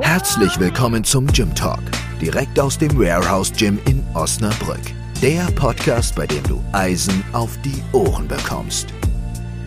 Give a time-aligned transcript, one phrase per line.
[0.00, 1.80] Herzlich willkommen zum Gym Talk,
[2.20, 4.82] direkt aus dem Warehouse Gym in Osnabrück.
[5.22, 8.88] Der Podcast, bei dem du Eisen auf die Ohren bekommst.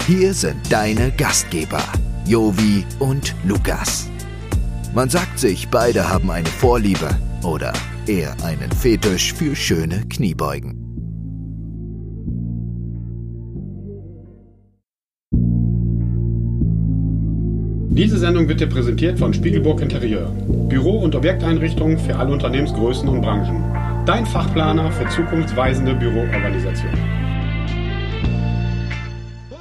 [0.06, 1.82] Hier sind deine Gastgeber,
[2.28, 4.08] Jovi und Lukas.
[4.94, 7.10] Man sagt sich, beide haben eine Vorliebe
[7.44, 7.74] oder
[8.06, 10.79] eher einen Fetisch für schöne Kniebeugen.
[18.00, 20.34] Diese Sendung wird dir präsentiert von Spiegelburg Interieur.
[20.70, 23.62] Büro- und Objekteinrichtungen für alle Unternehmensgrößen und Branchen.
[24.06, 26.94] Dein Fachplaner für zukunftsweisende Büroorganisation.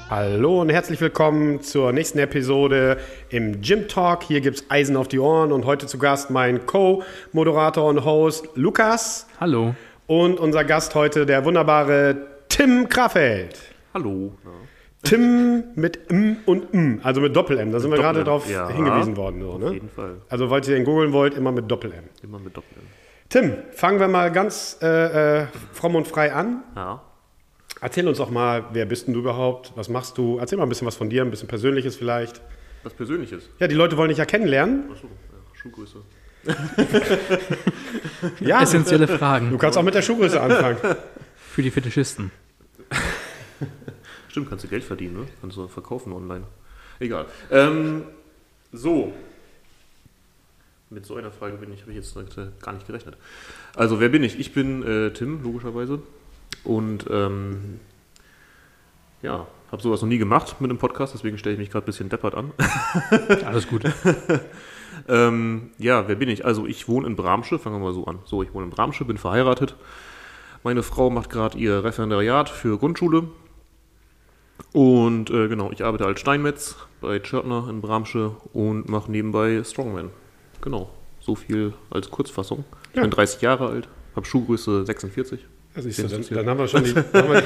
[0.08, 2.98] Hallo und herzlich willkommen zur nächsten Episode
[3.28, 4.22] im Gym Talk.
[4.22, 8.50] Hier gibt es Eisen auf die Ohren und heute zu Gast mein Co-Moderator und Host
[8.54, 9.26] Lukas.
[9.40, 9.74] Hallo.
[10.06, 12.14] Und unser Gast heute der wunderbare
[12.48, 13.58] Tim Krafeld.
[13.92, 14.30] Hallo.
[15.02, 17.72] Tim mit M und M, also mit Doppel-M.
[17.72, 18.68] Da sind wir gerade Doppel-M, drauf ja.
[18.68, 19.40] hingewiesen worden.
[19.42, 19.72] So, Auf ne?
[19.72, 20.16] jeden Fall.
[20.28, 22.04] Also, falls ihr den googeln wollt, immer mit Doppel-M.
[22.22, 22.78] Immer mit Doppel.
[23.28, 26.64] Tim, fangen wir mal ganz äh, äh, fromm und frei an.
[26.74, 27.02] Ja.
[27.80, 29.72] Erzähl uns doch mal, wer bist denn du überhaupt?
[29.76, 30.38] Was machst du?
[30.38, 32.40] Erzähl mal ein bisschen was von dir, ein bisschen Persönliches vielleicht.
[32.82, 33.50] Was Persönliches.
[33.60, 34.90] Ja, die Leute wollen dich ja kennenlernen.
[34.90, 35.98] Achso, ja, Schuhgröße.
[38.40, 40.78] Ja, Essentielle du Fragen kannst auch mit der Schuhgröße anfangen.
[41.36, 42.32] für die Fetischisten.
[44.28, 45.26] Stimmt, kannst du Geld verdienen, ne?
[45.40, 46.44] Kannst du verkaufen online.
[47.00, 47.26] Egal.
[47.50, 48.04] Ähm,
[48.72, 49.12] so.
[50.90, 53.16] Mit so einer Frage bin ich, habe ich jetzt direkt, gar nicht gerechnet.
[53.74, 54.38] Also, wer bin ich?
[54.38, 56.00] Ich bin äh, Tim, logischerweise.
[56.64, 57.80] Und ähm,
[59.22, 61.86] ja, habe sowas noch nie gemacht mit einem Podcast, deswegen stelle ich mich gerade ein
[61.86, 62.52] bisschen deppert an.
[63.44, 63.84] Alles gut.
[65.06, 66.44] Ähm, ja, wer bin ich?
[66.44, 68.18] Also ich wohne in Bramsche, fangen wir mal so an.
[68.24, 69.74] So, ich wohne in Bramsche, bin verheiratet.
[70.64, 73.28] Meine Frau macht gerade ihr Referendariat für Grundschule.
[74.72, 80.10] Und äh, genau, ich arbeite als Steinmetz bei Tschörtner in Bramsche und mache nebenbei Strongman.
[80.60, 82.64] Genau, so viel als Kurzfassung.
[82.90, 83.02] Ich Ja.
[83.02, 85.40] bin 30 Jahre alt, habe Schuhgröße 46.
[85.76, 87.42] Ja, siehst du, dann, dann haben wir schon die, haben wir,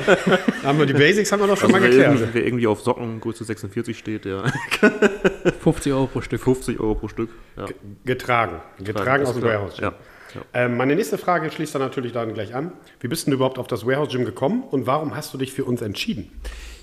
[0.62, 2.14] haben wir die Basics haben wir doch schon Also mal wer, geklärt.
[2.14, 4.44] irgendwie, wer irgendwie auf Sockengröße 46 steht, der
[5.60, 6.40] 50 Euro pro Stück.
[6.40, 7.30] 50 Euro pro Stück.
[7.56, 7.66] Ja.
[8.04, 8.60] Getragen.
[8.82, 9.44] Getragen ist aus dem.
[9.44, 9.76] Warehouse.
[9.78, 9.92] Ja.
[10.34, 10.40] ja.
[10.54, 12.72] Ähm, meine nächste Frage schließt dann natürlich dann gleich an.
[13.00, 15.52] Wie bist denn du überhaupt auf das Warehouse Gym gekommen und warum hast du dich
[15.52, 16.30] für uns entschieden?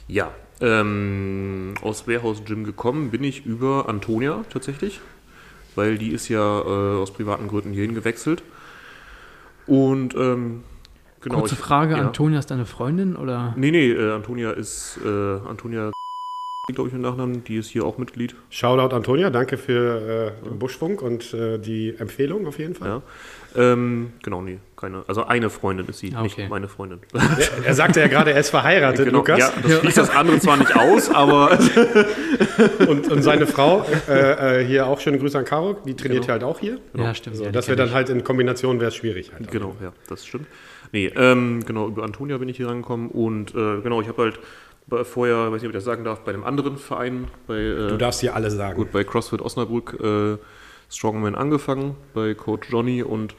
[0.10, 5.00] Ja, ähm, aus Warehouse Gym gekommen bin ich über Antonia tatsächlich,
[5.76, 8.42] weil die ist ja äh, aus privaten Gründen hierhin gewechselt.
[9.68, 10.64] Und ähm,
[11.22, 11.40] genau.
[11.42, 12.02] Kurze ich- Frage, ja.
[12.02, 13.54] Antonia ist deine Freundin oder?
[13.56, 15.08] Nee, nee, äh, Antonia ist, äh,
[15.48, 15.92] Antonia,
[16.76, 18.36] glaube ich, mit Nachnamen, die ist hier auch Mitglied.
[18.50, 22.88] Shoutout Antonia, danke für äh, den Buschfunk und äh, die Empfehlung auf jeden Fall.
[22.90, 23.02] Ja.
[23.56, 25.04] Ähm, genau, nee, keine.
[25.08, 26.42] Also eine Freundin ist sie, Ah, okay.
[26.42, 27.00] nicht meine Freundin.
[27.14, 29.40] Er, er sagte ja gerade, er ist verheiratet, genau, Lukas.
[29.40, 31.58] ja, das schließt das andere zwar nicht aus, aber
[32.88, 36.28] Und, und seine Frau, äh, äh, hier auch schöne Grüße an Caro, die trainiert Genau.
[36.28, 36.80] ja halt auch hier.
[36.96, 37.38] Ja, stimmt.
[37.38, 39.50] So, ja, das wäre dann halt in Kombination wäre es schwierig halt.
[39.52, 40.48] Genau, ja, das stimmt.
[40.92, 44.40] Nee, ähm, genau, über Antonia bin ich hier rangekommen und äh, genau, ich habe halt
[45.04, 47.98] vorher, weiß nicht, ob ich das sagen darf, bei einem anderen Verein, bei, äh, Du
[47.98, 48.76] darfst hier alles sagen.
[48.78, 50.38] gut, bei CrossFit Osnabrück äh,
[50.90, 53.36] Strongman angefangen, bei Coach Johnny und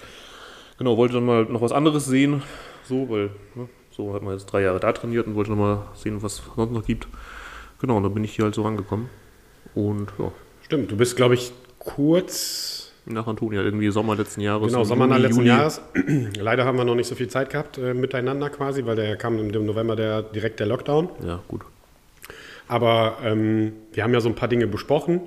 [0.78, 2.42] genau, wollte dann mal noch was anderes sehen,
[2.84, 5.88] so, weil, ne, so hat man jetzt drei Jahre da trainiert und wollte noch mal
[5.94, 7.08] sehen, was es sonst noch gibt.
[7.80, 9.08] Genau, und dann bin ich hier halt so rangekommen
[9.74, 10.30] und ja,
[10.62, 14.68] Stimmt, du bist, glaube ich, kurz, nach Antonia, irgendwie Sommer letzten Jahres.
[14.68, 15.48] genau, Sommer Juni, letzten Juli.
[15.48, 15.80] Jahres.
[16.38, 19.38] Leider haben wir noch nicht so viel Zeit gehabt äh, miteinander quasi, weil der kam
[19.38, 21.08] im November der, direkt der Lockdown.
[21.26, 21.62] Ja, gut.
[22.68, 25.22] Aber ähm, wir haben ja so ein paar Dinge besprochen,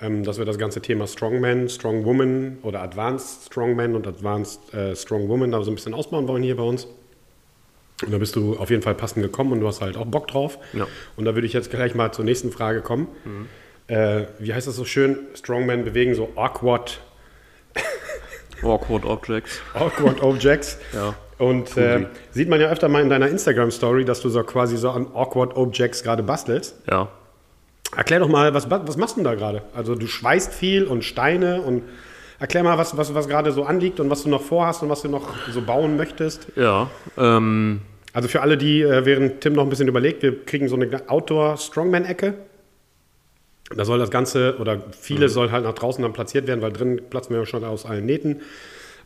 [0.00, 5.50] ähm, dass wir das ganze Thema Strongman, Strongwoman oder Advanced Strongman und Advanced äh, Strongwoman
[5.50, 6.86] da so ein bisschen ausbauen wollen hier bei uns.
[8.04, 10.28] Und da bist du auf jeden Fall passend gekommen und du hast halt auch Bock
[10.28, 10.58] drauf.
[10.74, 10.86] Ja.
[11.16, 13.08] Und da würde ich jetzt gleich mal zur nächsten Frage kommen.
[13.88, 15.18] Äh, wie heißt das so schön?
[15.34, 17.00] Strongman bewegen so awkward,
[18.62, 19.60] Awkward Objects.
[19.74, 20.78] awkward Objects.
[20.94, 21.14] Ja.
[21.38, 24.88] Und äh, sieht man ja öfter mal in deiner Instagram-Story, dass du so quasi so
[24.88, 26.76] an awkward Objects gerade bastelst.
[26.90, 27.08] Ja.
[27.94, 29.60] Erklär doch mal, was, was machst du denn da gerade?
[29.74, 31.82] Also du schweißt viel und Steine und
[32.40, 35.02] erklär mal, was, was, was gerade so anliegt und was du noch vorhast und was
[35.02, 36.46] du noch so bauen möchtest.
[36.56, 37.82] Ja, ähm,
[38.14, 40.88] Also für alle, die, äh, während Tim noch ein bisschen überlegt, wir kriegen so eine
[41.06, 42.32] Outdoor-Strongman-Ecke.
[43.74, 47.00] Da soll das Ganze, oder viele soll halt nach draußen dann platziert werden, weil drin
[47.10, 48.42] platzen wir ja schon aus allen Nähten.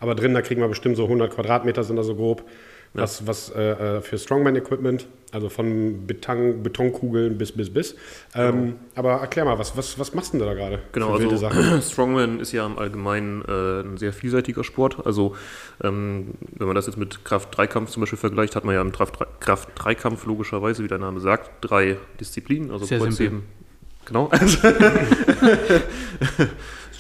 [0.01, 2.45] Aber drin, da kriegen wir bestimmt so 100 Quadratmeter, sind da so grob.
[2.93, 7.95] Was, was äh, äh, für Strongman-Equipment, also von Beton, Betonkugeln bis, bis, bis.
[8.35, 10.81] Ähm, aber erklär mal, was, was, was machst du denn da gerade?
[10.91, 11.81] genau, also Sachen?
[11.89, 15.07] Strongman ist ja im Allgemeinen äh, ein sehr vielseitiger Sport.
[15.07, 15.37] Also
[15.85, 19.19] ähm, wenn man das jetzt mit Kraft-Dreikampf zum Beispiel vergleicht, hat man ja im Kraft-
[19.39, 23.43] Kraft-Dreikampf logischerweise, wie der Name sagt, drei Disziplinen, also Sehr Kreuzheben.
[23.43, 23.60] simpel.
[24.05, 24.31] Genau.
[24.41, 24.59] Also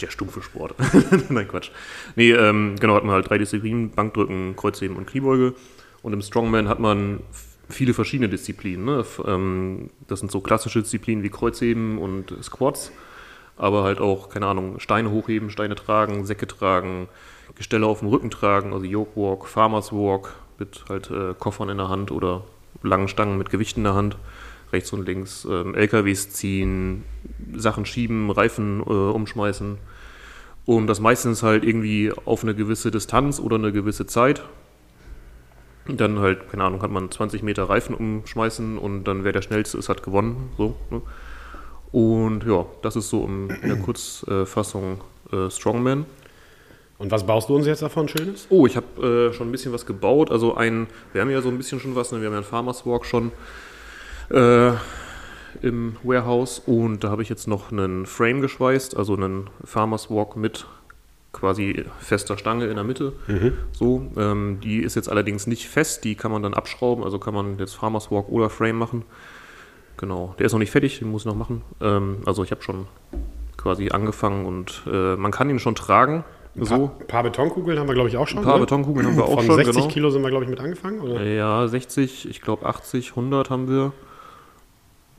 [0.00, 0.74] ist der stumpfe Sport.
[1.28, 1.70] Nein, Quatsch.
[2.16, 5.54] Nee, ähm, genau, hat man halt drei Disziplinen, Bankdrücken, Kreuzheben und Kniebeuge.
[6.02, 7.20] Und im Strongman hat man
[7.68, 8.86] viele verschiedene Disziplinen.
[8.86, 9.04] Ne?
[9.26, 12.92] Ähm, das sind so klassische Disziplinen wie Kreuzheben und Squats,
[13.58, 17.08] aber halt auch, keine Ahnung, Steine hochheben, Steine tragen, Säcke tragen,
[17.54, 21.76] Gestelle auf dem Rücken tragen, also Yoke Walk, Farmers Walk mit halt äh, Koffern in
[21.76, 22.44] der Hand oder
[22.82, 24.16] langen Stangen mit Gewichten in der Hand,
[24.72, 27.04] rechts und links ähm, LKWs ziehen,
[27.54, 29.78] Sachen schieben, Reifen äh, umschmeißen.
[30.66, 34.42] Und das meistens halt irgendwie auf eine gewisse Distanz oder eine gewisse Zeit.
[35.88, 39.78] Dann halt, keine Ahnung, hat man 20 Meter Reifen umschmeißen und dann wer der schnellste
[39.78, 40.50] ist, hat gewonnen.
[40.56, 41.02] So, ne?
[41.92, 45.00] Und ja, das ist so in der Kurzfassung
[45.32, 46.06] äh, Strongman.
[46.98, 48.46] Und was baust du uns jetzt davon Schönes?
[48.50, 50.30] Oh, ich habe äh, schon ein bisschen was gebaut.
[50.30, 52.20] Also ein, wir haben ja so ein bisschen schon was, ne?
[52.20, 53.32] wir haben ja einen Farmers Walk schon
[54.30, 54.72] äh,
[55.62, 60.36] im Warehouse und da habe ich jetzt noch einen Frame geschweißt, also einen Farmers Walk
[60.36, 60.66] mit
[61.32, 63.12] quasi fester Stange in der Mitte.
[63.72, 67.34] So, ähm, die ist jetzt allerdings nicht fest, die kann man dann abschrauben, also kann
[67.34, 69.02] man jetzt Farmers Walk oder Frame machen.
[69.96, 71.62] Genau, der ist noch nicht fertig, den muss ich noch machen.
[71.80, 72.86] Ähm, also ich habe schon
[73.56, 76.24] quasi angefangen und äh, man kann ihn schon tragen.
[76.56, 78.38] Ein So, paar, paar Betonkugeln haben wir, glaube ich, auch schon.
[78.38, 78.60] ein paar ne?
[78.60, 79.56] Betonkugeln haben wir auch Von schon.
[79.56, 79.88] 60 genau.
[79.88, 81.00] Kilo sind wir, glaube ich, mit angefangen.
[81.00, 81.22] Oder?
[81.22, 83.92] Ja, 60, ich glaube 80, 100 haben wir.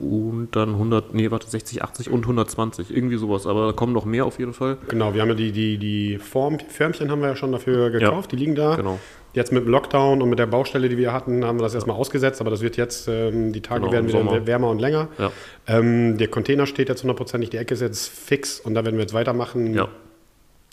[0.02, 3.46] Und dann 100, nee, warte, 60, 80 und 120, irgendwie sowas.
[3.46, 4.76] Aber da kommen noch mehr auf jeden Fall.
[4.88, 8.32] Genau, wir haben ja die, die, die Form, Förmchen haben wir ja schon dafür gekauft,
[8.32, 8.74] die liegen da.
[8.74, 8.98] Genau.
[9.32, 11.96] Jetzt mit dem Lockdown und mit der Baustelle, die wir hatten, haben wir das erstmal
[11.96, 14.46] ausgesetzt, aber das wird jetzt, ähm, die Tage Genau, werden wieder Sommer.
[14.46, 15.08] wärmer und länger.
[15.18, 15.30] Ja.
[15.68, 19.02] Ähm, der Container steht jetzt hundertprozentig, die Ecke ist jetzt fix und da werden wir
[19.02, 19.72] jetzt weitermachen.
[19.72, 19.86] Ja.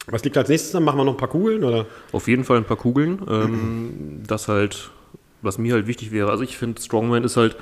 [0.07, 0.83] Was liegt als nächstes dann?
[0.83, 1.63] Machen wir noch ein paar Kugeln?
[1.63, 1.85] Oder?
[2.11, 3.21] Auf jeden Fall ein paar Kugeln.
[3.29, 4.89] Ähm, das halt,
[5.43, 6.31] was mir halt wichtig wäre.
[6.31, 7.55] Also ich finde, Strongman ist halt,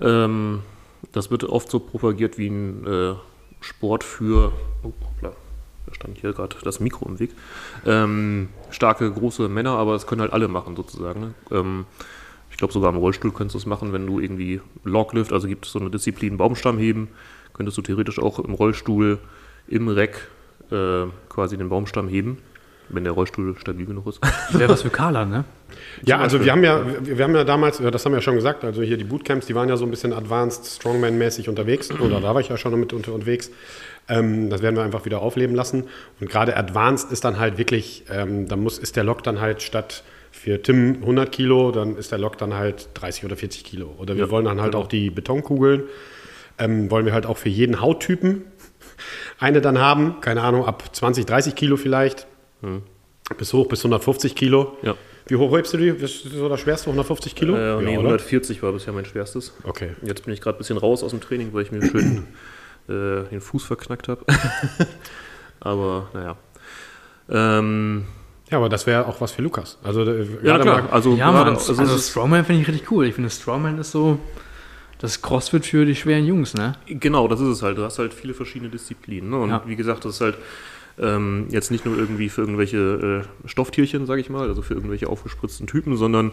[0.00, 0.60] ähm,
[1.12, 3.14] das wird oft so propagiert wie ein äh,
[3.60, 4.52] Sport für,
[4.82, 5.32] oh, hoppla,
[5.86, 7.30] da stand hier gerade das Mikro im Weg.
[7.86, 11.20] Ähm, starke, große Männer, aber das können halt alle machen sozusagen.
[11.20, 11.34] Ne?
[11.50, 11.86] Ähm,
[12.50, 15.66] ich glaube sogar im Rollstuhl könntest du es machen, wenn du irgendwie Loglift, also gibt
[15.66, 17.08] es so eine Disziplin Baumstamm heben,
[17.52, 19.18] könntest du theoretisch auch im Rollstuhl
[19.68, 20.28] im Reck
[20.70, 22.38] äh, quasi den Baumstamm heben,
[22.90, 24.20] wenn der Rollstuhl stabil genug ist.
[24.58, 25.44] Wäre was für Carla, ne?
[26.04, 28.36] Ja, also wir haben ja, wir wir haben ja damals, das haben wir ja schon
[28.36, 32.20] gesagt, also hier die Bootcamps, die waren ja so ein bisschen advanced, Strongman-mäßig unterwegs, oder
[32.20, 33.50] da war ich ja schon mit unter, unterwegs.
[34.08, 35.84] Ähm, das werden wir einfach wieder aufleben lassen.
[36.20, 39.60] Und gerade advanced ist dann halt wirklich, ähm, da muss, ist der Lock dann halt
[39.62, 43.94] statt für Tim 100 Kilo, dann ist der Lock dann halt 30 oder 40 Kilo.
[43.98, 44.84] Oder wir Ja, wollen dann halt genau.
[44.84, 45.82] auch die Betonkugeln,
[46.58, 48.44] ähm, wollen wir halt auch für jeden Hauttypen
[49.38, 52.26] eine dann haben, keine Ahnung, ab 20, 30 Kilo vielleicht,
[53.36, 54.76] bis hoch bis 150 Kilo.
[54.82, 54.94] Ja.
[55.26, 55.88] Wie hoch hebst du die?
[55.88, 56.86] Ist das so das schwerste?
[56.86, 57.54] 150 Kilo?
[57.54, 58.08] Äh, nee, oder?
[58.08, 59.52] 140 war bisher mein schwerstes.
[59.64, 59.90] Okay.
[60.02, 62.26] Jetzt bin ich gerade ein bisschen raus aus dem Training, weil ich mir schön
[62.88, 64.24] äh, den Fuß verknackt habe.
[65.60, 66.36] Aber naja.
[67.30, 68.04] Ähm,
[68.50, 69.76] Ja, aber das wäre auch was für Lukas.
[69.82, 70.82] Also äh, ja, klar.
[70.84, 71.48] mal- Also, Ja, Mann.
[71.48, 73.04] also, Also, ist- Strongman finde ich richtig cool.
[73.06, 74.18] Ich finde, Strongman ist so
[74.98, 76.72] das Crossfit für die schweren Jungs, ne?
[76.86, 77.76] Genau, das ist es halt.
[77.76, 79.28] Du hast halt viele verschiedene Disziplinen.
[79.30, 79.36] Ne?
[79.38, 79.62] Und Ja.
[79.66, 80.36] wie gesagt, das ist halt
[81.00, 85.08] ähm, jetzt nicht nur irgendwie für irgendwelche äh, Stofftierchen, sage ich mal, also für irgendwelche
[85.08, 86.32] aufgespritzten Typen, sondern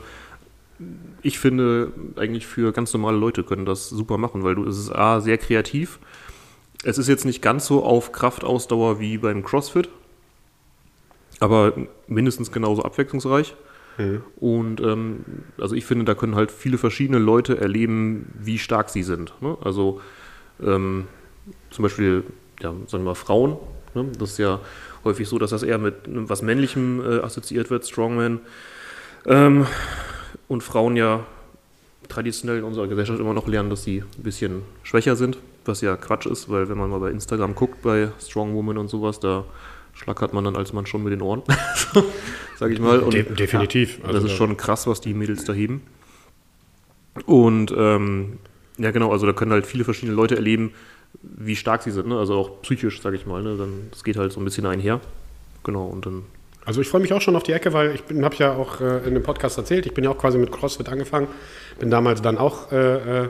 [1.21, 4.91] ich finde, eigentlich für ganz normale Leute können das super machen, weil du es ist
[4.91, 5.99] A, sehr kreativ.
[6.83, 9.89] Es ist jetzt nicht ganz so auf Kraftausdauer wie beim CrossFit,
[11.39, 11.73] aber
[12.07, 13.55] mindestens genauso abwechslungsreich.
[14.35, 15.23] Und ähm,
[15.57, 19.33] also ich finde, da können halt viele verschiedene Leute erleben, wie stark sie sind.
[19.41, 19.57] Ne?
[19.61, 20.01] Also
[20.61, 21.07] ähm,
[21.69, 22.23] zum Beispiel,
[22.61, 23.57] ja, sagen wir mal, Frauen.
[23.95, 24.07] Ne?
[24.19, 24.59] Das ist ja
[25.03, 28.39] häufig so, dass das eher mit einem was Männlichem äh, assoziiert wird, Strongman.
[29.25, 29.65] Ähm,
[30.47, 31.25] und Frauen ja
[32.07, 35.95] traditionell in unserer Gesellschaft immer noch lernen, dass sie ein bisschen schwächer sind, was ja
[35.95, 39.45] Quatsch ist, weil wenn man mal bei Instagram guckt, bei Strong Woman und sowas, da
[39.93, 41.41] schlackert man dann als Mann schon mit den Ohren,
[42.57, 42.99] sag ich mal.
[42.99, 43.99] Und De definitiv.
[44.03, 45.81] das ist schon krass, was die Mädels da heben.
[47.25, 48.39] Und ähm,
[48.77, 50.73] ja, genau, also da können halt viele verschiedene Leute erleben,
[51.37, 52.17] wie stark sie sind, ne?
[52.17, 53.41] also auch psychisch, sag ich mal.
[53.41, 53.55] Ne?
[53.57, 54.99] Dann, das geht halt so ein bisschen einher.
[55.63, 56.23] Genau, und dann
[56.65, 59.07] Also ich freue mich auch schon auf die Ecke, weil ich habe ja auch äh,
[59.07, 61.27] in dem Podcast erzählt, ich bin ja auch quasi mit CrossFit angefangen,
[61.79, 63.29] bin damals dann auch äh, äh,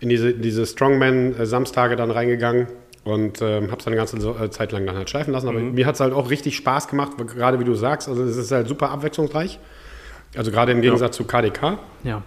[0.00, 2.68] in diese, diese Strongman-Samstage dann reingegangen
[3.04, 5.48] und ähm, habe es dann eine ganze äh, Zeit lang dann halt schleifen lassen.
[5.48, 8.36] Aber mir hat es halt auch richtig Spaß gemacht, gerade wie du sagst, also es
[8.36, 9.58] ist halt super abwechslungsreich.
[10.36, 11.78] Also gerade im Gegensatz zu KDK.
[12.02, 12.22] Ja.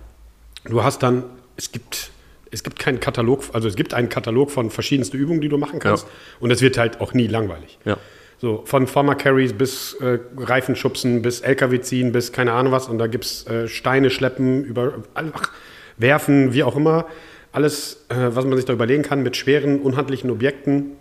[0.66, 1.24] Du hast dann,
[1.56, 2.12] es gibt,
[2.52, 5.80] es gibt keinen Katalog, also es gibt einen Katalog von verschiedensten Übungen, die du machen
[5.80, 6.06] kannst.
[6.06, 6.14] Ja.
[6.40, 7.80] Und es wird halt auch nie langweilig.
[7.86, 7.98] Ja.
[8.40, 12.88] So, von Farmer Carries bis äh, Reifenschubsen, bis LKW ziehen, bis keine Ahnung was.
[12.88, 15.52] Und da gibt es äh, Steine schleppen, über, ach,
[15.98, 17.08] werfen, wie auch immer.
[17.52, 20.92] Alles, äh, was man sich da überlegen kann, mit schweren, unhandlichen Objekten.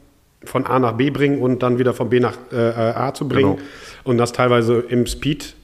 [0.45, 3.57] von A nach B bringen und dann wieder von B nach äh, A zu bringen.
[3.57, 3.69] Genau.
[4.05, 5.55] Und das teilweise im Speed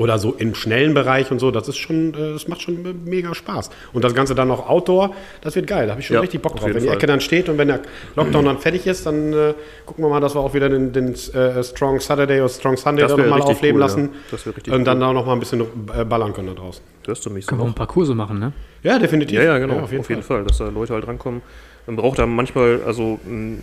[0.00, 3.34] oder so im schnellen Bereich und so, das ist schon, äh, das macht schon mega
[3.34, 3.70] Spaß.
[3.92, 5.84] Und das Ganze dann noch Outdoor, das wird geil.
[5.86, 6.68] Da habe ich schon Ja, richtig Bock auf drauf.
[6.68, 6.96] jeden Wenn die Fall.
[6.96, 7.80] Ecke dann steht und wenn der
[8.16, 9.54] Lockdown dann fertig ist, dann äh,
[9.84, 13.02] gucken wir mal, dass wir auch wieder den, den äh, Strong Saturday oder Strong Sunday
[13.02, 13.86] Das da wär nochmal aufleben cool, ja.
[13.86, 14.08] lassen.
[14.32, 15.00] Richtig Und dann cool.
[15.06, 16.82] da nochmal ein bisschen äh, ballern können da draußen.
[17.06, 18.52] Hörst du mich so Können wir auch ein paar Kurse machen, ne?
[18.82, 19.36] Ja, definitiv.
[19.36, 19.80] Ja, ja, genau.
[19.80, 20.22] auf jeden Fall.
[20.22, 20.44] Fall.
[20.44, 21.42] dass da Leute halt rankommen.
[21.86, 23.58] Man braucht da manchmal, also mh,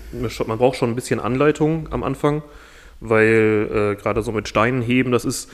[0.46, 2.44] man braucht schon ein bisschen Anleitung am Anfang,
[3.00, 5.50] weil äh, gerade so mit Steinen heben, das ist,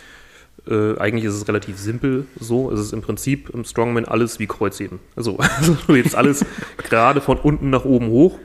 [0.67, 2.71] äh, eigentlich ist es relativ simpel so.
[2.71, 4.99] Es ist im Prinzip im Strongman alles wie Kreuzheben.
[5.15, 6.45] Also, also du hebst alles
[6.77, 8.39] gerade von unten nach oben hoch.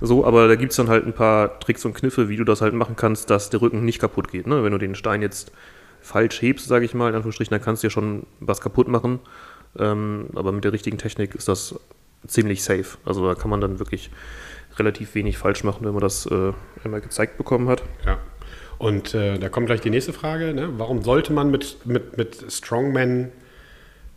[0.00, 2.60] So, aber da gibt es dann halt ein paar Tricks und Kniffe, wie du das
[2.60, 4.46] halt machen kannst, dass der Rücken nicht kaputt geht.
[4.46, 4.62] Ne?
[4.62, 5.52] Wenn du den Stein jetzt
[6.02, 9.20] falsch hebst, sage ich mal, in Anführungsstrichen, dann kannst du ja schon was kaputt machen.
[9.78, 11.74] Ähm, aber mit der richtigen Technik ist das
[12.26, 12.98] ziemlich safe.
[13.04, 14.10] Also da kann man dann wirklich
[14.78, 16.52] relativ wenig falsch machen, wenn man das äh,
[16.84, 17.82] einmal gezeigt bekommen hat.
[18.04, 18.18] Ja.
[18.78, 20.52] Und äh, da kommt gleich die nächste Frage.
[20.52, 20.68] Ne?
[20.76, 23.32] Warum sollte man mit, mit, mit Strongman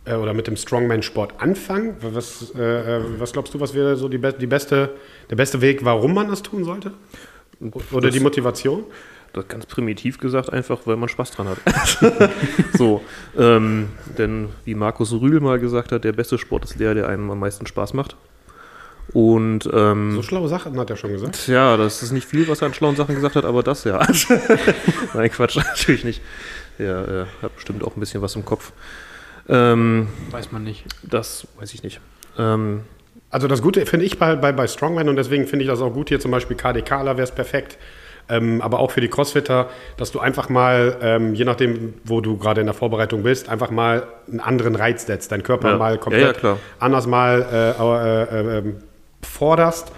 [0.04, 1.96] äh, oder mit dem Strongman-Sport anfangen?
[2.00, 4.90] Was, äh, äh, was glaubst du, was wäre so die, be die beste,
[5.30, 6.92] der beste Weg, warum man das tun sollte?
[7.60, 8.84] Oder Das- die Motivation?
[9.32, 11.58] Das ganz primitiv gesagt, einfach weil man Spaß dran hat.
[12.76, 13.00] so,
[13.38, 17.30] ähm, denn wie Markus Rühl mal gesagt hat, der beste Sport ist der, der einem
[17.30, 18.16] am meisten Spaß macht.
[19.12, 21.44] Und ähm, So schlaue Sachen hat er schon gesagt.
[21.44, 23.98] Tja, das ist nicht viel, was er an schlauen Sachen gesagt hat, aber das ja.
[25.14, 26.22] Nein, Quatsch, natürlich nicht.
[26.78, 28.72] Er äh, hat bestimmt auch ein bisschen was im Kopf.
[29.48, 30.84] Ähm, Weiß man nicht.
[31.02, 32.00] das weiß ich nicht.
[32.38, 32.82] Ähm,
[33.30, 35.92] Also das Gute finde ich bei, bei, bei Strongman und deswegen finde ich das auch
[35.92, 37.78] gut hier zum Beispiel KDKler wäre es perfekt.
[38.28, 42.36] Ähm, aber auch für die Crossfitter, dass du einfach mal, ähm, je nachdem, wo du
[42.38, 45.76] gerade in der Vorbereitung bist, einfach mal einen anderen Reiz setzt, deinen Körper Ja.
[45.78, 46.58] mal Ja, komplett ja, klar.
[46.78, 48.76] anders mal äh, äh, äh, ähm,
[49.22, 49.92] forderst,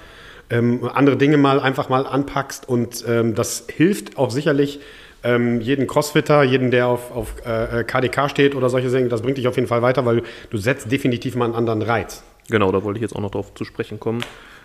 [0.50, 4.80] ähm, andere Dinge mal einfach mal anpackst und ähm, das hilft auch sicherlich
[5.24, 9.38] ähm, jeden Crossfitter, jeden, der auf, auf äh, KDK steht oder solche Dinge, das bringt
[9.38, 12.22] dich auf jeden Fall weiter, weil du setzt definitiv mal einen anderen Reiz.
[12.48, 14.22] genau, da wollte ich jetzt auch noch drauf zu sprechen kommen.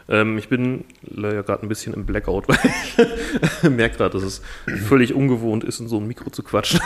[0.09, 2.57] Ähm, ich bin leider gerade ein bisschen im Blackout, weil
[3.63, 4.41] ich merke gerade, dass es
[4.87, 6.79] völlig ungewohnt ist, in so ein Mikro zu quatschen.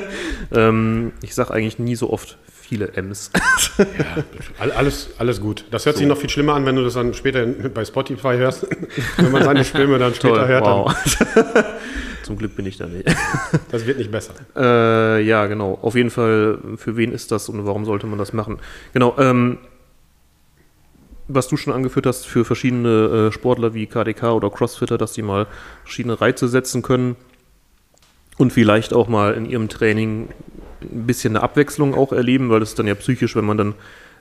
[0.52, 3.30] ähm, ich sage eigentlich nie so oft viele M's.
[4.58, 5.64] All- Alles, alles gut.
[5.72, 8.66] Das hört sich noch viel schlimmer an, wenn du das dann später bei Spotify hörst.
[9.16, 10.94] wenn man seine Stimme dann später hört, wow.
[12.22, 13.08] Zum Glück bin ich da nicht.
[13.72, 14.34] das wird nicht besser.
[14.54, 15.78] Äh, ja, genau.
[15.82, 18.58] Auf jeden Fall, für wen ist das und warum sollte man das machen?
[18.92, 19.58] Genau, ähm,
[21.34, 25.22] was du schon angeführt hast, für verschiedene äh, Sportler wie KDK oder Crossfitter, dass die
[25.22, 25.46] mal
[25.84, 27.16] verschiedene Reize setzen können
[28.38, 30.28] und vielleicht auch mal in ihrem Training
[30.82, 33.74] ein bisschen eine Abwechslung auch erleben, weil das ist dann ja psychisch, wenn man dann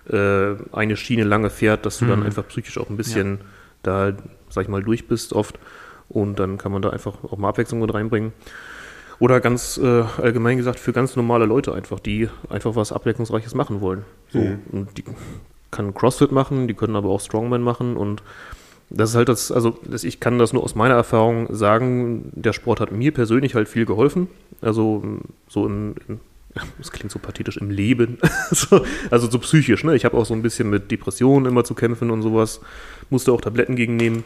[0.10, 3.40] äh, eine Schiene lange fährt, dass du dann einfach psychisch auch ein bisschen
[3.84, 4.14] da,
[4.50, 5.60] sag ich mal, durch bist oft.
[6.10, 8.34] Und dann kann man da einfach auch mal Abwechslung mit reinbringen.
[9.20, 13.82] Oder ganz äh, allgemein gesagt für ganz normale Leute einfach, die einfach was Abwechslungsreiches machen
[13.82, 14.04] wollen.
[14.30, 14.40] So,
[14.72, 15.04] Und die
[15.72, 18.24] kann CrossFit machen, die können aber auch Strongman machen und
[18.90, 22.80] das ist halt das, also ich kann das nur aus meiner Erfahrung sagen, der Sport
[22.80, 24.28] hat mir persönlich halt viel geholfen.
[24.62, 25.04] Also
[25.48, 26.20] so im, im
[26.78, 28.18] das klingt so pathetisch, im Leben.
[28.52, 29.96] so, also so psychisch, ne?
[29.96, 32.62] Ich habe auch so ein bisschen mit Depressionen immer zu kämpfen und sowas,
[33.10, 34.24] musste auch Tabletten gegen nehmen.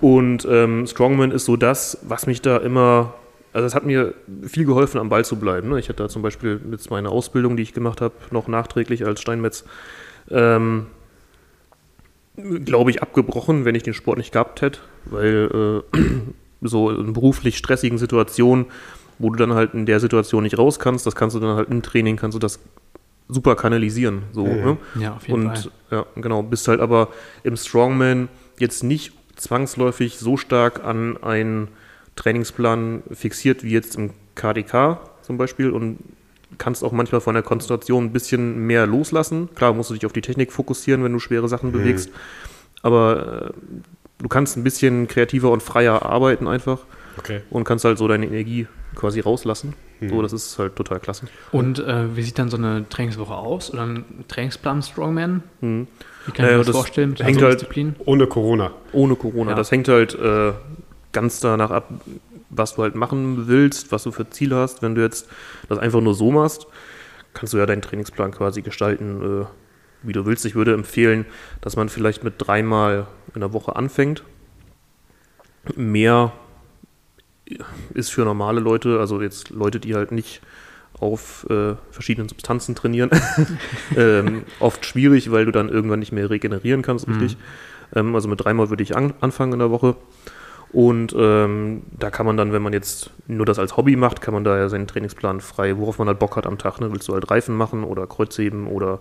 [0.00, 3.14] Und ähm, Strongman ist so das, was mich da immer,
[3.52, 5.68] also es hat mir viel geholfen, am Ball zu bleiben.
[5.68, 5.78] Ne?
[5.78, 9.20] Ich hatte da zum Beispiel mit meiner Ausbildung, die ich gemacht habe, noch nachträglich als
[9.20, 9.64] Steinmetz,
[10.30, 10.86] ähm,
[12.36, 15.98] glaube ich, abgebrochen, wenn ich den Sport nicht gehabt hätte, weil äh,
[16.62, 18.66] so in beruflich stressigen Situationen,
[19.18, 21.70] wo du dann halt in der Situation nicht raus kannst, das kannst du dann halt
[21.70, 22.58] im Training, kannst du das
[23.28, 24.24] super kanalisieren.
[24.32, 24.76] So, ne?
[25.00, 25.72] Ja, auf jeden Und Fall.
[25.90, 27.08] ja, genau, bist halt aber
[27.42, 28.28] im Strongman
[28.58, 31.68] jetzt nicht zwangsläufig so stark an einen
[32.16, 35.98] Trainingsplan fixiert wie jetzt im KDK zum Beispiel und
[36.58, 39.48] kannst auch manchmal von der Konzentration ein bisschen mehr loslassen.
[39.54, 42.10] Klar musst du dich auf die Technik fokussieren, wenn du schwere Sachen bewegst,
[42.82, 43.72] aber äh,
[44.22, 46.80] du kannst ein bisschen kreativer und freier arbeiten einfach
[47.18, 47.42] Okay.
[47.50, 49.74] und kannst halt so deine Energie quasi rauslassen.
[50.06, 51.28] So, das ist halt total klasse.
[51.50, 53.72] Und äh, wie sieht dann so eine Trainingswoche aus?
[53.72, 55.42] Oder ein Trainingsplan Strongman?
[55.62, 55.86] Mhm.
[56.26, 57.10] Wie kann ich Naja, mir das, das vorstellen?
[57.10, 57.96] Mit hängt halt- Disziplin?
[58.04, 58.72] Ohne Corona.
[58.92, 59.52] Ohne Corona.
[59.52, 59.56] Ja.
[59.56, 60.52] Das hängt halt äh,
[61.12, 61.88] ganz danach ab,
[62.50, 64.82] was du halt machen willst, was du für Ziele hast.
[64.82, 65.28] Wenn du jetzt
[65.68, 66.66] das einfach nur so machst,
[67.32, 69.46] kannst du ja deinen Trainingsplan quasi gestalten, äh,
[70.02, 70.44] wie du willst.
[70.46, 71.26] Ich würde empfehlen,
[71.60, 74.22] dass man vielleicht mit dreimal in der Woche anfängt.
[75.76, 76.32] Mehr
[77.92, 80.40] ist für normale Leute, also jetzt Leute, die halt nicht
[81.00, 83.10] auf äh, verschiedenen Substanzen trainieren,
[83.96, 87.36] ähm, oft schwierig, weil du dann irgendwann nicht mehr regenerieren kannst, richtig.
[87.94, 89.96] Ähm, also mit dreimal würde ich an, anfangen in der Woche.
[90.74, 94.34] Und ähm, da kann man dann, wenn man jetzt nur das als Hobby macht, kann
[94.34, 96.80] man da ja seinen Trainingsplan frei, worauf man halt Bock hat am Tag.
[96.80, 96.90] Ne?
[96.90, 98.98] Willst du halt Reifen machen oder Kreuzheben oder,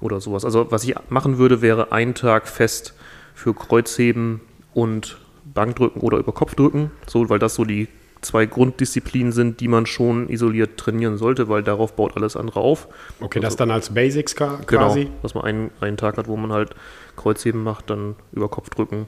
[0.00, 0.46] oder sowas.
[0.46, 2.94] Also was ich machen würde, wäre ein Tag fest
[3.34, 4.40] für Kreuzheben
[4.72, 7.88] und Bankdrücken oder über Kopfdrücken, so, weil das so die
[8.22, 12.88] zwei Grunddisziplinen sind, die man schon isoliert trainieren sollte, weil darauf baut alles andere auf.
[13.20, 15.10] Okay, das dann als Basics Genau, quasi.
[15.22, 16.70] dass man einen, einen Tag hat, wo man halt
[17.16, 19.06] Kreuzheben macht, dann über Kopfdrücken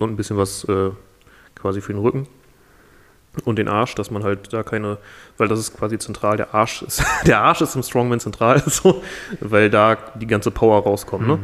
[0.00, 0.90] und ein bisschen was äh,
[1.60, 2.26] quasi für den Rücken
[3.44, 4.98] und den Arsch, dass man halt da keine,
[5.36, 9.02] weil das ist quasi zentral, der Arsch ist, der Arsch ist im Strongman zentral, so,
[9.40, 11.26] weil da die ganze Power rauskommt.
[11.26, 11.38] Ne?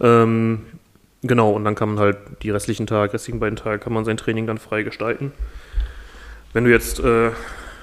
[0.00, 0.62] Ähm,
[1.22, 4.16] genau, und dann kann man halt die restlichen Tage, restlichen beiden Tage, kann man sein
[4.16, 5.32] Training dann frei gestalten.
[6.52, 7.30] Wenn du jetzt äh,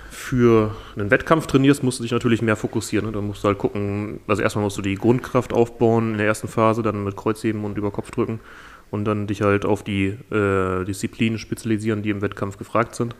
[0.10, 3.06] für einen Wettkampf trainierst, musst du dich natürlich mehr fokussieren.
[3.06, 3.14] Ne?
[3.14, 6.50] Da musst du halt gucken, also erstmal musst du die Grundkraft aufbauen in der ersten
[6.50, 8.42] Phase, dann mit Kreuzheben und über Kopf drücken
[8.91, 13.15] und dann dich halt auf die äh, Disziplinen spezialisieren, die im Wettkampf gefragt sind.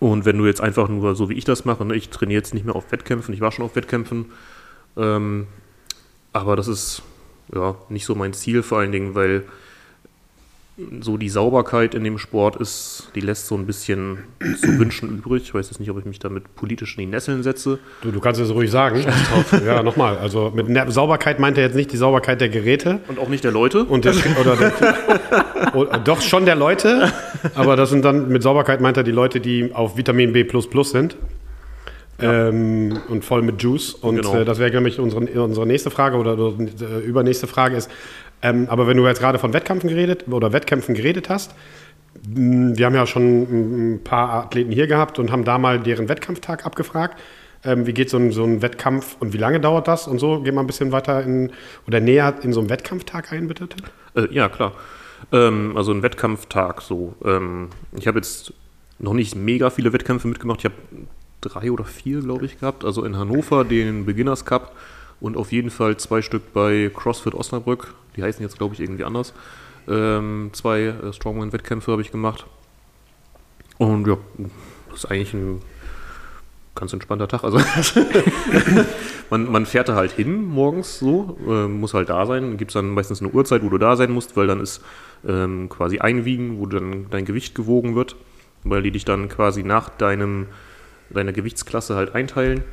[0.00, 2.54] Und wenn du jetzt einfach nur so wie ich das mache, ne, ich trainiere jetzt
[2.54, 4.26] nicht mehr auf Wettkämpfen, ich war schon auf Wettkämpfen,
[4.96, 5.46] ähm,
[6.32, 7.02] aber das ist
[7.54, 9.44] ja nicht so mein Ziel vor allen Dingen, weil
[11.00, 14.18] so die Sauberkeit in dem Sport ist, die lässt so ein bisschen
[14.60, 15.44] zu wünschen übrig.
[15.44, 17.78] Ich weiß jetzt nicht, ob ich mich damit politisch in die Nesseln setze.
[18.02, 19.04] Du, du kannst es ruhig sagen.
[19.66, 20.18] ja, nochmal.
[20.18, 22.98] Also mit Sauberkeit meint er jetzt nicht die Sauberkeit der Geräte.
[23.06, 23.84] Und auch nicht der Leute.
[23.84, 27.12] Und der, oder der, oder doch schon der Leute,
[27.54, 30.44] aber das sind dann mit Sauberkeit meint er die Leute, die auf Vitamin B
[30.82, 31.16] sind.
[32.20, 33.92] Ähm, und voll mit Juice.
[33.94, 34.36] Und Genau.
[34.36, 37.90] äh, das wäre nämlich unsere, unsere nächste Frage oder, oder äh, übernächste Frage ist,
[38.44, 41.54] ähm, aber wenn du jetzt gerade von Wettkämpfen geredet oder Wettkämpfen geredet hast,
[42.22, 46.64] wir haben ja schon ein paar Athleten hier gehabt und haben da mal deren Wettkampftag
[46.66, 47.18] abgefragt.
[47.64, 50.42] Ähm, wie geht so ein, so ein Wettkampf und wie lange dauert das und so?
[50.42, 51.52] Gehen wir ein bisschen weiter in
[51.88, 53.66] oder näher in so einen Wettkampftag ein, bitte?
[54.14, 54.72] Äh, ja, klar.
[55.32, 57.14] Ähm, also ein Wettkampftag so.
[57.24, 58.52] Ähm, ich habe jetzt
[58.98, 60.60] noch nicht mega viele Wettkämpfe mitgemacht.
[60.60, 60.74] Ich habe
[61.40, 62.84] drei oder vier, glaube ich, gehabt.
[62.84, 64.76] Also in Hannover den Beginners Cup
[65.20, 67.94] und auf jeden Fall zwei Stück bei CrossFit Osnabrück.
[68.16, 69.32] Die heißen jetzt, glaube ich, irgendwie anders.
[69.88, 72.46] Ähm, zwei äh, Strongman-Wettkämpfe habe ich gemacht.
[73.78, 74.16] Und ja,
[74.90, 75.60] das ist eigentlich ein
[76.74, 77.44] ganz entspannter Tag.
[77.44, 77.60] Also
[79.30, 82.56] man, man fährt da halt hin morgens so, äh, muss halt da sein.
[82.56, 84.82] Gibt es dann meistens eine Uhrzeit, wo du da sein musst, weil dann ist
[85.26, 88.16] ähm, quasi Einwiegen, wo dann dein Gewicht gewogen wird,
[88.64, 90.46] weil die dich dann quasi nach deinem,
[91.10, 92.64] deiner Gewichtsklasse halt einteilen.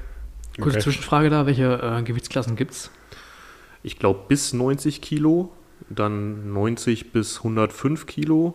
[0.58, 0.84] Kurze Okay.
[0.84, 2.92] Zwischenfrage da, welche äh, Gewichtsklassen gibt's?
[3.84, 5.52] Ich glaube bis 90 Kilo,
[5.90, 8.54] dann 90 bis 105 Kilo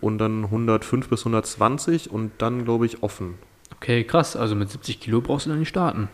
[0.00, 3.34] und dann 105 bis 120 und dann glaube ich offen.
[3.74, 4.36] Okay, krass.
[4.36, 6.08] Also mit 70 Kilo brauchst du dann nicht starten.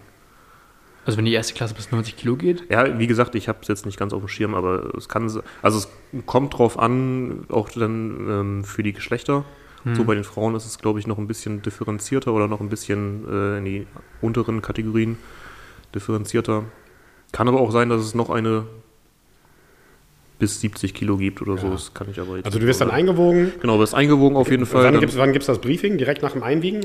[1.04, 2.70] Also wenn die erste Klasse bis 90 Kilo geht.
[2.70, 5.24] Ja, wie gesagt, ich habe es jetzt nicht ganz auf dem Schirm, aber es kann,
[5.60, 5.88] also es
[6.26, 9.44] kommt drauf an, auch dann ähm, für die Geschlechter.
[9.84, 12.68] So bei den Frauen ist es, glaube ich, noch ein bisschen differenzierter oder noch ein
[12.68, 13.86] bisschen äh, in die
[14.20, 15.18] unteren Kategorien
[15.94, 16.64] differenzierter.
[17.32, 18.64] Kann aber auch sein, dass es noch eine
[20.38, 21.70] bis 70 Kilo gibt oder so.
[21.70, 23.52] Das kann ich aber jetzt Also du wirst dann eingewogen.
[23.60, 24.92] Genau, wirst eingewogen auf jeden Fall.
[24.92, 25.98] Wann gibt es das Briefing?
[25.98, 26.82] Direkt nach dem Einwiegen?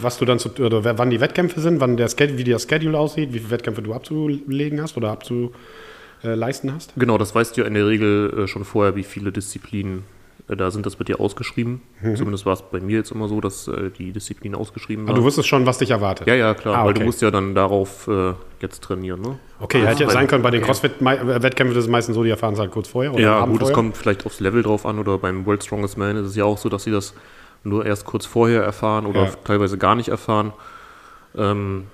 [0.00, 3.32] Was du dann zu, oder wann die Wettkämpfe sind, wann der wie der Schedule aussieht,
[3.32, 6.92] wie viele Wettkämpfe du abzulegen hast oder abzuleisten hast?
[6.96, 10.17] Genau, das weißt du ja in der Regel äh, schon vorher, wie viele Disziplinen äh,
[10.56, 10.86] da sind.
[10.86, 11.82] Das wird dir ausgeschrieben.
[12.14, 15.16] Zumindest war es bei mir jetzt immer so, dass äh, die Disziplinen ausgeschrieben Ah, waren.
[15.16, 16.26] du wusstest schon, was dich erwartet.
[16.26, 17.00] ja, ja, klar, Ah, weil okay.
[17.00, 19.20] du musst ja dann darauf äh, jetzt trainieren.
[19.20, 19.38] Ne?
[19.60, 22.54] Okay, hätte jetzt weil- sein können, bei den CrossFit-Wettkämpfen ist es meistens so, die erfahren
[22.54, 23.12] es halt kurz vorher.
[23.12, 26.16] Oder Ja, gut, es kommt vielleicht aufs Level drauf an oder beim World Strongest Man
[26.16, 27.14] ist es ja auch so, dass sie das
[27.64, 29.30] nur erst kurz vorher erfahren oder Ja.
[29.44, 30.52] teilweise gar nicht erfahren.
[31.36, 31.84] Ähm,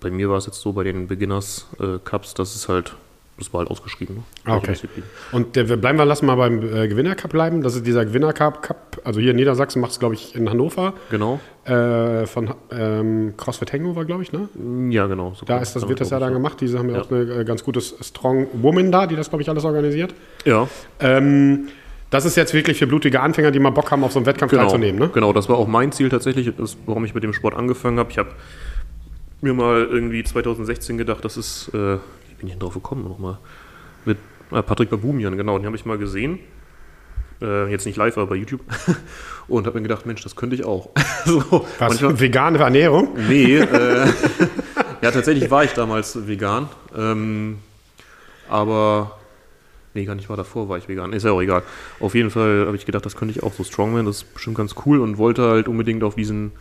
[0.00, 2.94] bei mir war es jetzt so bei den Beginners äh, Cups, dass es halt,
[3.40, 4.16] das war halt ausgeschrieben.
[4.44, 4.60] Ne?
[4.62, 5.02] Welche okay.
[5.32, 7.62] Und der, wir bleiben wir, lassen mal beim äh, Gewinner-Cup bleiben.
[7.62, 10.92] Das ist dieser Gewinner-Cup, Cup, also hier in Niedersachsen macht es, glaube ich, in Hannover.
[11.10, 11.40] Genau.
[11.64, 14.48] Äh, von ähm, CrossFit Hangover, glaube ich, ne?
[14.90, 15.34] Ja, genau.
[15.34, 16.60] So Da ist das, wird das ja dann gemacht.
[16.60, 19.48] Diese haben ja, auch eine äh, ganz gute Strong Woman da, die das, glaube ich,
[19.48, 20.14] alles organisiert.
[20.44, 20.68] Ja,
[21.00, 21.68] Ähm,
[22.10, 24.50] das ist jetzt wirklich für blutige Anfänger, die mal Bock haben, auf so einem Wettkampf
[24.50, 24.64] genau.
[24.64, 25.10] teilzunehmen, ne?
[25.14, 28.10] Genau, das war auch mein Ziel tatsächlich, das, warum ich mit dem Sport angefangen habe.
[28.10, 28.30] Ich habe
[29.40, 31.98] mir mal irgendwie 2016 gedacht, das ist, äh,
[32.40, 33.38] bin ich denn drauf gekommen nochmal?
[34.04, 34.18] Mit
[34.50, 36.38] äh, Patrick Babumian, genau, den habe ich mal gesehen.
[37.40, 38.60] Äh, jetzt nicht live, aber bei YouTube.
[39.48, 40.90] Und habe mir gedacht, Mensch, das könnte ich auch.
[41.24, 41.40] so,
[41.78, 41.90] Was?
[41.90, 43.16] manchmal- Vegane Ernährung?
[43.28, 44.06] Nee, äh,
[45.02, 46.68] ja, tatsächlich war ich damals vegan.
[46.96, 47.58] Ähm,
[48.48, 49.16] aber,
[49.94, 51.12] nee, gar nicht, war davor war ich vegan.
[51.12, 51.62] Ist ja auch egal.
[52.00, 54.56] Auf jeden Fall habe ich gedacht, das könnte ich auch so Strongman, das ist bestimmt
[54.56, 56.52] ganz cool und wollte halt unbedingt auf diesen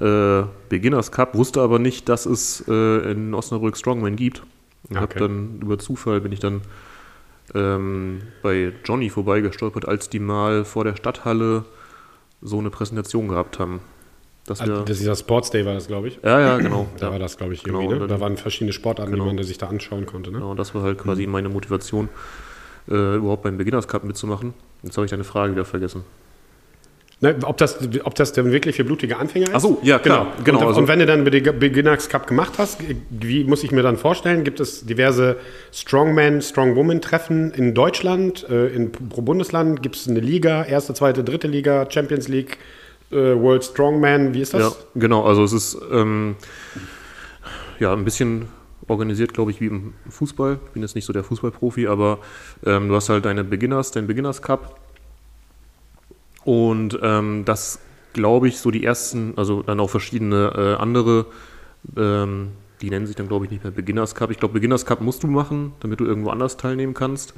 [0.00, 4.42] äh, Beginners Cup, wusste aber nicht, dass es äh, in Osnabrück Strongman gibt.
[4.88, 5.00] Und Okay.
[5.02, 6.62] hab dann über Zufall bin ich dann
[7.54, 11.64] ähm, bei Johnny vorbeigestolpert, als die mal vor der Stadthalle
[12.42, 13.80] so eine Präsentation gehabt haben.
[14.46, 16.20] Dass Also, das ist dieser Sports Day war das, glaube ich.
[16.22, 16.86] ja, ja, genau.
[16.98, 17.12] Da ja.
[17.12, 17.94] war das, glaube ich, Genau, irgendwie.
[17.94, 18.06] und ne?
[18.08, 19.28] dann- Da waren verschiedene Sportarten, Genau.
[19.28, 20.30] die man sich da anschauen konnte.
[20.30, 20.38] Ne?
[20.38, 22.08] Ja, und das war halt quasi meine Motivation,
[22.88, 24.54] äh, überhaupt beim Beginners Cup mitzumachen.
[24.84, 26.04] Jetzt habe ich deine Frage wieder vergessen.
[27.20, 29.54] Ne, ob, das, ob das denn wirklich für blutige Anfänger ist?
[29.54, 30.44] Ach so, ja, klar, Genau.
[30.44, 33.72] genau, Und, also- und wenn du dann den Beginners Cup gemacht hast, wie muss ich
[33.72, 34.44] mir dann vorstellen?
[34.44, 35.36] Gibt es diverse
[35.72, 39.82] Strongman, Strongwoman-Treffen in Deutschland, äh, in pro Bundesland?
[39.82, 42.58] Gibt es eine Liga, erste, zweite, dritte Liga, Champions League,
[43.10, 44.34] äh, World Strongman?
[44.34, 44.60] Wie ist das?
[44.62, 45.24] Ja, genau.
[45.24, 46.36] Also es ist ähm,
[47.80, 48.48] ja ein bisschen
[48.88, 50.58] organisiert, glaube ich, wie im Fußball.
[50.66, 52.18] Ich bin jetzt nicht so der Fußballprofi, aber
[52.66, 54.80] ähm, du hast halt deine Beginners, deinen Beginners Cup.
[56.46, 57.80] Und ähm, das,
[58.12, 61.26] glaube ich, so die ersten, also dann auch verschiedene äh, andere,
[61.96, 64.30] ähm, die nennen sich dann, glaube ich, nicht mehr Beginners Cup.
[64.30, 67.34] Ich glaube, Beginners Cup musst du machen, damit du irgendwo anders teilnehmen kannst.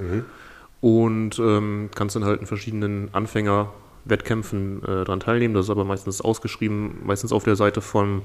[0.83, 5.55] Und ähm, kannst dann halt in verschiedenen Anfängerwettkämpfen äh, dran teilnehmen.
[5.55, 8.21] Das ist aber meistens ausgeschrieben, meistens auf der Seite von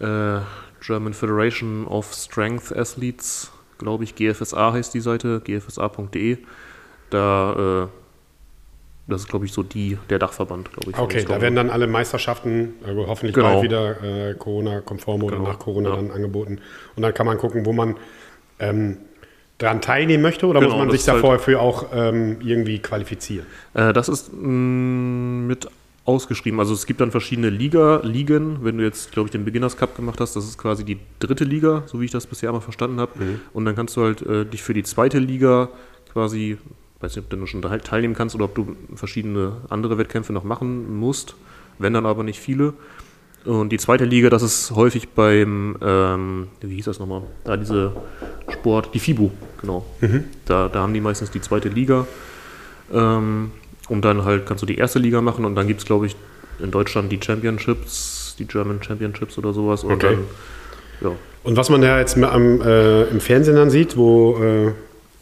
[0.00, 0.38] äh,
[0.80, 6.38] German Federation of Strength Athletes, glaube ich, GFSA heißt die Seite, gfsa.de.
[7.10, 8.01] Da, äh,
[9.06, 10.98] das ist, glaube ich, so die, der Dachverband, glaube ich.
[10.98, 13.54] Okay, da werden dann alle Meisterschaften, also hoffentlich Genau.
[13.54, 15.96] bald wieder äh, Corona-konform oder Genau, nach Corona ja.
[15.96, 16.58] dann angeboten.
[16.96, 17.96] Und dann kann man gucken, wo man
[18.60, 18.98] ähm,
[19.58, 22.78] daran teilnehmen möchte oder Genau, muss man sich ist halt- davor für auch ähm, irgendwie
[22.78, 23.46] qualifizieren?
[23.74, 25.68] Äh, das ist mh, mit
[26.04, 26.58] ausgeschrieben.
[26.58, 28.64] Also es gibt dann verschiedene Liga, Ligen.
[28.64, 31.44] Wenn du jetzt, glaube ich, den Beginners Cup gemacht hast, das ist quasi die dritte
[31.44, 33.12] Liga, so wie ich das bisher mal verstanden habe.
[33.52, 35.68] Und dann kannst du halt äh, dich für die zweite Liga
[36.12, 36.58] quasi,
[37.02, 40.44] weiß nicht, ob du schon teil- teilnehmen kannst oder ob du verschiedene andere Wettkämpfe noch
[40.44, 41.34] machen musst.
[41.78, 42.74] Wenn dann aber nicht viele.
[43.44, 47.22] Und die zweite Liga, das ist häufig beim, ähm, wie hieß das nochmal?
[47.44, 47.92] Da diese
[48.48, 49.84] Sport, die FIBU, genau.
[50.46, 52.06] Da, da haben die meistens die zweite Liga.
[52.92, 53.50] Ähm,
[53.88, 56.14] und dann halt kannst du die erste Liga machen und dann gibt es, glaube ich,
[56.60, 59.82] in Deutschland die Championships, die German Championships oder sowas.
[59.82, 60.18] Und Okay.
[61.00, 61.16] dann, ja.
[61.42, 64.72] Und was man ja jetzt am, äh, im Fernsehen dann sieht, wo äh,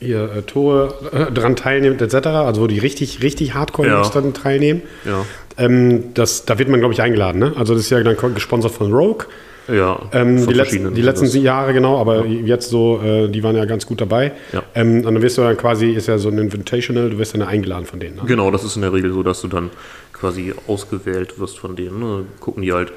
[0.01, 4.11] hier äh, Tore äh, dran teilnimmt, etc., also wo die richtig, richtig hardcore Ja.
[4.13, 5.25] dann teilnehmen, Ja,
[5.59, 7.39] ähm, das, da wird man, glaube ich, eingeladen.
[7.39, 7.53] Ne?
[7.57, 9.27] Also das ist ja dann gesponsert von Rogue.
[9.69, 13.67] ja Ähm, die letzten, die letzten Jahre, genau, aber jetzt so, äh, die waren ja
[13.67, 14.33] ganz gut dabei.
[14.53, 14.63] Ja.
[14.75, 17.43] Ähm, und dann wirst du dann quasi, ist ja so ein Invitational, du wirst dann
[17.43, 18.17] eingeladen von denen.
[18.17, 18.23] Ne?
[18.27, 19.71] Genau, das ist in der Regel so, dass du dann
[20.15, 22.01] quasi ausgewählt wirst von denen.
[22.01, 22.25] Ne?
[22.41, 22.91] Gucken die halt,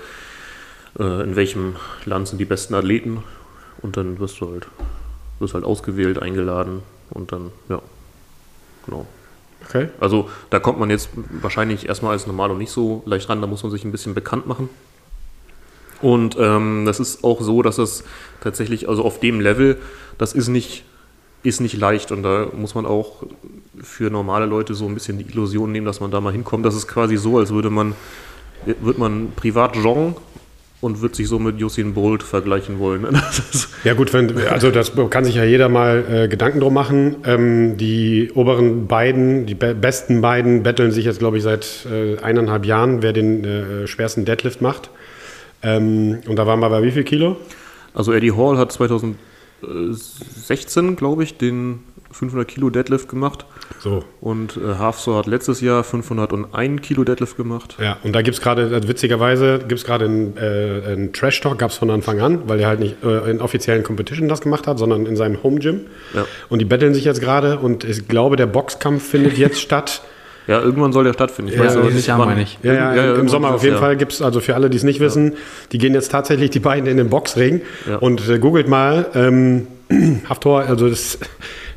[0.97, 3.23] äh, in welchem Land sind die besten Athleten
[3.81, 4.67] und dann wirst du halt,
[5.39, 6.81] wirst halt ausgewählt, eingeladen
[7.13, 7.81] und dann, ja,
[8.85, 9.05] genau.
[9.65, 9.89] Okay.
[9.99, 13.63] Also da kommt man jetzt wahrscheinlich erstmal als Normalo nicht so leicht ran, da muss
[13.63, 14.69] man sich ein bisschen bekannt machen.
[16.01, 18.03] Und ähm, das ist auch so, dass das
[18.41, 19.77] tatsächlich, also auf dem Level,
[20.17, 20.83] das ist nicht,
[21.43, 23.23] ist nicht leicht und da muss man auch
[23.81, 26.65] für normale Leute so ein bisschen die Illusion nehmen, dass man da mal hinkommt.
[26.65, 27.95] Das ist quasi so, als würde man,
[28.65, 30.15] wird man privat joggen
[30.83, 33.07] und wird sich so mit Usain Bolt vergleichen wollen.
[33.83, 37.17] Ja gut, wenn, also das kann sich ja jeder mal äh, Gedanken drum machen.
[37.25, 42.17] Ähm, die oberen beiden, die be besten beiden betteln sich jetzt, glaube ich, seit äh,
[42.19, 44.89] eineinhalb Jahren, wer den äh, schwersten Deadlift macht.
[45.63, 47.35] Ähm, und da waren wir bei wie viel Kilo?
[47.93, 51.79] Also Eddie Hall hat 2016, glaube ich, den
[52.11, 53.45] 500 Kilo Deadlift gemacht.
[53.79, 54.03] So.
[54.21, 57.75] Und äh, Hafsor hat letztes Jahr 501 Kilo Deadlift gemacht.
[57.81, 61.59] Ja, und da gibt es gerade, äh, witzigerweise, gibt es gerade einen, äh, einen Trash-Talk,
[61.59, 64.67] gab es von Anfang an, weil er halt nicht äh, in offiziellen Competition das gemacht
[64.67, 65.81] hat, sondern in seinem Home-Gym.
[66.13, 66.25] Ja.
[66.49, 70.01] Und die betteln sich jetzt gerade und ich glaube, der Boxkampf findet jetzt statt.
[70.45, 71.51] Ja, irgendwann soll der stattfinden.
[71.51, 72.27] Ich Ja, weiß aber nicht, Jahr wann.
[72.27, 72.57] meine ich.
[72.63, 73.77] Ja, ja, im irgendwann Sommer auf jeden.
[73.77, 75.35] Fall gibt es, also für alle, die es nicht wissen,
[75.71, 77.95] die gehen jetzt tatsächlich die beiden in den Boxring Ja.
[77.97, 79.67] und äh, googelt mal, ähm,
[80.29, 81.17] Haftor, also das,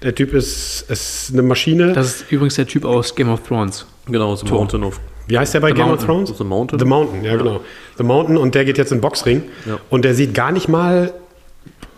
[0.07, 1.93] der Typ ist, ist eine Maschine.
[1.93, 3.85] Das ist übrigens der Typ aus Game of Thrones.
[4.07, 6.09] Genau, The Mountain of Wie heißt der bei The Game Mountain.
[6.09, 6.39] of Thrones?
[6.39, 6.79] The Mountain.
[6.79, 7.61] The Mountain, ja, genau.
[7.99, 9.79] The Mountain und der geht jetzt in den Boxring Ja.
[9.91, 11.13] und der sieht gar nicht mal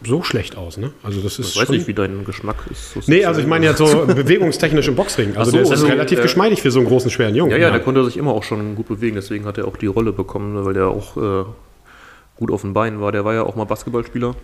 [0.04, 0.92] so schlecht aus, ne?
[1.02, 2.94] Also das ist Ich weiß nicht, wie dein Geschmack ist.
[2.94, 5.36] So Nee, also ich meine jetzt so bewegungstechnisch im Boxring.
[5.36, 7.50] Also so, der ist also, relativ äh, geschmeidig für so einen großen, schweren Jungen.
[7.50, 9.86] Ja, ja, der konnte sich immer auch schon gut bewegen, deswegen hat er auch die
[9.86, 11.44] Rolle bekommen, weil der auch äh,
[12.36, 13.12] gut auf den Beinen war.
[13.12, 14.34] Der war ja auch mal Basketballspieler,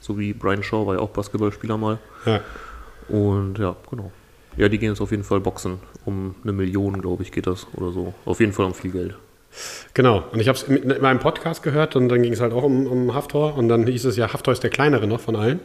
[0.00, 1.98] so wie Brian Shaw war ja auch Basketballspieler mal.
[2.26, 2.40] ja.
[3.08, 4.10] Und ja, genau.
[4.56, 5.78] Ja, die gehen jetzt auf jeden Fall boxen.
[6.04, 8.14] Um eine Million, glaube ich, geht das oder so.
[8.24, 9.16] Auf jeden Fall um viel Geld.
[9.94, 12.52] Genau, und ich habe es in in meinem Podcast gehört und dann ging es halt
[12.52, 15.36] auch um, um Haftor und dann hieß es ja, Haftor ist der kleinere noch von
[15.36, 15.60] allen.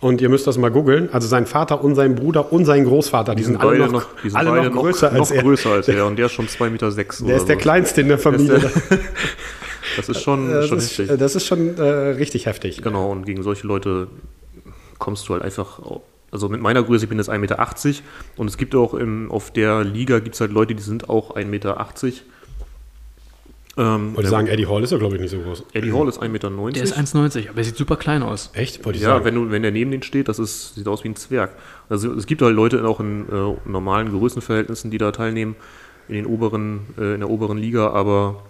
[0.00, 1.10] Und ihr müsst das mal googeln.
[1.12, 4.30] Also sein Vater und sein Bruder und sein Großvater, die, sind alle beide noch, die
[4.30, 5.42] sind alle beide noch größer als noch er.
[5.42, 6.06] größer als er.
[6.06, 6.90] Und der ist schon 2,6 Meter.
[6.90, 7.60] Sechs Der ist der so.
[7.60, 8.70] kleinste in der Familie.
[9.96, 11.18] Das ist schon, Das schon ist, heftig.
[11.18, 12.80] das ist schon äh, richtig heftig.
[12.80, 14.06] Genau, und gegen solche Leute
[14.98, 15.80] kommst du halt einfach
[16.32, 17.68] also mit meiner Größe, ich bin jetzt 1,80 Meter
[18.36, 21.36] und es gibt auch im, auf der Liga gibt es halt Leute, die sind auch
[21.36, 21.90] 1,80 Meter.
[23.76, 25.64] Ähm, Wollte sagen, Eddie Hall ist ja, glaube ich, nicht so groß.
[25.72, 26.50] Eddie Hall ist 1,90 Meter.
[26.72, 28.50] Der ist 1,90, aber er sieht super klein aus.
[28.52, 28.84] Echt?
[28.84, 29.24] Wollte ich Ja, sagen.
[29.24, 31.52] wenn, du, wenn der neben den steht, das ist, sieht aus wie ein Zwerg.
[31.88, 35.56] Also es gibt halt Leute auch in äh, normalen Größenverhältnissen, die da teilnehmen,
[36.08, 38.42] in, den oberen, äh, in der oberen Liga, aber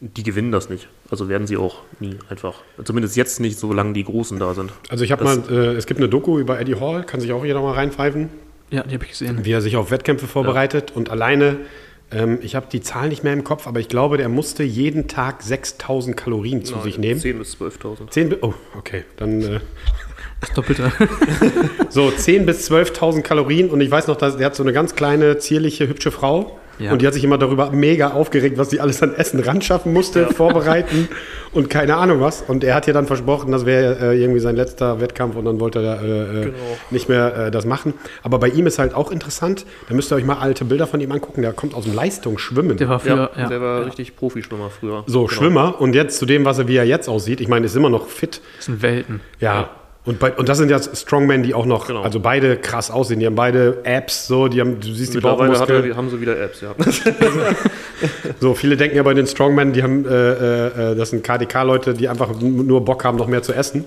[0.00, 0.88] die gewinnen das nicht.
[1.10, 2.56] Also werden sie auch nie einfach.
[2.84, 4.72] Zumindest jetzt nicht, solange die Großen da sind.
[4.90, 7.44] Also ich habe mal, äh, es gibt eine Doku über Eddie Hall, kann sich auch
[7.44, 8.28] jeder mal reinpfeifen,
[8.70, 9.44] Ja, die habe ich gesehen.
[9.44, 11.56] wie er sich auf Wettkämpfe vorbereitet und alleine,
[12.12, 15.08] ähm, ich habe die Zahl nicht mehr im Kopf, aber ich glaube, der musste jeden
[15.08, 17.18] Tag 6000 Kalorien zu sich nehmen.
[17.20, 18.10] 10.000 bis 12.000.
[18.10, 19.60] 10 bi- oh, okay, dann äh,
[20.42, 20.92] Das Doppelte.
[21.88, 24.94] so 10 bis 12.000 Kalorien und ich weiß noch, dass der hat so eine ganz
[24.94, 26.92] kleine, zierliche, hübsche Frau Ja.
[26.92, 29.92] und die hat sich immer darüber mega aufgeregt, was sie alles an Essen ran schaffen
[29.92, 31.08] musste, vorbereiten
[31.52, 32.42] und keine Ahnung was.
[32.46, 35.58] Und er hat ihr dann versprochen, das wäre äh, irgendwie sein letzter Wettkampf und dann
[35.60, 36.06] wollte er äh,
[36.40, 36.56] äh, Genau.
[36.90, 37.94] nicht mehr äh, das machen.
[38.22, 41.00] Aber bei ihm ist halt auch interessant, da müsst ihr euch mal alte Bilder von
[41.00, 42.76] ihm angucken, der kommt aus dem Leistungsschwimmen.
[42.76, 43.48] Der war früher, Ja, ja.
[43.48, 45.02] der war richtig Profischwimmer früher.
[45.06, 45.28] so, Genau.
[45.40, 47.90] Schwimmer und jetzt zu dem, was er, wie er jetzt aussieht, ich meine, ist immer
[47.90, 48.40] noch fit.
[48.56, 49.20] Das sind Welten.
[49.40, 49.70] Ja.
[50.06, 52.02] Und, bei, und das sind ja Strongmen, die auch noch, Genau.
[52.02, 53.18] also beide krass aussehen.
[53.18, 55.90] Die haben beide Apps, so, die haben, du siehst die Bauchmuskeln.
[55.90, 56.74] er, haben sie wieder Apps, ja.
[58.40, 62.08] So, viele denken ja bei den Strongmen, die haben, äh, äh, das sind KDK-Leute, die
[62.08, 63.84] einfach nur Bock haben, noch mehr zu essen.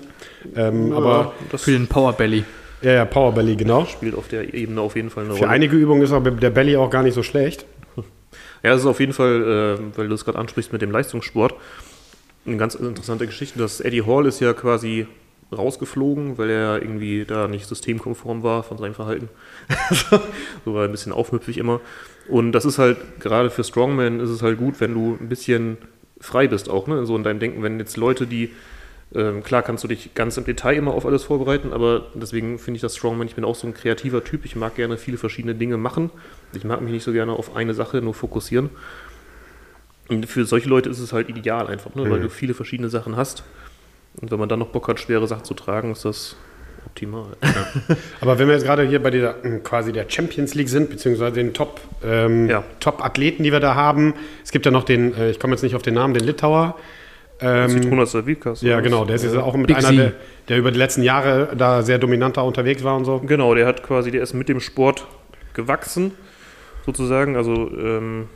[0.56, 2.44] Ähm, aber, das Für den Power Belly.
[2.82, 3.84] ja, ja, Powerbelly, genau.
[3.86, 5.50] spielt auf der Ebene auf jeden Fall eine Für Rolle.
[5.50, 7.64] einige Übungen ist aber der Belly auch gar nicht so schlecht.
[8.62, 11.54] Ja, es ist auf jeden Fall, äh, weil du es gerade ansprichst mit dem Leistungssport,
[12.44, 13.58] eine ganz interessante Geschichte.
[13.58, 15.06] Das Eddie Hall ist ja quasi
[15.52, 19.28] rausgeflogen, weil er irgendwie da nicht systemkonform war von seinem Verhalten.
[20.64, 21.80] so war er ein bisschen aufmüpfig immer.
[22.28, 25.78] Und das ist halt, gerade für Strongman ist es halt gut, wenn du ein bisschen
[26.20, 27.04] frei bist auch, ne?
[27.06, 28.50] So in deinem Denken, wenn jetzt Leute, die
[29.12, 32.76] ähm, klar kannst du dich ganz im Detail immer auf alles vorbereiten, aber deswegen finde
[32.76, 35.56] ich das Strongman, ich bin auch so ein kreativer Typ, ich mag gerne viele verschiedene
[35.56, 36.10] Dinge machen.
[36.52, 38.70] Ich mag mich nicht so gerne auf eine Sache nur fokussieren.
[40.08, 42.02] Und für solche Leute ist es halt ideal einfach, ne?
[42.10, 42.24] weil Mhm.
[42.24, 43.42] du viele verschiedene Sachen hast.
[44.20, 46.36] Und wenn man dann noch Bock hat, schwere Sachen zu tragen, ist das
[46.86, 47.26] optimal.
[48.20, 51.34] Aber wenn wir jetzt gerade hier bei der mh, quasi der Champions League sind, beziehungsweise
[51.34, 52.64] den Top, ähm, Ja.
[52.80, 55.74] Top-Athleten, die wir da haben, es gibt ja noch den, äh, ich komme jetzt nicht
[55.76, 56.76] auf den Namen, den Litauer.
[57.42, 58.60] Ähm, Zitronas Savikas.
[58.60, 60.12] ja, genau, der ist jetzt auch mit Big einer, der,
[60.48, 63.18] der über die letzten Jahre da sehr dominanter unterwegs war und so.
[63.20, 65.06] Genau, der hat quasi, der ist mit dem Sport
[65.54, 66.12] gewachsen,
[66.84, 67.36] sozusagen.
[67.36, 68.28] Also ähm,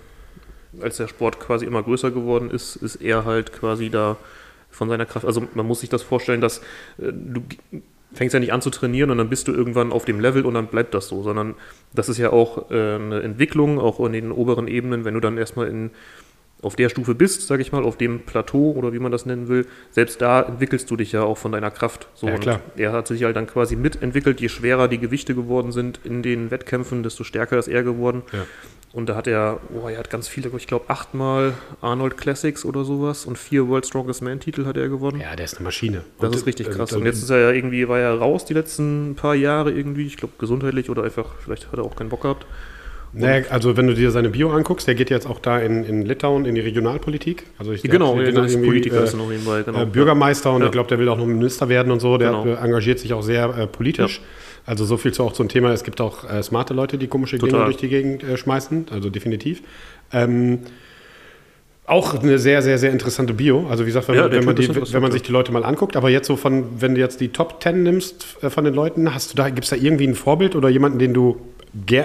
[0.80, 4.16] als der Sport quasi immer größer geworden ist, ist er halt quasi da
[4.74, 5.24] von seiner Kraft.
[5.24, 6.58] Also man muss sich das vorstellen, dass
[6.98, 7.42] äh, du
[8.12, 10.54] fängst ja nicht an zu trainieren und dann bist du irgendwann auf dem Level und
[10.54, 11.54] dann bleibt das so, sondern
[11.92, 15.38] das ist ja auch äh, eine Entwicklung, auch in den oberen Ebenen, wenn du dann
[15.38, 15.90] erstmal in
[16.62, 19.48] auf der Stufe bist, sage ich mal, auf dem Plateau oder wie man das nennen
[19.48, 22.08] will, selbst da entwickelst du dich ja auch von deiner Kraft.
[22.14, 22.60] So, Ja, und klar.
[22.76, 26.50] er hat sich halt dann quasi mitentwickelt, je schwerer die Gewichte geworden sind in den
[26.50, 28.22] Wettkämpfen, desto stärker ist er geworden.
[28.32, 28.46] Ja.
[28.94, 32.84] Und da hat er, oh, er hat ganz viele, ich glaube achtmal Arnold Classics oder
[32.84, 35.20] sowas und vier World Strongest Man Titel hat er gewonnen.
[35.20, 36.04] Ja, der ist eine Maschine.
[36.20, 36.90] Das Und, ist richtig äh, krass.
[36.90, 40.06] dann- Und jetzt ist er ja irgendwie, war er raus die letzten paar Jahre irgendwie,
[40.06, 42.46] ich glaube gesundheitlich oder einfach, vielleicht hat er auch keinen Bock gehabt.
[43.16, 46.02] Naja, also wenn du dir seine Bio anguckst, der geht jetzt auch da in, in
[46.02, 47.44] Litauen in die Regionalpolitik.
[47.58, 49.82] Also ich, Genau, der der ist Politiker, äh, ist noch nebenbei, genau.
[49.82, 50.66] äh, Bürgermeister und Ja.
[50.66, 52.16] ich glaube, der will auch noch Minister werden und so.
[52.18, 52.46] Der Genau.
[52.46, 54.20] äh, engagiert sich auch sehr äh, politisch.
[54.66, 55.72] Also so viel zu auch zum Thema.
[55.72, 57.66] Es gibt auch äh, smarte Leute, die komische Dinge Total.
[57.66, 58.86] durch die Gegend äh, schmeißen.
[58.90, 59.62] Also definitiv.
[60.12, 60.60] Ähm,
[61.86, 63.66] auch eine sehr, sehr, sehr interessante Bio.
[63.68, 65.96] Also wie gesagt, wenn, Ja, wenn, man, die, wenn man sich die Leute mal anguckt,
[65.96, 69.14] aber jetzt so von, wenn du jetzt die Top 10 nimmst äh, von den Leuten,
[69.14, 71.36] hast du da, gibt es da irgendwie ein Vorbild oder jemanden, den du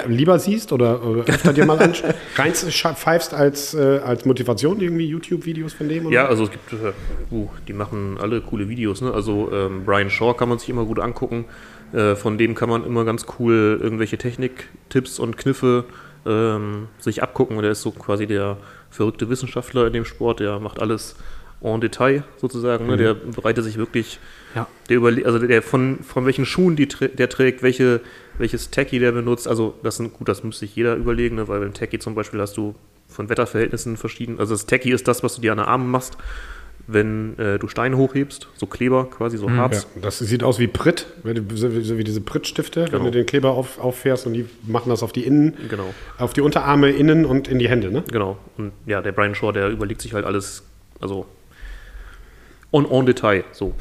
[0.07, 1.77] lieber siehst oder, oder öfter dir mal
[2.35, 6.07] reinpfeifst als, äh, als Motivation, irgendwie YouTube-Videos von dem?
[6.07, 6.15] Oder?
[6.15, 6.91] Ja, also es gibt, äh,
[7.31, 9.01] uh, die machen alle coole Videos.
[9.01, 9.13] Ne?
[9.13, 11.45] Also ähm, Brian Shaw kann man sich immer gut angucken.
[11.93, 15.85] Äh, von dem kann man immer ganz cool irgendwelche Techniktipps und Kniffe
[16.25, 17.57] ähm, sich abgucken.
[17.57, 18.57] Und der ist so quasi der
[18.89, 20.39] verrückte Wissenschaftler in dem Sport.
[20.39, 21.15] Der macht alles
[21.61, 22.87] en Detail sozusagen.
[22.87, 22.97] Ne?
[22.97, 24.19] Der bereitet sich wirklich,
[24.55, 24.67] Ja.
[24.89, 28.01] der überle also der von, von welchen Schuhen die, trä- der trägt, welche,
[28.37, 29.47] welches Tacky der benutzt.
[29.47, 31.47] Also das sind gut, das müsste sich jeder überlegen, ne?
[31.47, 32.75] weil beim Tacky zum Beispiel hast du
[33.07, 34.39] von Wetterverhältnissen verschieden.
[34.39, 36.15] Also das Tacky ist das, was du dir an den Armen machst,
[36.91, 39.87] wenn äh, du Steine hochhebst, so Kleber quasi, so Harz.
[39.95, 43.03] Ja, das sieht aus wie Pritt, wenn so wie, diese Pritt-Stifte, wenn Genau.
[43.05, 46.41] du den Kleber auf, auffährst und die machen das auf die Innen, Genau, auf die
[46.41, 48.03] Unterarme innen und in die Hände, ne?
[48.11, 48.37] genau.
[48.57, 50.63] Und ja, der Brian Shaw, der überlegt sich halt alles,
[50.99, 51.25] also
[52.71, 53.43] en, en Detail.
[53.51, 53.73] So.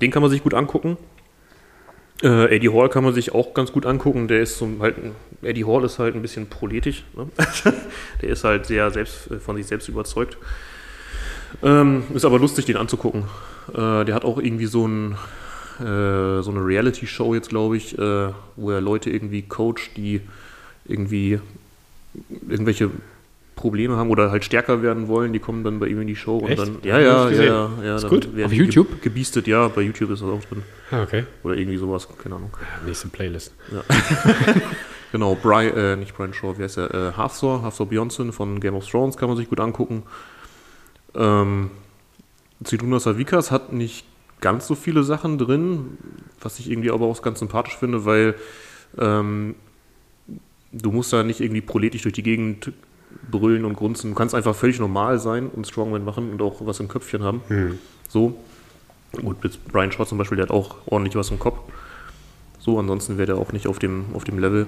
[0.00, 0.96] Den kann man sich gut angucken.
[2.22, 4.28] Äh, Eddie Hall kann man sich auch ganz gut angucken.
[4.28, 4.94] Der ist so halt,
[5.42, 7.04] Eddie Hall ist halt ein bisschen proletisch.
[7.16, 7.26] Ne?
[8.22, 10.36] der ist halt sehr selbst, äh, von sich selbst überzeugt.
[11.62, 13.24] Ähm, ist aber lustig, den anzugucken.
[13.74, 15.12] Äh, der hat auch irgendwie so ein,
[15.80, 20.20] äh, so eine Reality-Show jetzt, glaube ich, äh, wo er Leute irgendwie coacht, die
[20.86, 21.40] irgendwie
[22.48, 22.90] irgendwelche
[23.56, 26.44] Probleme haben oder halt stärker werden wollen, die kommen dann bei ihm in die Show
[26.48, 26.58] Echt?
[26.58, 28.28] und dann, ja, ja, ja, ja, ja, Ist gut?
[28.44, 28.88] Auf YouTube?
[28.88, 30.62] ge- Gebiestet, ja, bei YouTube ist das auch drin.
[30.90, 31.24] Ah, okay.
[31.44, 32.50] Oder irgendwie sowas, keine Ahnung.
[32.86, 33.52] Nächste Playlist.
[35.12, 36.94] Genau, Brian, äh, nicht Brian Shaw, wie heißt der?
[36.94, 40.04] Äh, Hafthor, Hafthor Bjornsson von Game of Thrones kann man sich gut angucken.
[41.14, 41.70] Ähm,
[42.64, 44.06] Zidruna Savikas hat nicht
[44.40, 45.98] ganz so viele Sachen drin,
[46.40, 48.34] was ich irgendwie aber auch ganz sympathisch finde, weil
[48.98, 49.54] ähm,
[50.72, 52.72] du musst da nicht irgendwie proletisch durch die Gegend
[53.30, 54.10] brüllen und grunzen.
[54.10, 57.42] Du kannst einfach völlig normal sein und Strongman machen und auch was im Köpfchen haben.
[58.08, 58.36] So.
[59.12, 59.36] Gut,
[59.70, 61.58] Brian Shaw zum Beispiel, der hat auch ordentlich was im Kopf.
[62.58, 64.66] So, ansonsten wäre der auch nicht auf dem, auf dem Level.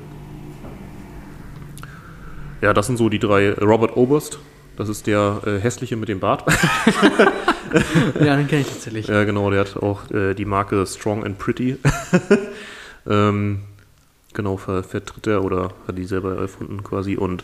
[2.61, 3.52] Ja, das sind so die drei.
[3.54, 4.38] Robert Oberst,
[4.77, 6.45] das ist der äh, hässliche mit dem Bart.
[8.25, 9.09] Ja, den kenne ich tatsächlich.
[9.09, 11.77] ja, genau, der hat auch äh, die Marke Strong and Pretty.
[13.11, 13.63] ähm,
[14.33, 17.17] genau, ver vertritt er oder hat die selber erfunden quasi.
[17.17, 17.43] Und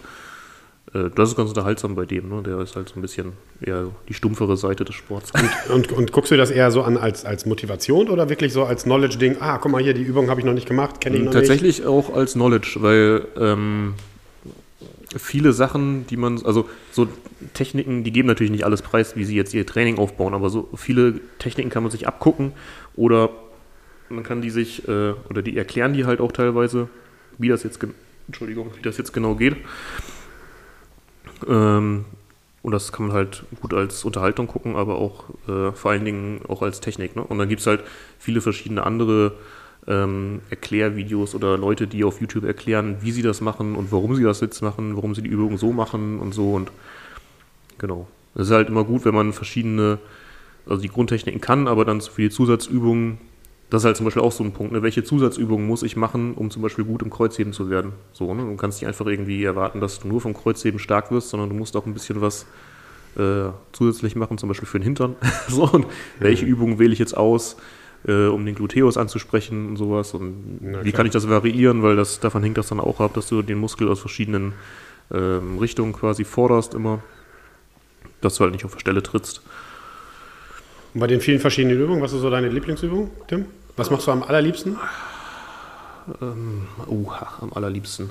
[0.95, 2.29] äh, das ist ganz unterhaltsam bei dem.
[2.29, 2.43] Ne?
[2.43, 5.33] Der ist halt so ein bisschen eher die stumpfere Seite des Sports.
[5.73, 8.85] Und, und guckst du das eher so an als, als Motivation oder wirklich so als
[8.85, 9.37] Knowledge-Ding?
[9.41, 11.87] Ah, guck mal hier, die Übung habe ich noch nicht gemacht, kenne ich noch Tatsächlich
[11.87, 13.95] auch als Knowledge, weil ähm,
[15.17, 17.09] viele Sachen, die man, also so
[17.55, 20.69] Techniken, die geben natürlich nicht alles preis, wie sie jetzt ihr Training aufbauen, aber so
[20.77, 22.53] viele Techniken kann man sich abgucken
[22.95, 23.31] oder
[24.09, 26.89] man kann die sich, äh, oder die erklären die halt auch teilweise,
[27.39, 27.81] wie das jetzt,
[28.27, 29.57] Entschuldigung, wie das jetzt genau geht.
[31.49, 32.05] Ähm,
[32.63, 36.43] und das kann man halt gut als Unterhaltung gucken, aber auch äh, vor allen Dingen
[36.47, 37.17] auch als Technik.
[37.17, 37.23] Ne?
[37.23, 37.83] Und dann gibt es halt
[38.19, 39.33] viele verschiedene andere
[39.87, 44.23] ähm, Erklärvideos oder Leute, die auf YouTube erklären, wie sie das machen und warum sie
[44.23, 46.55] das jetzt machen, warum sie die Übung so machen und so.
[46.55, 46.71] Und
[47.79, 48.07] genau.
[48.35, 49.99] Es ist halt immer gut, wenn man verschiedene,
[50.67, 53.19] also die Grundtechniken kann, aber dann für die Zusatzübungen,
[53.71, 54.83] das ist halt zum Beispiel auch so ein Punkt, ne?
[54.83, 57.93] welche Zusatzübungen muss ich machen, um zum Beispiel gut im Kreuzheben zu werden.
[58.13, 58.43] So, ne?
[58.43, 61.55] Du kannst nicht einfach irgendwie erwarten, dass du nur vom Kreuzheben stark wirst, sondern du
[61.55, 62.47] musst auch ein bisschen was
[63.17, 65.17] äh, zusätzlich machen, zum Beispiel für den Hintern.
[65.49, 65.87] so, und
[66.19, 67.57] welche Übungen wähle ich jetzt aus,
[68.07, 70.15] äh, um den Gluteus anzusprechen und sowas.
[70.15, 70.99] Und Na wie klar.
[70.99, 73.59] kann ich das variieren, weil das davon hängt das dann auch ab, dass du den
[73.59, 74.53] Muskel aus verschiedenen
[75.13, 77.03] ähm, Richtungen quasi forderst immer.
[78.21, 79.43] Dass du halt nicht auf der Stelle trittst.
[80.95, 83.47] Und bei den vielen verschiedenen Übungen, was ist so deine Lieblingsübung, Tim?
[83.77, 84.77] Was machst du am allerliebsten?
[86.21, 87.11] Uh,
[87.41, 88.11] am allerliebsten.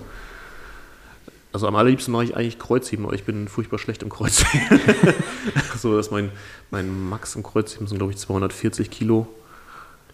[1.51, 4.79] Also am allerliebsten mache ich eigentlich Kreuzheben, aber ich bin furchtbar schlecht im Kreuzheben.
[5.77, 6.31] so, dass mein,
[6.69, 9.27] mein Max im Kreuzheben sind, glaube ich, 240 Kilo.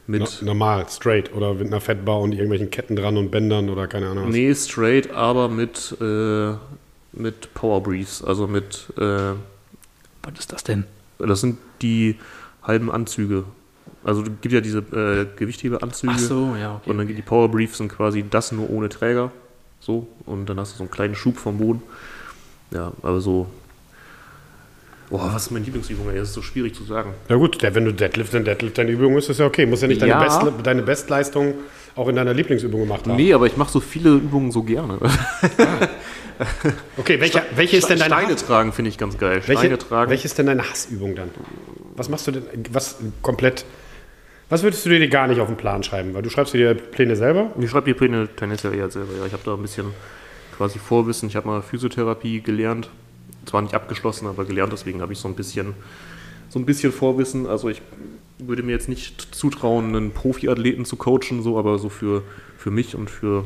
[0.08, 3.88] Mit, No, normal, straight oder mit einer Fettbau und irgendwelchen Ketten dran und Bändern oder
[3.88, 4.28] keine Ahnung.
[4.28, 4.34] was.
[4.34, 6.54] nee, straight, aber mit, äh,
[7.14, 8.24] mit Power Briefs.
[8.24, 10.86] Also mit, äh, Was ist das denn?
[11.18, 12.18] das sind die
[12.62, 13.46] halben Anzüge.
[14.04, 16.14] Also es gibt ja diese äh, Gewichthebeanzüge.
[16.16, 16.90] Ach so, ja, okay.
[16.90, 19.32] Und dann die Power Briefs sind quasi das nur ohne Träger.
[19.80, 20.08] So.
[20.26, 21.82] Und dann hast du so einen kleinen Schub vom Boden.
[22.72, 23.48] Ja, aber so.
[25.10, 26.10] Boah, was ist meine Lieblingsübung?
[26.10, 26.18] Ey?
[26.18, 27.14] Das ist so schwierig zu sagen.
[27.30, 29.66] Na gut, der, wenn du Deadlift, dann Deadlift deine Übung ist, ist ja okay.
[29.66, 30.24] Muss ja nicht deine, Ja.
[30.24, 31.54] Best, deine Bestleistung
[31.96, 33.16] auch in deiner Lieblingsübung gemacht haben.
[33.16, 34.98] Nee, aber ich mache so viele Übungen so gerne.
[36.98, 39.42] Okay, welche, welche ist denn deine Steine Hass, tragen finde ich ganz geil.
[39.42, 40.12] Steine welche, tragen.
[40.12, 41.30] welche ist denn deine Hassübung dann?
[41.96, 43.66] Was machst du denn, was komplett,
[44.50, 46.14] was würdest du dir gar nicht auf den Plan schreiben?
[46.14, 47.52] Weil du schreibst dir die Pläne selber.
[47.60, 49.14] Ich schreibe die Pläne tendenziell eher selber.
[49.20, 49.86] Ja, ich habe da ein bisschen
[50.58, 51.30] quasi Vorwissen.
[51.30, 52.90] Ich habe mal Physiotherapie gelernt.
[53.46, 54.74] Zwar nicht abgeschlossen, aber gelernt.
[54.74, 55.74] Deswegen habe ich so ein bisschen,
[56.50, 57.48] so ein bisschen Vorwissen.
[57.48, 57.82] Also ich
[58.40, 62.24] würde mir jetzt nicht zutrauen, einen Profiathleten zu coachen, so, aber so für,
[62.58, 63.46] für mich und für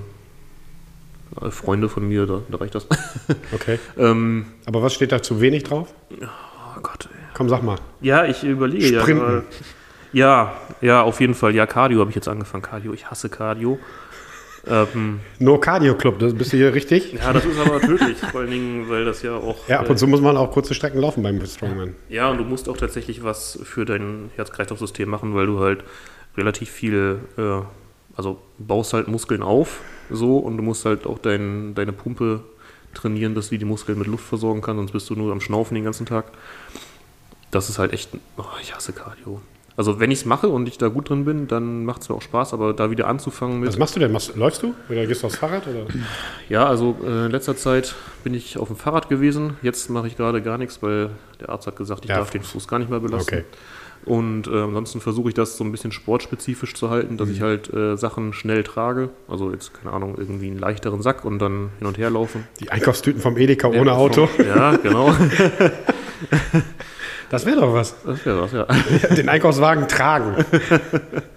[1.41, 2.88] äh, Freunde von mir, da, da reicht das.
[3.53, 3.79] Okay.
[3.97, 5.93] ähm, Aber was steht da zu wenig drauf?
[6.12, 7.19] oh Gott, ey.
[7.33, 7.77] Komm, sag mal.
[8.01, 9.23] Ja, ich überlege Sprinten.
[9.23, 9.27] ja.
[9.27, 9.43] gerade.
[10.12, 11.53] Ja, ja, auf jeden Fall.
[11.53, 12.63] Ja, Cardio habe ich jetzt angefangen.
[12.63, 13.77] Cardio, ich hasse Cardio.
[14.69, 17.13] Ähm, No Cardio Club, das bist du hier richtig?
[17.13, 19.67] ja, das ist aber tödlich, vor allen Dingen, weil das ja auch.
[19.67, 21.95] Ja, ab und zu muss man auch kurze Strecken laufen beim Strongman.
[22.10, 25.84] äh, ja, und du musst auch tatsächlich was für dein Herz-Kreislauf-System machen, weil du halt
[26.38, 27.61] relativ viel, äh,
[28.15, 32.41] also baust halt Muskeln auf, so, und du musst halt auch dein, deine Pumpe
[32.93, 35.76] trainieren, dass die die Muskeln mit Luft versorgen kann, sonst bist du nur am Schnaufen
[35.76, 36.26] den ganzen Tag.
[37.51, 39.41] Das ist halt echt, oh, ich hasse Cardio.
[39.80, 42.15] Also wenn ich es mache und ich da gut drin bin, dann macht es mir
[42.15, 43.69] auch Spaß, aber da wieder anzufangen mit...
[43.69, 44.11] Was machst du denn?
[44.11, 44.73] Machst, läufst du?
[44.89, 45.65] Oder gehst du aufs Fahrrad?
[45.67, 45.86] Oder?
[46.49, 49.53] Ja, also äh, in letzter Zeit bin ich auf dem Fahrrad gewesen.
[49.61, 52.17] Jetzt mache ich gerade gar nichts, weil der Arzt hat gesagt, ich Ja.
[52.17, 53.36] darf den Fuß gar nicht mehr belasten.
[53.36, 53.43] Okay.
[54.03, 57.34] Und äh, ansonsten versuche ich das so ein bisschen sportspezifisch zu halten, dass Mhm.
[57.36, 59.11] ich halt äh, Sachen schnell trage.
[59.30, 62.45] Also jetzt, keine Ahnung, irgendwie einen leichteren Sack und dann hin und her laufen.
[62.59, 64.27] Die Einkaufstüten vom Edeka ohne Auto.
[64.45, 65.13] Ja, genau.
[67.30, 67.95] Das wäre doch was.
[68.05, 68.65] Das wäre was, ja.
[69.15, 70.43] Den Einkaufswagen tragen.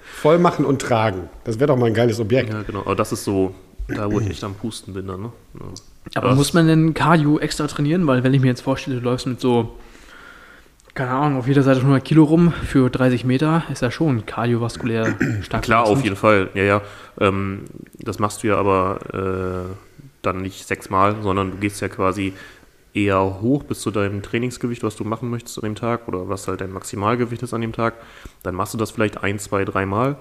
[0.05, 1.29] Voll machen und tragen.
[1.45, 2.53] Das wäre doch mal ein geiles Objekt.
[2.53, 2.81] Ja, genau.
[2.81, 3.55] Aber das ist so,
[3.89, 5.33] da wo ich echt am Pusten bin dann, ne?
[5.61, 5.67] Ja.
[6.15, 8.07] Aber Das- muss man denn Cardio extra trainieren?
[8.07, 9.77] Weil wenn ich mir jetzt vorstelle, du läufst mit so,
[10.95, 15.17] keine Ahnung, auf jeder Seite 100 Kilo rum für 30 Meter, ist ja schon kardiovaskulär
[15.43, 15.63] stark.
[15.63, 16.49] Klar, auf jeden Fall.
[16.55, 16.83] Ja, ja.
[17.21, 17.65] Ähm,
[17.99, 19.75] das machst du ja aber äh,
[20.23, 22.33] dann nicht sechsmal, sondern du gehst ja quasi
[22.95, 26.47] eher hoch bis zu deinem Trainingsgewicht, was du machen möchtest an dem Tag oder was
[26.49, 27.95] halt dein Maximalgewicht ist an dem Tag.
[28.43, 30.17] Dann machst du das vielleicht ein, zwei, dreimal.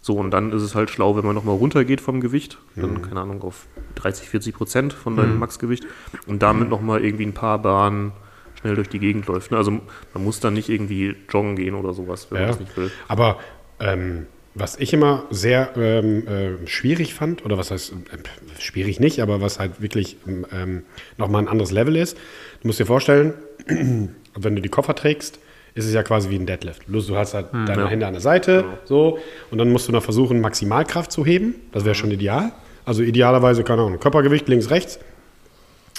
[0.00, 3.20] So, und dann ist es halt schlau, wenn man nochmal runtergeht vom Gewicht, dann, keine
[3.20, 3.66] Ahnung, auf
[3.96, 5.84] 30, 40 Prozent von deinem Maxgewicht
[6.26, 8.12] und damit nochmal irgendwie ein paar Bahnen
[8.60, 9.50] schnell durch die Gegend läuft.
[9.50, 9.56] ne?
[9.56, 12.48] Also man muss dann nicht irgendwie joggen gehen oder sowas, wenn man Ja.
[12.48, 12.90] das nicht will.
[13.08, 13.38] Aber
[13.80, 14.26] ähm,
[14.58, 19.40] was ich immer sehr ähm, äh, schwierig fand, oder was heißt äh, schwierig nicht, aber
[19.42, 20.82] was halt wirklich ähm,
[21.18, 22.16] nochmal ein anderes Level ist,
[22.62, 23.34] du musst dir vorstellen,
[23.66, 25.38] wenn du die Koffer trägst,
[25.74, 26.82] ist es ja quasi wie ein Deadlift.
[26.88, 27.86] Du hast halt deine Hm, ja.
[27.88, 28.78] Hände an der Seite, Genau.
[28.86, 29.18] so,
[29.50, 31.54] und dann musst du noch versuchen, Maximalkraft zu heben.
[31.72, 32.52] Das wäre schon ideal.
[32.86, 34.98] Also idealerweise, keine Ahnung, Körpergewicht links, rechts.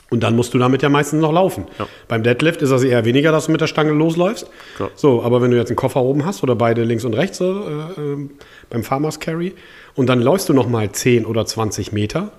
[0.09, 1.65] Und dann musst du damit ja meistens noch laufen.
[1.79, 1.87] Ja.
[2.07, 4.47] Beim Deadlift ist das eher weniger, dass du mit der Stange losläufst.
[4.77, 4.89] Klar.
[4.95, 7.45] So, aber wenn du jetzt einen Koffer oben hast oder beide links und rechts äh,
[7.45, 8.29] ähm,
[8.69, 9.53] beim Farmers Carry
[9.95, 12.31] und dann läufst du noch mal 10 oder 20 Meter,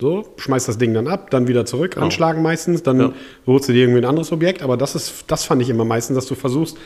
[0.00, 3.12] so, schmeißt das Ding dann ab, dann wieder zurück, anschlagen meistens, dann Ja.
[3.46, 6.16] holst du dir irgendwie ein anderes Objekt, aber das ist, das fand ich immer meistens,
[6.16, 6.76] dass du versuchst,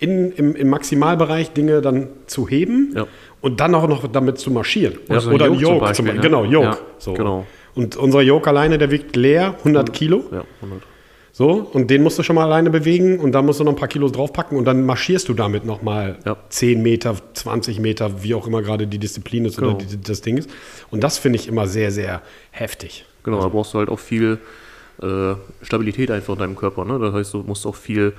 [0.00, 3.06] in, im, im Maximalbereich Dinge dann zu heben Ja.
[3.40, 4.98] und dann auch noch damit zu marschieren.
[5.08, 6.66] Oder so ein oder ein Yoke zum Yoke, Beispiel, zum, genau, Yoke.
[6.66, 6.78] Ja.
[6.98, 7.14] So.
[7.14, 7.46] Genau.
[7.74, 10.24] Und unser Yoke alleine, der wiegt leer 100 Kilo.
[10.32, 10.82] Ja, 100.
[11.32, 13.76] So, und den musst du schon mal alleine bewegen und dann musst du noch ein
[13.76, 16.36] paar Kilos draufpacken und dann marschierst du damit nochmal Ja.
[16.48, 19.78] 10 Meter, 20 Meter, wie auch immer gerade die Disziplin ist oder Genau.
[19.88, 20.50] die, das Ding ist.
[20.90, 23.04] Und das finde ich immer sehr, sehr heftig.
[23.22, 24.38] Genau, da brauchst du halt auch viel
[25.00, 26.84] äh, Stabilität einfach in deinem Körper.
[26.84, 26.98] Ne?
[26.98, 28.14] Das heißt, du musst auch viel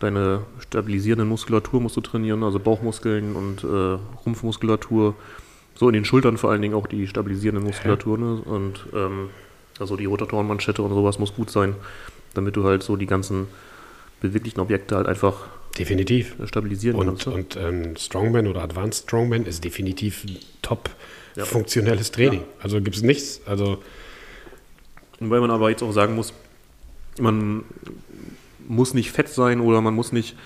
[0.00, 5.14] deine stabilisierende Muskulatur musst du trainieren, also Bauchmuskeln und äh, Rumpfmuskulatur.
[5.78, 8.18] So in den Schultern vor allen Dingen auch die stabilisierende Muskulatur.
[8.18, 8.34] Ne?
[8.44, 9.30] Und ähm,
[9.78, 11.74] also die Rotatorenmanschette und sowas muss gut sein,
[12.34, 13.46] damit du halt so die ganzen
[14.20, 15.46] beweglichen Objekte halt einfach
[15.78, 16.34] Definitiv.
[16.46, 17.26] stabilisieren Und, kannst.
[17.28, 17.32] ne?
[17.34, 20.26] und ähm, Strongman oder Advanced Strongman ist definitiv
[20.62, 20.90] top
[21.36, 21.44] Ja.
[21.44, 22.42] funktionelles Training.
[22.60, 23.40] Also gibt es nichts.
[23.46, 23.78] Also
[25.20, 26.32] Weil man aber jetzt auch sagen muss,
[27.20, 27.62] man
[28.66, 30.36] muss nicht fett sein oder man muss nicht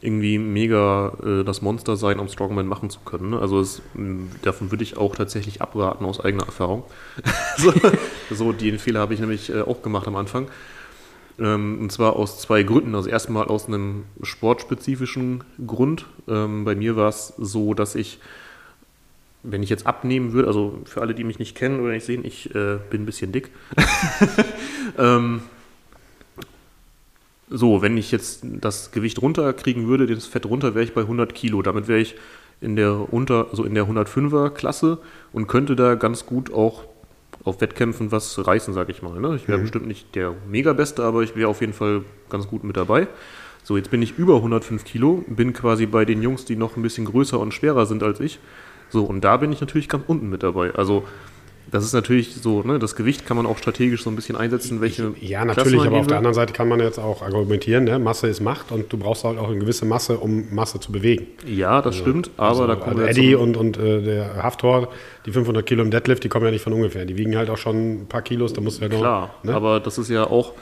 [0.00, 3.30] irgendwie mega äh, das Monster sein, um Strongman machen zu können.
[3.30, 3.38] Ne?
[3.38, 3.82] Also es,
[4.42, 6.84] davon würde ich auch tatsächlich abraten aus eigener Erfahrung.
[7.56, 7.72] so,
[8.30, 10.48] so den Fehler habe ich nämlich äh, auch gemacht am Anfang.
[11.38, 12.94] Ähm, und zwar aus zwei Gründen.
[12.94, 16.06] Also erstmal aus einem sportspezifischen Grund.
[16.28, 18.20] Ähm, bei mir war es so, dass ich
[19.44, 22.24] wenn ich jetzt abnehmen würde, also für alle, die mich nicht kennen oder nicht sehen,
[22.24, 23.50] ich äh, bin ein bisschen dick.
[24.98, 25.42] ähm,
[27.48, 31.34] so, wenn ich jetzt das Gewicht runterkriegen würde, das Fett runter, wäre ich bei 100
[31.34, 31.62] Kilo.
[31.62, 32.16] Damit wäre ich
[32.60, 34.98] in der unter, also in der 105er Klasse
[35.32, 36.84] und könnte da ganz gut auch
[37.44, 39.20] auf Wettkämpfen was reißen, sage ich mal.
[39.20, 39.36] Ne?
[39.36, 42.76] Ich wäre bestimmt nicht der Mega-Beste, aber ich wäre auf jeden Fall ganz gut mit
[42.76, 43.06] dabei.
[43.62, 46.82] So, jetzt bin ich über 105 Kilo, bin quasi bei den Jungs, die noch ein
[46.82, 48.38] bisschen größer und schwerer sind als ich.
[48.88, 50.74] So, und da bin ich natürlich ganz unten mit dabei.
[50.74, 51.04] Also,
[51.74, 54.80] das ist natürlich so, ne, das Gewicht kann man auch strategisch so ein bisschen einsetzen,
[54.80, 55.12] welche.
[55.20, 57.98] ja, natürlich, aber auf der anderen Seite kann man jetzt auch argumentieren, ne?
[57.98, 61.26] Masse ist Macht und du brauchst halt auch eine gewisse Masse, um Masse zu bewegen.
[61.44, 64.92] Ja, das stimmt, aber Also, da kommen also Eddie und, und äh, der Haftor,
[65.26, 67.06] die 500 Kilo im Deadlift, die kommen ja nicht von ungefähr.
[67.06, 69.00] Die wiegen halt auch schon ein paar Kilos, da musst du ja noch.
[69.00, 69.52] Klar, ne?
[69.52, 70.52] aber das ist ja auch,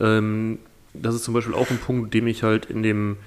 [0.00, 0.60] ähm,
[0.94, 3.18] das ist zum Beispiel auch ein Punkt, dem ich halt in dem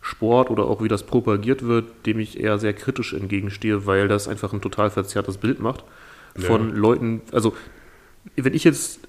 [0.00, 4.26] Sport oder auch wie das propagiert wird, dem ich eher sehr kritisch entgegenstehe, weil das
[4.26, 5.84] einfach ein total verzerrtes Bild macht
[6.38, 7.54] von Leuten, also
[8.36, 9.00] wenn ich jetzt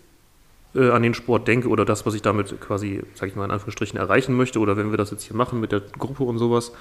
[0.75, 3.51] äh, an den Sport denke oder das, was ich damit quasi, sag ich mal in
[3.51, 6.71] Anführungsstrichen, erreichen möchte oder wenn wir das jetzt hier machen mit der Gruppe und sowas,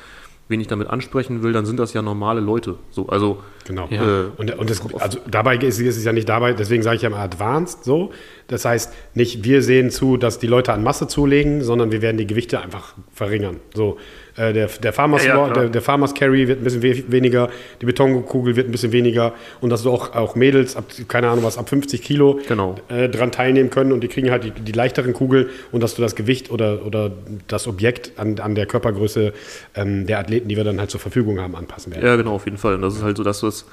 [0.49, 2.77] wen ich damit ansprechen will, dann sind das ja normale Leute.
[2.91, 3.87] So, also Genau.
[3.91, 4.23] Ja.
[4.23, 7.03] Äh, Und, und das, also dabei ist, ist es ja nicht dabei, deswegen sage ich
[7.03, 8.13] ja mal advanced so.
[8.47, 12.17] Das heißt, nicht wir sehen zu, dass die Leute an Masse zulegen, sondern wir werden
[12.17, 13.61] die Gewichte einfach verringern.
[13.75, 13.99] So,
[14.39, 17.51] äh, der, der, Farmers, Ja, ja, der, der Farmers Carry wird ein bisschen we weniger,
[17.81, 21.45] die Betonkugel wird ein bisschen weniger und dass du auch, auch Mädels ab, keine Ahnung
[21.45, 22.77] was, ab 50 Kilo Genau.
[22.89, 26.03] äh, dran teilnehmen können und die kriegen halt die, die leichteren Kugeln und dass du
[26.03, 27.11] das Gewicht oder, oder
[27.49, 29.33] das Objekt an, an der Körpergröße
[29.75, 32.07] ähm, der Athleten, die wir dann halt zur Verfügung haben, anpassen werden.
[32.07, 32.75] Ja, genau, auf jeden Fall.
[32.75, 33.67] Und das ist halt so, dass das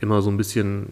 [0.00, 0.86] immer so ein bisschen.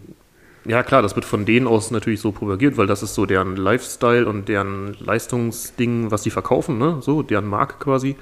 [0.65, 3.55] Ja, klar, das wird von denen aus natürlich so propagiert, weil das ist so deren
[3.55, 6.97] Lifestyle und deren Leistungsding, was sie verkaufen, ne?
[7.01, 8.17] So, deren Marke quasi.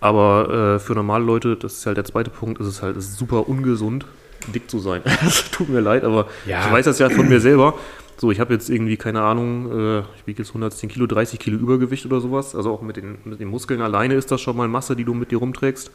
[0.00, 3.16] Aber äh, für normale Leute, das ist halt der zweite Punkt, ist es halt ist
[3.16, 4.06] super ungesund,
[4.54, 5.02] dick zu sein.
[5.26, 6.64] Es tut mir leid, aber Ja.
[6.66, 7.74] ich weiß das ja von mir selber.
[8.16, 11.56] So, ich habe jetzt irgendwie, keine Ahnung, äh, ich wiege jetzt 110 Kilo, 30 Kilo
[11.56, 12.54] Übergewicht oder sowas.
[12.54, 15.14] Also auch mit den, mit den Muskeln alleine ist das schon mal Masse, die du
[15.14, 15.90] mit dir rumträgst.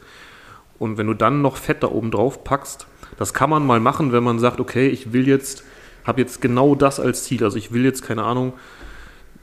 [0.78, 2.86] Und wenn du dann noch Fett da oben drauf packst,
[3.18, 5.64] das kann man mal machen, wenn man sagt, okay, ich will jetzt,
[6.04, 7.44] habe jetzt genau das als Ziel.
[7.44, 8.54] Also ich will jetzt, keine Ahnung,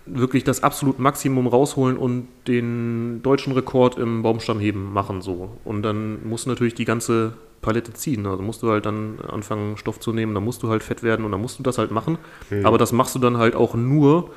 [0.06, 5.58] wirklich das absolut Maximum rausholen und den deutschen Rekord im Baumstammheben machen so.
[5.64, 8.26] Und dann musst du natürlich die ganze Palette ziehen.
[8.26, 11.24] Also musst du halt dann anfangen, Stoff zu nehmen, dann musst du halt fett werden
[11.26, 12.18] und dann musst du das halt machen.
[12.50, 12.66] Mhm.
[12.66, 14.32] Aber das machst du dann halt auch nur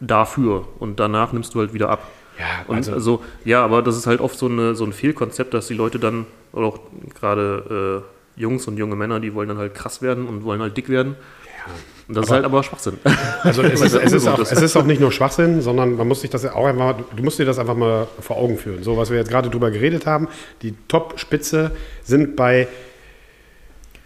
[0.00, 2.06] dafür und danach nimmst du halt wieder ab.
[2.38, 5.52] Ja, Und also- also, ja, aber das ist halt oft so, eine, so ein Fehlkonzept,
[5.52, 6.78] dass die Leute dann, oder auch
[7.18, 8.04] gerade
[8.36, 10.88] äh, Jungs und junge Männer, die wollen dann halt krass werden und wollen halt dick
[10.88, 11.16] werden.
[12.10, 12.98] Und das ist Aber- halt aber Schwachsinn.
[13.44, 14.50] Also es ist, es, ist auch, ist.
[14.50, 17.38] es ist auch nicht nur Schwachsinn, sondern man muss sich das auch einfach, du musst
[17.38, 18.82] dir das einfach mal vor Augen führen.
[18.82, 20.26] So, was wir jetzt gerade drüber geredet haben,
[20.62, 21.70] die Top-Spitze
[22.02, 22.66] sind bei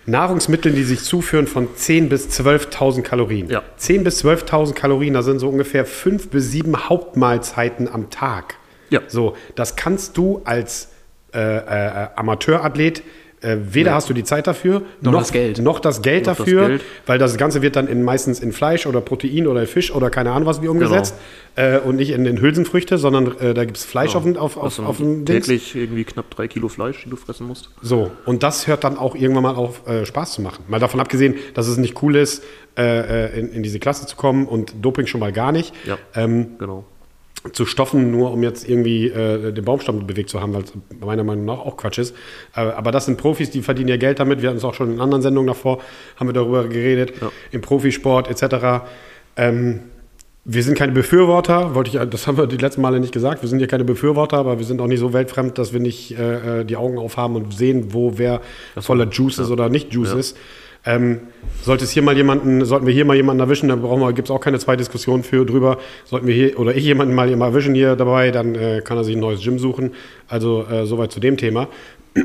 [0.06, 3.48] Nahrungsmitteln, die sich zuführen von 10.000 bis 12.000 Kalorien.
[3.48, 3.62] Ja.
[3.80, 8.56] 10.000 bis 12.000 Kalorien, das sind so ungefähr fünf bis sieben Hauptmahlzeiten am Tag.
[8.90, 9.00] Ja.
[9.08, 10.90] So, das kannst du als
[11.32, 13.02] äh, äh, Amateurathlet,
[13.44, 15.58] äh, weder hast du die Zeit dafür, Noch das Geld.
[15.58, 16.82] noch das Geld Noch das dafür, Geld.
[17.06, 20.32] weil das Ganze wird dann in, meistens in Fleisch oder Protein oder Fisch oder keine
[20.32, 21.14] Ahnung was wie umgesetzt
[21.56, 24.56] äh, und nicht in den Hülsenfrüchte, sondern äh, da gibt es Fleisch auf, dem- auf,
[24.56, 25.46] auf, Also auf dem Dings.
[25.46, 27.70] täglich irgendwie knapp drei Kilo Fleisch, die du fressen musst.
[27.82, 30.64] So, und das hört dann auch irgendwann mal auf, äh, Spaß zu machen.
[30.68, 32.42] Mal davon abgesehen, dass es nicht cool ist,
[32.76, 35.72] äh, in, in diese Klasse zu kommen und Doping schon mal gar nicht.
[35.86, 36.84] Ja, Ähm, genau.
[37.52, 41.24] Zu stoffen, nur um jetzt irgendwie äh, den Baumstamm bewegt zu haben, weil es meiner
[41.24, 42.14] Meinung nach auch Quatsch ist.
[42.56, 44.40] Äh, aber das sind Profis, die verdienen ja Geld damit.
[44.40, 45.80] Wir hatten es auch schon in anderen Sendungen davor,
[46.16, 47.30] haben wir darüber geredet, Ja.
[47.52, 48.84] im Profisport etc.
[49.36, 49.80] Ähm,
[50.46, 53.40] wir sind keine Befürworter, wollte ich, das haben wir die letzten Male nicht gesagt.
[53.42, 56.18] Wir sind ja keine Befürworter, aber wir sind auch nicht so weltfremd, dass wir nicht
[56.18, 58.40] äh, äh, die Augen aufhaben und sehen, wo wer
[58.78, 60.18] voller Juice ist oder nicht Juice Ja.
[60.18, 60.36] ist.
[60.86, 61.20] Ähm,
[61.62, 64.28] sollte es hier mal jemanden, sollten wir hier mal jemanden erwischen, dann brauchen wir, gibt
[64.28, 65.78] es auch keine zwei Diskussionen für drüber.
[66.04, 69.16] Sollten wir hier oder ich jemanden mal erwischen hier dabei, dann äh, kann er sich
[69.16, 69.92] ein neues Gym suchen.
[70.28, 71.68] Also äh, soweit zu dem Thema.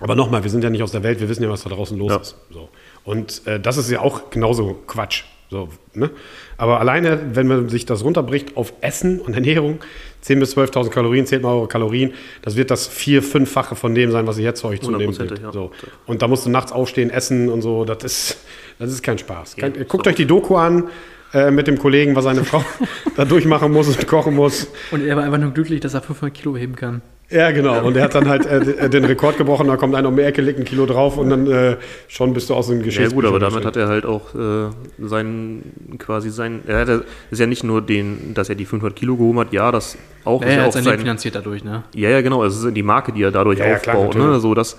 [0.00, 1.96] Aber nochmal, wir sind ja nicht aus der Welt, wir wissen ja, was da draußen
[1.98, 2.18] los Ja.
[2.18, 2.36] ist.
[2.50, 2.68] So.
[3.04, 5.24] Und äh, das ist ja auch genauso Quatsch.
[5.50, 6.10] So, ne?
[6.56, 9.78] Aber alleine, wenn man sich das runterbricht auf Essen und Ernährung,
[10.24, 12.12] 10.000 bis 12.000 Kalorien, zählt mal eure Kalorien,
[12.42, 15.38] das wird das vier-, fünffache von dem sein, was ihr jetzt zu euch zunehmen wird.
[15.40, 15.52] ja.
[15.52, 15.70] So.
[16.06, 18.38] Und da musst du nachts aufstehen, essen und so, das ist,
[18.78, 19.56] das ist kein Spaß.
[19.56, 20.10] Kein, Ja, guckt so.
[20.10, 20.88] euch die Doku an
[21.34, 22.64] äh, mit dem Kollegen, was seine Frau
[23.16, 24.68] da durchmachen muss und kochen muss.
[24.90, 27.02] Und er war einfach nur glücklich, dass er 500 Kilo heben kann.
[27.30, 27.84] Ja, genau.
[27.84, 30.42] Und er hat dann halt äh, den Rekord gebrochen, da kommt einer um die Ecke,
[30.42, 33.14] legt ein Kilo drauf und dann äh, schon bist du aus dem Ja Geschäft.
[33.14, 34.68] gut, aber damit hat er halt auch äh,
[34.98, 37.00] seinen, quasi sein, er hat, ja-
[37.30, 40.42] ist ja nicht nur den, dass er die 500 Kilo gehoben hat, ja, das auch,
[40.42, 41.82] Ja, ist er ja hat auch sein Leben finanziert dadurch, ne?
[41.94, 44.38] ja, ja, genau, es ist die Marke, die er dadurch Ja, ja, klar, aufbaut, ne,
[44.38, 44.76] so das,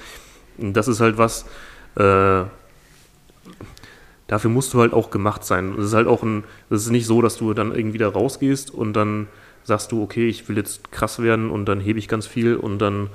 [0.60, 1.46] das ist halt was,
[1.98, 2.44] äh,
[4.28, 5.76] dafür musst du halt auch gemacht sein.
[5.78, 8.72] Es ist halt auch ein, es ist nicht so, dass du dann irgendwie da rausgehst
[8.74, 9.28] und dann
[9.66, 12.80] sagst du, okay, ich will jetzt krass werden und dann hebe ich ganz viel und
[12.80, 13.10] dann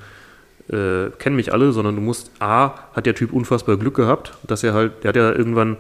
[0.69, 4.63] äh, kennen mich alle, sondern du musst, A, hat der Typ unfassbar Glück gehabt, dass
[4.63, 5.77] er halt, der hat ja irgendwann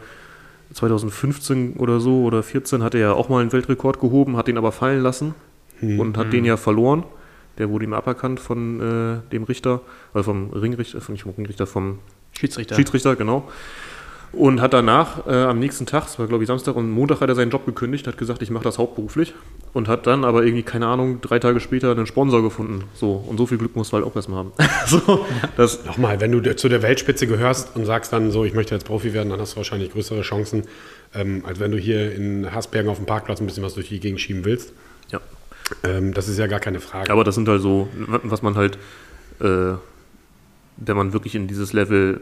[0.72, 4.56] 2015 oder so oder 14 hat er ja auch mal einen Weltrekord gehoben, hat den
[4.56, 5.34] aber fallen lassen
[5.82, 7.04] und hat den ja verloren.
[7.58, 9.80] Der wurde ihm aberkannt von äh, dem Richter,
[10.14, 11.98] also vom Ringrichter, von, nicht vom Ringrichter, vom
[12.32, 12.76] Schiedsrichter.
[12.76, 13.48] Schiedsrichter, genau.
[14.32, 17.28] Und hat danach äh, am nächsten Tag, das war glaube ich Samstag und Montag hat
[17.28, 19.34] er seinen Job gekündigt, hat gesagt, ich mache das hauptberuflich
[19.72, 22.84] und hat dann aber irgendwie, keine Ahnung, drei Tage später einen Sponsor gefunden.
[22.94, 24.52] So, und so viel Glück musst du halt auch erstmal haben.
[24.86, 25.24] so,
[25.56, 28.84] das, Nochmal, wenn du zu der Weltspitze gehörst und sagst dann so, ich möchte jetzt
[28.84, 30.64] Profi werden, dann hast du wahrscheinlich größere Chancen,
[31.14, 34.00] ähm, als wenn du hier in Hasbergen auf dem Parkplatz ein bisschen was durch die
[34.00, 34.72] Gegend schieben willst.
[35.10, 35.20] ja.
[35.84, 37.12] Ähm, das ist ja gar keine Frage.
[37.12, 37.88] Aber das sind halt so,
[38.24, 38.76] was man halt,
[39.40, 39.74] äh,
[40.78, 42.20] wenn man wirklich in dieses Level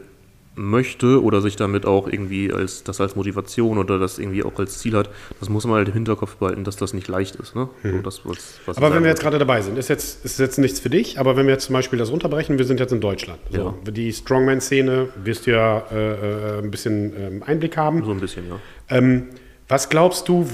[0.59, 4.79] möchte oder sich damit auch irgendwie als das als Motivation oder das irgendwie auch als
[4.79, 7.55] Ziel hat, das muss man halt im Hinterkopf behalten, dass das nicht leicht ist.
[7.55, 7.69] Ne?
[7.83, 10.59] So, das, was, was aber wenn wir jetzt gerade dabei sind, ist jetzt, ist jetzt
[10.59, 12.99] nichts für dich, aber wenn wir jetzt zum Beispiel das runterbrechen, wir sind jetzt in
[12.99, 13.39] Deutschland.
[13.51, 18.03] So, Die Strongman-Szene, wirst du ja äh, äh, ein bisschen ähm, Einblick haben.
[18.03, 18.59] so ein bisschen, ja.
[18.89, 19.27] Ähm,
[19.69, 20.47] was glaubst du,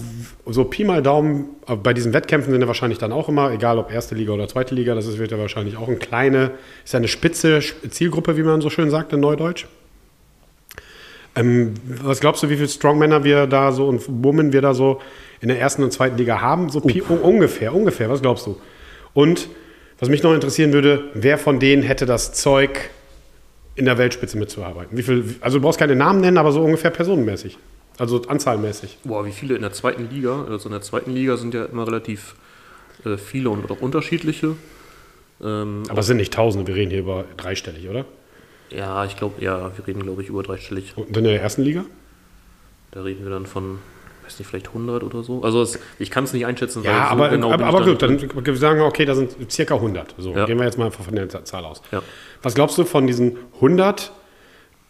[0.45, 3.79] so Pi mal Daumen, äh, bei diesen Wettkämpfen sind ja wahrscheinlich dann auch immer, egal
[3.79, 6.51] ob erste Liga oder zweite Liga, das ist, wird ja wahrscheinlich auch eine kleine,
[6.83, 9.67] ist ja eine spitze Zielgruppe, wie man so schön sagt in Neudeutsch.
[11.35, 15.01] Ähm, was glaubst du, wie viele Strongmänner wir da so und Women wir da so
[15.41, 16.69] in der ersten und zweiten Liga haben?
[16.69, 18.57] So un- ungefähr, ungefähr, was glaubst du?
[19.13, 19.49] Und
[19.99, 22.89] was mich noch interessieren würde, wer von denen hätte das Zeug,
[23.75, 24.97] in der Weltspitze mitzuarbeiten?
[24.97, 27.57] Wie viel, also du brauchst keine Namen nennen, aber so ungefähr personenmäßig.
[27.97, 28.99] Also anzahlmäßig.
[29.03, 30.45] Boah, wie viele in der zweiten Liga?
[30.49, 32.35] Also in der zweiten Liga sind ja immer relativ
[33.05, 34.55] äh, viele und auch unterschiedliche.
[35.43, 38.05] Ähm, Aber es sind nicht Tausende, wir reden hier über dreistellig, oder?
[38.71, 40.93] Ja, ich glaube, ja, wir reden, glaube ich, über dreistellig.
[40.97, 41.85] Und in der ersten Liga?
[42.91, 43.79] Da reden wir dann von,
[44.23, 45.43] weiß nicht, vielleicht 100 oder so.
[45.43, 48.19] Also es, ich kann es nicht einschätzen, Ja, so aber, genau aber, aber gut, dann
[48.19, 50.15] wir sagen wir, okay, da sind circa 100.
[50.17, 50.45] So, Ja.
[50.45, 51.81] gehen wir jetzt mal von der Zahl aus.
[51.91, 52.01] Ja.
[52.41, 54.11] Was glaubst du von diesen 100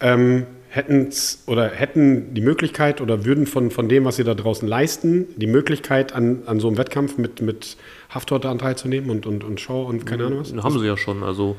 [0.00, 4.68] ähm, hätten's oder hätten die Möglichkeit oder würden von, von dem, was sie da draußen
[4.68, 7.76] leisten, die Möglichkeit an, an so einem Wettkampf mit, mit
[8.10, 10.52] Haftorte an teilzunehmen und, und, und Show und keine Ahnung was?
[10.62, 11.56] Haben sie ja schon, also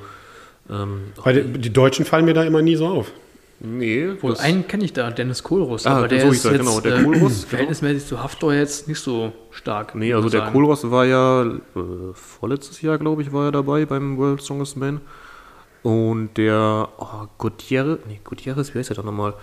[0.69, 3.11] ähm, Weil die, die Deutschen fallen mir da immer nie so auf.
[3.59, 6.51] nee, Wohl, einen kenne ich da, Dennis Kohlross, Ah, aber der so ist hieß er,
[6.53, 7.49] jetzt genau, der äh, Kohlross, genau.
[7.49, 9.95] verhältnismäßig zu Haftor jetzt nicht so stark.
[9.95, 10.53] Nee, also der sagen.
[10.53, 11.57] Kohlross war ja äh,
[12.13, 15.01] vorletztes Jahr, glaube ich, war er dabei beim World Strongest Man.
[15.83, 19.33] Und der oh, Gutierrez, nee, Gutierrez, wie heißt der da nochmal?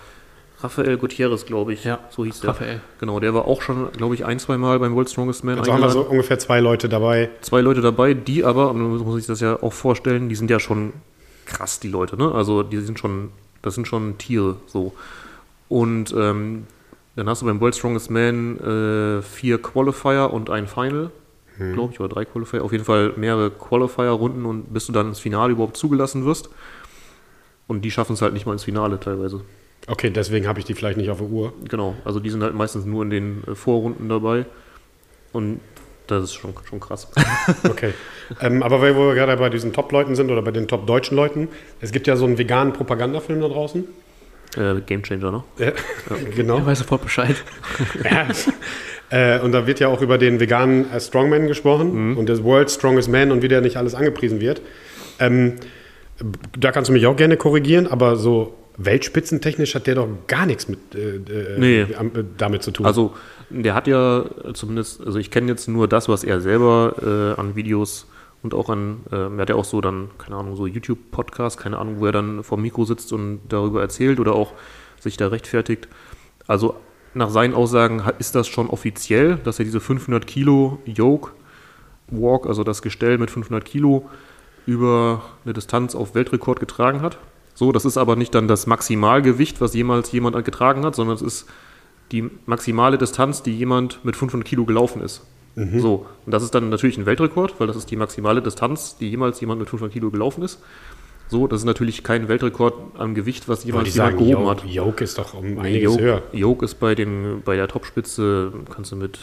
[0.61, 1.83] Rafael Gutierrez, glaube ich.
[1.83, 2.51] Ja, so hieß der.
[2.51, 2.81] Raphael.
[2.99, 5.73] Genau, der war auch schon, glaube ich, ein, zwei Mal beim World Strongest Man Also
[5.73, 7.29] haben wir so ungefähr zwei Leute dabei.
[7.41, 10.49] Zwei Leute dabei, die aber, und man muss sich das ja auch vorstellen, die sind
[10.49, 10.93] ja schon
[11.45, 12.31] krass, die Leute, ne?
[12.31, 13.29] Also die sind schon,
[13.61, 14.93] das sind schon Tiere, so.
[15.69, 16.67] Und ähm,
[17.15, 21.11] dann hast du beim World Strongest Man äh, vier Qualifier und ein Final,
[21.73, 22.63] glaube ich, oder drei Qualifier.
[22.63, 26.49] Auf jeden Fall mehrere Qualifier-Runden und bis du dann ins Finale überhaupt zugelassen wirst.
[27.67, 29.41] Und die schaffen es halt nicht mal ins Finale teilweise.
[29.87, 31.53] Okay, deswegen habe ich die vielleicht nicht auf der Uhr.
[31.69, 34.45] Genau, also die sind halt meistens nur in den äh, Vorrunden dabei.
[35.31, 35.59] Und
[36.07, 37.07] das ist schon, schon krass.
[37.69, 37.93] Okay.
[38.41, 41.47] ähm, aber weil wo wir gerade bei diesen Top-Leuten sind oder bei den Top-deutschen Leuten,
[41.81, 43.83] es gibt ja so einen veganen Propagandafilm da draußen.
[44.57, 45.43] äh, Game Changer, ne?
[45.57, 45.71] Ja,
[46.35, 46.57] genau.
[46.57, 47.35] Er weiß sofort Bescheid.
[48.03, 48.27] Ja.
[49.37, 52.17] äh, und da wird ja auch über den veganen äh, Strongman gesprochen Mhm.
[52.17, 54.61] und das World Strongest Man und wie der nicht alles angepriesen wird.
[55.19, 55.55] Ähm,
[56.57, 60.67] da kannst du mich auch gerne korrigieren, aber so weltspitzentechnisch hat der doch gar nichts
[60.67, 61.95] mit, äh, äh, Nee.
[61.95, 62.85] am- äh, damit zu tun.
[62.85, 63.13] Also,
[63.49, 67.55] der hat ja zumindest, also ich kenne jetzt nur das, was er selber äh, an
[67.55, 68.07] Videos
[68.43, 71.77] und auch an, äh, er hat ja auch so dann, keine Ahnung, so YouTube-Podcast, keine
[71.77, 74.53] Ahnung, wo er dann vor dem Mikro sitzt und darüber erzählt oder auch
[74.99, 75.87] sich da rechtfertigt.
[76.47, 76.75] Also,
[77.13, 81.31] nach seinen Aussagen ist das schon offiziell, dass er diese 500 Kilo Yoke
[82.07, 84.09] Walk, also das Gestell mit 500 Kilo,
[84.67, 87.17] über eine Distanz auf Weltrekord getragen hat.
[87.55, 91.21] So, das ist aber nicht dann das Maximalgewicht, was jemals jemand getragen hat, sondern es
[91.21, 91.47] ist
[92.11, 95.21] die maximale Distanz, die jemand mit 500 Kilo gelaufen ist.
[95.79, 99.09] So, und das ist dann natürlich ein Weltrekord, weil das ist die maximale Distanz, die
[99.09, 100.61] jemals jemand mit 500 Kilo gelaufen ist.
[101.29, 104.65] So, das ist natürlich kein Weltrekord am Gewicht, was jemand sagen, gehoben Yoke, hat.
[104.65, 106.15] Yoke ist doch um einiges höher.
[106.15, 109.17] Yoke, Yoke ist bei, den, bei der Topspitze, kannst du mit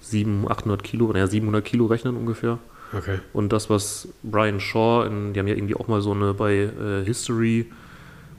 [0.00, 2.58] 700, 800 Kilo, naja, 700 Kilo rechnen ungefähr.
[2.96, 3.18] Okay.
[3.32, 6.54] Und das, was Brian Shaw, in, die haben ja irgendwie auch mal so eine bei
[6.54, 7.66] äh, History,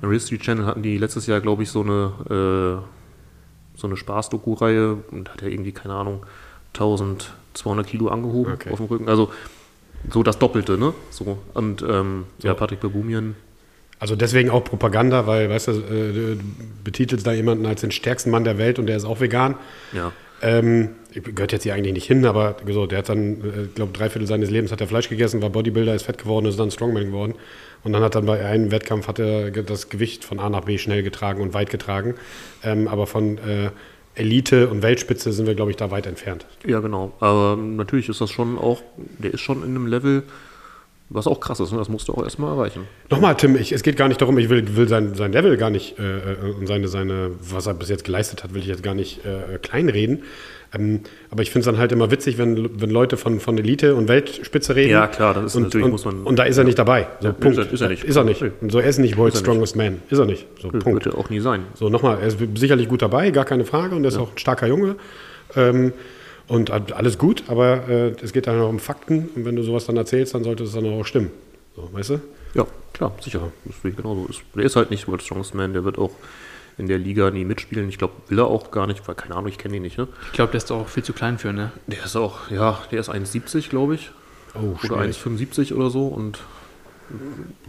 [0.02, 4.98] eine History Channel hatten die letztes Jahr, glaube ich, so eine, äh, so eine Spaß-Doku-Reihe
[5.12, 6.26] und hat ja irgendwie, keine Ahnung,
[6.74, 8.72] 1200 Kilo angehoben Okay.
[8.72, 9.10] auf dem Rücken.
[9.10, 9.32] Also
[10.12, 10.94] so das Doppelte, ne?
[11.10, 11.40] So.
[11.54, 13.36] Und ähm, ja, Patrick Babumian,
[14.00, 16.40] Also deswegen auch Propaganda, weil, weißt du, äh, du
[16.84, 19.56] betitelst da jemanden als den stärksten Mann der Welt und der ist auch vegan.
[19.94, 20.12] ja.
[20.42, 23.92] Ähm, gehört jetzt hier eigentlich nicht hin, aber so, der hat dann, ich äh, glaube,
[23.94, 26.72] drei Viertel seines Lebens hat er Fleisch gegessen, war Bodybuilder, ist fett geworden, ist dann
[26.72, 27.36] Strongman geworden.
[27.84, 30.78] Und dann hat dann bei einem Wettkampf hat er das Gewicht von A nach B
[30.78, 32.16] schnell getragen und weit getragen.
[32.64, 33.70] Ähm, aber von äh,
[34.16, 36.46] Elite und Weltspitze sind wir, glaube ich, da weit entfernt.
[36.66, 37.14] Ja, genau.
[37.20, 40.24] Aber natürlich ist das schon auch, der ist schon in einem Level,
[41.10, 41.72] was auch krass ist.
[41.72, 42.82] Und das musst du auch erstmal erreichen.
[43.10, 45.70] Nochmal, Tim, ich, es geht gar nicht darum, ich will, will sein, sein Level gar
[45.70, 48.84] nicht äh, äh, und seine, seine, was er bis jetzt geleistet hat, will ich jetzt
[48.84, 50.24] gar nicht äh, kleinreden.
[50.72, 51.00] Ähm,
[51.32, 54.08] aber ich finde es dann halt immer witzig, wenn, wenn Leute von, von Elite und
[54.08, 54.92] Weltspitze reden.
[54.92, 57.08] Ja, klar, das ist und, natürlich, und, muss man- Und da ist er nicht dabei.
[57.22, 57.58] So, Ja, Punkt.
[57.58, 58.04] ist er- ist er nicht.
[58.04, 58.44] Ist er nicht.
[58.62, 59.70] Und so, er ist nicht World's Ist er nicht.
[59.70, 60.02] Strongest Man.
[60.12, 60.46] Ist er nicht.
[60.62, 60.86] So, Punkt.
[60.86, 61.64] Wird ja auch nie sein.
[61.74, 63.96] So, nochmal, er ist sicherlich gut dabei, gar keine Frage.
[63.96, 64.96] Und er ist auch ein starker Junge.
[65.56, 65.92] Ähm,
[66.50, 69.30] und alles gut, aber äh, es geht dann auch um Fakten.
[69.36, 71.32] Und wenn du sowas dann erzählst, dann sollte es dann auch stimmen.
[71.76, 72.22] So, weißt du?
[72.56, 73.52] Ja, klar, sicher.
[73.66, 74.26] Das sehe ich genauso.
[74.28, 76.12] Ist- Der ist halt nicht World Strongest Man, der wird auch
[76.78, 77.88] in der Liga nie mitspielen.
[77.90, 79.98] Ich glaube, will er auch gar nicht, weil keine Ahnung, ich kenne ihn nicht.
[79.98, 80.08] Ne?
[80.28, 81.72] Ich glaube, der ist auch viel zu klein für, ne?
[81.88, 84.12] Der ist auch, ja, der ist 1,70, glaube ich.
[84.56, 85.18] Oh, Oder schwierig.
[85.18, 86.08] 1,75 oder so.
[86.08, 86.40] Und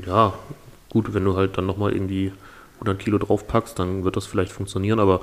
[0.07, 0.33] ja,
[0.91, 2.33] gut, wenn du halt dann nochmal irgendwie
[2.75, 5.01] 100 Kilo draufpackst, dann wird das vielleicht funktionieren.
[5.01, 5.21] Aber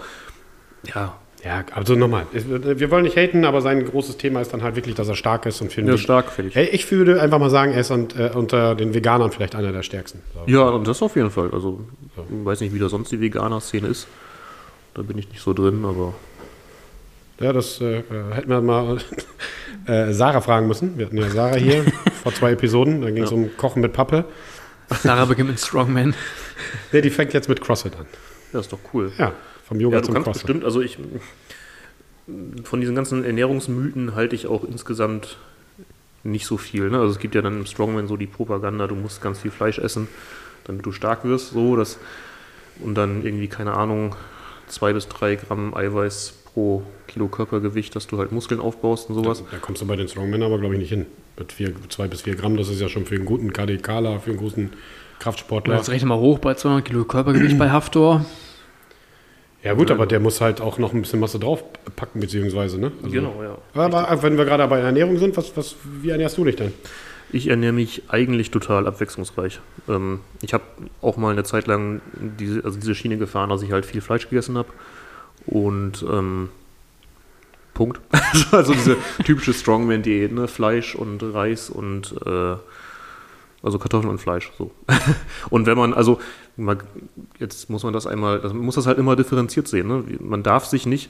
[0.94, 4.76] ja, Ja, also nochmal, wir wollen nicht haten, aber sein großes Thema ist dann halt
[4.76, 6.56] wirklich, dass er stark ist und für der ist stark, fertig.
[6.56, 9.72] Hey, ich würde einfach mal sagen, er ist und, äh, unter den Veganern vielleicht einer
[9.72, 10.22] der stärksten.
[10.34, 10.52] So.
[10.52, 11.52] Ja, und das auf jeden Fall.
[11.54, 11.80] Also,
[12.18, 14.08] ich weiß nicht, wie da sonst die Veganer-Szene ist.
[14.96, 16.16] Da bin ich nicht so drin, aber
[17.40, 18.98] Ja, das äh, äh, hätten wir mal
[19.86, 20.98] äh, Sarah fragen müssen.
[20.98, 21.86] Wir hatten ja Sarah hier
[22.24, 23.02] vor zwei Episoden.
[23.02, 24.26] Da ging es um Kochen mit Pappe.
[25.04, 26.16] Sarah beginnt mit Strongman.
[26.92, 28.08] Nee, die fängt jetzt mit CrossFit an.
[28.52, 29.12] das ist doch cool.
[29.20, 29.32] Ja,
[29.68, 30.48] vom Yoga Ja, du zum kannst CrossFit.
[30.48, 30.98] bestimmt, also ich,
[32.64, 35.38] von diesen ganzen Ernährungsmythen halte ich auch insgesamt
[36.24, 36.90] nicht so viel.
[36.90, 37.00] Ne?
[37.00, 39.80] Also es gibt ja dann im Strongman so die Propaganda, du musst ganz viel Fleisch
[39.80, 40.08] essen,
[40.66, 41.98] damit du stark wirst, so, das,
[42.80, 44.16] und dann irgendwie, keine Ahnung,
[44.68, 49.44] zwei bis drei Gramm Eiweiß pro Kilo Körpergewicht, dass du halt Muskeln aufbaust und sowas.
[49.52, 51.06] Da kommst du bei den Strongmen aber, glaube ich, nicht hin.
[51.38, 54.32] Mit vier, zwei bis vier Gramm, das ist ja schon für einen guten KDKler, für
[54.32, 54.72] einen großen
[55.20, 55.76] Kraftsportler.
[55.76, 58.26] Jetzt rechne mal hoch bei 200 Kilo Körpergewicht bei Haftor.
[59.64, 62.92] Ja gut, aber der muss halt auch noch ein bisschen Masse draufpacken, beziehungsweise, ne?
[63.02, 63.58] Also- Genau, ja.
[63.74, 66.74] Aber wenn wir gerade bei Ernährung sind, was, was, wie ernährst du dich denn?
[67.32, 69.60] Ich ernähre mich eigentlich total abwechslungsreich.
[69.90, 70.64] Ähm, ich habe
[71.02, 74.30] auch mal eine Zeit lang diese, also diese Schiene gefahren, dass ich halt viel Fleisch
[74.30, 74.70] gegessen habe.
[75.46, 76.50] Und ähm,
[77.74, 78.00] Punkt.
[78.52, 78.96] also diese
[79.26, 80.48] typische Strongman-Diät, ne?
[80.48, 82.56] Fleisch und Reis und äh,
[83.64, 84.52] also Kartoffeln und Fleisch.
[84.58, 84.72] So.
[85.50, 86.20] und wenn man, also
[86.56, 86.80] man,
[87.40, 89.88] jetzt muss man das einmal, das, man muss das halt immer differenziert sehen.
[89.88, 90.04] Ne?
[90.20, 91.10] Man darf sich nicht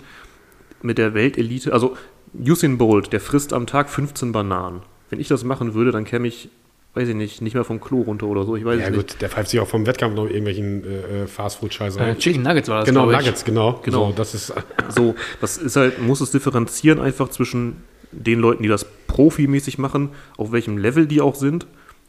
[0.82, 1.96] mit der Weltelite, also
[2.40, 4.82] Usain Bolt, der frisst am Tag 15 Bananen.
[5.10, 6.50] Wenn ich das machen würde, dann käme ich,
[6.94, 8.56] weiß ich nicht, nicht mehr vom Klo runter oder so.
[8.56, 9.10] Ich weiß Ja es nicht.
[9.12, 12.16] gut, der pfeift sich auch vom Wettkampf noch irgendwelchen äh, äh, Fastfood-Scheiße Äh.
[12.18, 13.06] Chicken Nuggets war das, Genau.
[13.10, 13.80] Nuggets, genau.
[13.84, 14.08] Genau.
[14.10, 14.54] So, das ist,
[14.90, 19.78] So, das ist halt, man muss es differenzieren einfach zwischen den Leuten, die das profimäßig
[19.78, 21.66] machen, auf welchem Level die auch sind,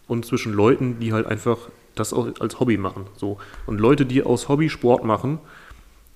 [0.09, 3.07] und zwischen Leuten, die halt einfach das als Hobby machen.
[3.17, 3.39] So.
[3.67, 5.39] Und Leute, die aus Hobby Sport machen,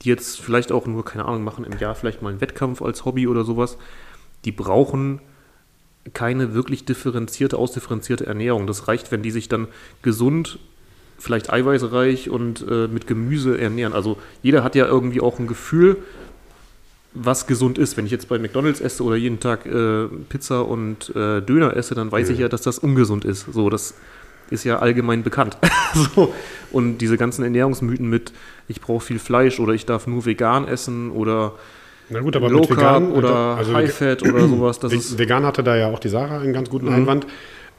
[0.03, 3.05] die jetzt vielleicht auch nur, keine Ahnung, machen im Jahr vielleicht mal einen Wettkampf als
[3.05, 3.79] Hobby oder sowas,
[4.45, 5.21] die brauchen
[6.15, 8.67] keine wirklich differenzierte, ausdifferenzierte Ernährung.
[8.67, 9.69] Das reicht, wenn die sich dann
[10.03, 10.59] gesund,
[11.19, 13.93] vielleicht eiweißreich und äh, mit Gemüse ernähren.
[13.93, 15.99] Also jeder hat ja irgendwie auch ein Gefühl,
[17.15, 17.97] was gesund ist.
[17.97, 21.95] Wenn ich jetzt bei McDonalds esse oder jeden Tag äh, Pizza und äh, Döner esse,
[21.95, 23.47] dann weiß ich ja, dass das ungesund ist.
[23.53, 23.95] So, das
[24.51, 25.57] ist ja allgemein bekannt.
[26.15, 26.35] so.
[26.71, 28.33] Und diese ganzen Ernährungsmythen mit,
[28.69, 31.53] ich brauche viel Fleisch oder ich darf nur vegan essen oder
[32.11, 35.45] na gut, aber Low mit vegan Carb oder also High Fat oder sowas, das vegan
[35.47, 36.95] hatte da ja auch die Sarah einen ganz guten Mhm.
[36.95, 37.27] Einwand.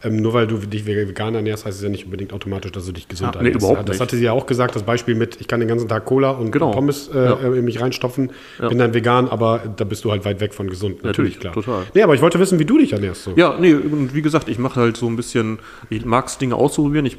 [0.03, 2.91] Ähm, nur weil du dich vegan ernährst, heißt es ja nicht unbedingt automatisch, dass du
[2.91, 3.65] dich gesund Ja, nee, ernährst.
[3.65, 4.01] überhaupt das nicht.
[4.01, 6.51] hatte sie ja auch gesagt, das Beispiel mit, ich kann den ganzen Tag Cola und
[6.51, 6.71] Genau.
[6.71, 7.33] Pommes äh, Ja.
[7.39, 8.67] äh, in mich reinstopfen, Ja.
[8.69, 11.03] bin dann vegan, aber da bist du halt weit weg von gesund.
[11.03, 11.53] Natürlich, Natürlich, klar.
[11.53, 11.83] total.
[11.93, 13.23] Nee, aber ich wollte wissen, wie du dich ernährst.
[13.23, 13.31] So.
[13.37, 16.55] Ja, nee, und wie gesagt, ich mache halt so ein bisschen, ich mag es Dinge
[16.55, 17.05] auszuprobieren.
[17.05, 17.17] Ich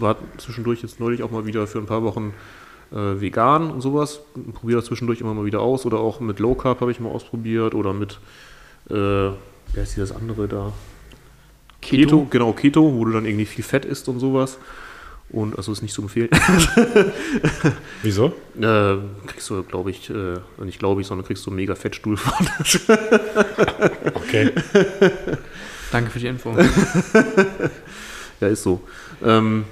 [0.00, 2.34] war zwischendurch jetzt neulich auch mal wieder für ein paar Wochen
[2.92, 4.20] äh, vegan und sowas.
[4.54, 5.86] Probiere das zwischendurch immer mal wieder aus.
[5.86, 7.74] Oder auch mit Low Carb habe ich mal ausprobiert.
[7.74, 8.18] Oder mit,
[8.90, 9.34] äh, wer
[9.76, 10.72] ist hier das andere da?
[11.84, 12.26] Keto.
[12.30, 14.58] genau, Keto, wo du dann irgendwie viel Fett isst und sowas.
[15.30, 16.28] Und also ist nicht zu empfehlen.
[18.02, 18.26] Wieso?
[18.60, 22.16] äh, kriegst du, glaube ich, äh, nicht glaube ich, sondern kriegst du einen mega Fettstuhl
[22.16, 22.46] von.
[24.14, 24.50] Okay.
[25.92, 26.54] Danke für die Info.
[28.40, 28.80] Ja, ist so.
[29.24, 29.64] Ähm,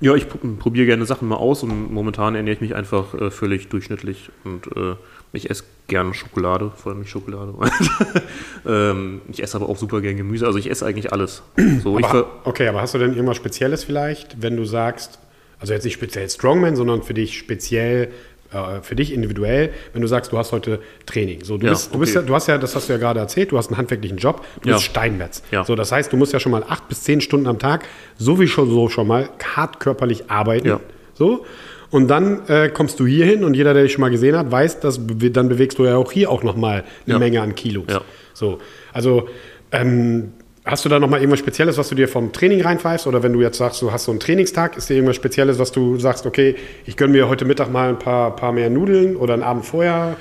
[0.00, 3.30] ja, ich pr- probiere gerne Sachen mal aus und momentan ernähre ich mich einfach äh,
[3.30, 4.94] völlig durchschnittlich und äh,
[5.36, 7.52] ich esse gerne Schokolade, vor allem Schokolade.
[8.66, 11.42] ähm, ich esse aber auch super gerne Gemüse, also ich esse eigentlich alles.
[11.82, 15.18] So, Aber, okay, aber hast du denn irgendwas Spezielles vielleicht, wenn du sagst,
[15.60, 18.08] also jetzt nicht speziell Strongman, sondern für dich speziell,
[18.52, 21.44] äh, für dich individuell, wenn du sagst, du hast heute Training.
[21.44, 22.28] So, du, Ja, bist, du, bist ja, okay.
[22.28, 24.68] du hast ja, das hast du ja gerade erzählt, du hast einen handwerklichen Job, du
[24.68, 24.74] Ja.
[24.74, 25.42] bist Steinmetz.
[25.50, 25.64] Ja.
[25.64, 27.84] So, das heißt, du musst ja schon mal acht bis zehn Stunden am Tag
[28.18, 30.66] sowieso so schon mal hart körperlich arbeiten.
[30.68, 30.80] Ja.
[31.14, 31.46] So.
[31.90, 34.50] Und dann äh, kommst du hier hin und jeder, der dich schon mal gesehen hat,
[34.50, 37.18] weiß, dass dann bewegst du ja auch hier auch nochmal eine Ja.
[37.18, 37.84] Menge an Kilos.
[37.88, 38.00] Ja.
[38.34, 38.58] So,
[38.92, 39.28] also
[39.72, 40.32] ähm,
[40.64, 43.06] hast du da nochmal irgendwas Spezielles, was du dir vom Training reinpfeifst?
[43.06, 45.70] Oder wenn du jetzt sagst, du hast so einen Trainingstag, ist dir irgendwas Spezielles, was
[45.72, 46.56] du sagst, okay,
[46.86, 50.16] ich gönne mir heute Mittag mal ein paar, paar mehr Nudeln oder einen Abend vorher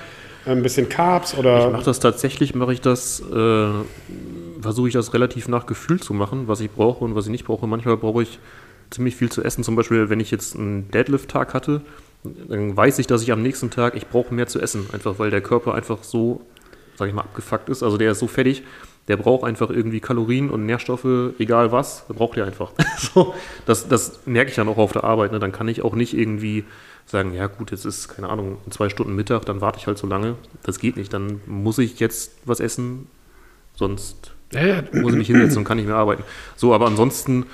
[0.45, 3.67] ein bisschen Carbs Ich oder mache das tatsächlich, mache ich das, äh,
[4.61, 7.45] versuche ich das relativ nach Gefühl zu machen, was ich brauche und was ich nicht
[7.45, 7.65] brauche.
[7.65, 8.37] Manchmal brauche ich
[8.89, 9.63] ziemlich viel zu essen.
[9.63, 11.81] Zum Beispiel, wenn ich jetzt einen Deadlift-Tag hatte,
[12.23, 14.87] dann weiß ich, dass ich am nächsten Tag, ich brauche mehr zu essen.
[14.91, 16.41] Einfach weil der Körper einfach so,
[16.95, 17.83] sag ich mal, abgefuckt ist.
[17.83, 18.63] Also der ist so fertig,
[19.07, 22.71] der braucht einfach irgendwie Kalorien und Nährstoffe, egal was, braucht er einfach.
[22.97, 25.31] so, das, das merke ich dann auch auf der Arbeit.
[25.31, 25.39] Ne?
[25.39, 26.63] Dann kann ich auch nicht irgendwie
[27.05, 29.97] sagen, ja gut, jetzt ist, keine Ahnung, in zwei Stunden Mittag, dann warte ich halt
[29.99, 30.35] so lange.
[30.63, 31.13] Das geht nicht.
[31.13, 33.07] Dann muss ich jetzt was essen,
[33.75, 34.83] sonst Ja, ja.
[34.93, 36.23] muss ich mich hinsetzen und kann nicht mehr arbeiten.
[36.55, 37.45] So, aber ansonsten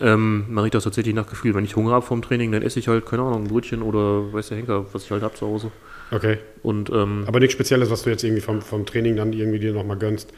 [0.00, 1.54] ähm, mache ich das tatsächlich nach Gefühl.
[1.54, 4.32] Wenn ich Hunger habe vom Training, dann esse ich halt, keine Ahnung, ein Brötchen oder
[4.32, 5.70] weiß der Henker, was ich halt habe zu Hause.
[6.10, 6.38] Okay.
[6.62, 9.72] Und ähm, Aber nichts Spezielles, was du jetzt irgendwie vom, vom Training dann irgendwie dir
[9.72, 10.32] nochmal gönnst.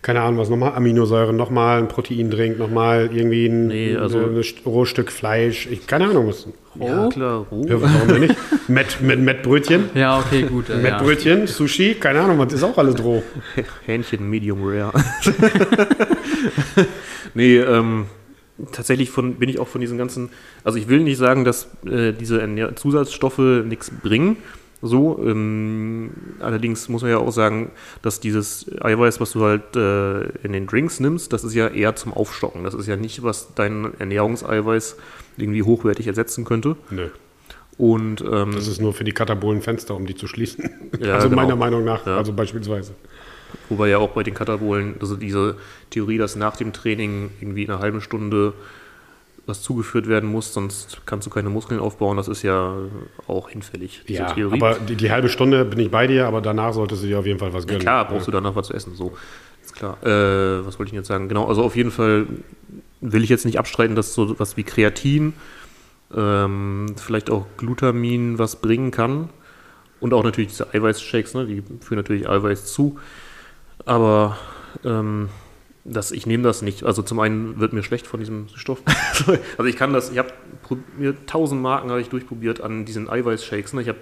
[0.00, 5.10] Keine Ahnung, was nochmal Aminosäuren, nochmal ein Proteindrink, nochmal irgendwie ein, Nee, also- ein Rohstück
[5.10, 5.66] Fleisch.
[5.70, 6.46] Ich, keine Ahnung, was.
[6.78, 7.68] ja, klar, Ruhe.
[7.68, 8.36] Ja, warum denn nicht?
[8.68, 9.90] Met, mit Mettbrötchen.
[9.94, 10.68] Ja, okay, gut.
[10.70, 10.78] Äh, ja.
[10.82, 13.22] Mettbrötchen, Sushi, keine Ahnung, das ist auch alles roh.
[13.86, 14.92] Hähnchen Medium Rare.
[17.34, 18.06] nee, ähm,
[18.72, 20.30] tatsächlich von, bin ich auch von diesen ganzen,
[20.64, 24.36] also ich will nicht sagen, dass äh, diese Ernähr Zusatzstoffe nichts bringen.
[24.80, 30.28] So, ähm, allerdings muss man ja auch sagen, dass dieses Eiweiß, was du halt äh,
[30.46, 32.62] in den Drinks nimmst, das ist ja eher zum Aufstocken.
[32.62, 34.96] Das ist ja nicht, was dein Ernährungseiweiß
[35.36, 36.76] irgendwie hochwertig ersetzen könnte.
[36.90, 37.08] Nö.
[37.76, 40.68] Und ähm, Das ist nur für die katabolen Fenster, um die zu schließen.
[41.00, 41.42] Ja, also genau.
[41.42, 42.16] meiner Meinung nach, Ja.
[42.16, 42.92] also beispielsweise.
[43.68, 45.56] Wobei ja auch bei den Katabolen, also diese
[45.90, 48.54] Theorie, dass nach dem Training irgendwie in einer halben Stunde
[49.46, 52.74] was zugeführt werden muss, sonst kannst du keine Muskeln aufbauen, das ist ja
[53.26, 54.60] auch hinfällig, diese Ja, Theorie.
[54.60, 57.24] aber die, die halbe Stunde bin ich bei dir, aber danach solltest du dir auf
[57.24, 57.80] jeden Fall was ja, gönnen.
[57.80, 59.16] klar, brauchst du danach was zu essen, so.
[59.64, 59.96] Ist klar.
[60.02, 61.28] Äh, was wollte ich denn jetzt sagen?
[61.28, 62.26] Genau, also auf jeden Fall
[63.00, 65.32] will ich jetzt nicht abstreiten, dass so was wie Kreatin,
[66.14, 69.30] ähm, vielleicht auch Glutamin was bringen kann.
[70.00, 72.98] Und auch natürlich diese Eiweißshakes, ne, die führen natürlich Eiweiß zu.
[73.86, 74.36] Aber
[74.84, 75.28] ähm,
[75.84, 76.84] das, ich nehme das nicht.
[76.84, 78.82] Also zum einen wird mir schlecht von diesem Stoff.
[79.56, 80.30] also ich kann das, ich habe
[80.98, 83.72] mir tausend Marken habe ich durchprobiert an diesen Eiweißshakes.
[83.72, 83.82] Ne?
[83.82, 83.98] Ich habe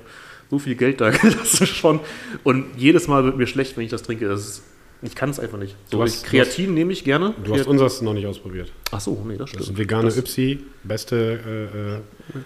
[0.51, 2.01] so viel Geld da gelassen schon.
[2.45, 4.29] Und jedes Mal wird mir schlecht, wenn ich das trinke.
[4.29, 4.63] Das ist,
[5.03, 5.77] ich kann es einfach nicht.
[5.91, 7.35] So, hast- Kreatin nehme ich gerne.
[7.45, 8.73] Du hast unseres noch nicht ausprobiert.
[8.91, 9.71] Ach so, nee, das Das stimmt.
[9.71, 11.69] ist vegane das, Ypsi, beste.
[11.75, 12.01] Äh, äh,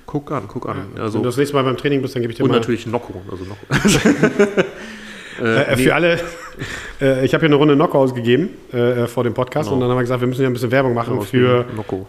[0.05, 0.77] Guck an, guck an.
[0.89, 2.57] Wenn du Also, das nächste Mal beim Training bist, dann gebe ich dir und mal.
[2.59, 3.23] natürlich Nocco.
[3.31, 3.65] Also Nocco.
[5.41, 5.83] Äh, nee.
[5.85, 6.21] Für alle,
[7.01, 9.75] äh, ich habe hier eine Runde Nocco ausgegeben äh, vor dem Podcast Genau.
[9.77, 11.65] und dann haben wir gesagt, wir müssen ja ein bisschen Werbung machen Genau, für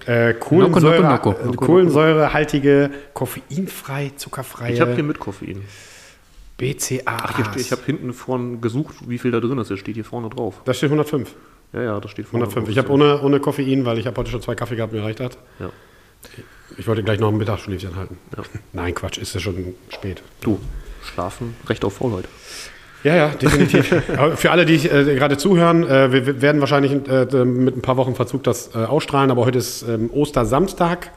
[0.05, 1.65] äh, Kohlensäure, Nocco, äh, Nocco.
[1.65, 5.61] kohlensäurehaltige, koffeinfrei, zuckerfreie Ich habe hier mit Koffein.
[6.57, 7.01] BCA.
[7.05, 9.71] Ach, hier steht, ich habe hinten vorne gesucht, wie viel da drin ist.
[9.71, 10.61] Das steht hier vorne drauf.
[10.65, 11.33] da steht 105.
[11.73, 12.65] Ja, ja, das steht vorne 105.
[12.65, 12.69] drauf.
[12.71, 15.19] Ich habe ohne, ohne Koffein, weil ich habe heute schon zwei Kaffee gehabt, mir reicht
[15.21, 15.37] das.
[15.59, 15.69] Ja.
[16.77, 18.17] Ich wollte gleich noch ein Mittagsschläfchen halten.
[18.37, 18.43] Ja.
[18.73, 20.21] Nein, Quatsch, ist ja schon spät.
[20.41, 20.59] Du,
[21.03, 22.25] schlafen, Recht auf Faulheit.
[23.03, 23.87] Ja, ja, definitiv.
[24.35, 27.97] Für alle, die äh, gerade zuhören, äh, wir, wir werden wahrscheinlich äh, mit ein paar
[27.97, 31.11] Wochen Verzug das äh, ausstrahlen, aber heute ist ähm, Ostersamstag.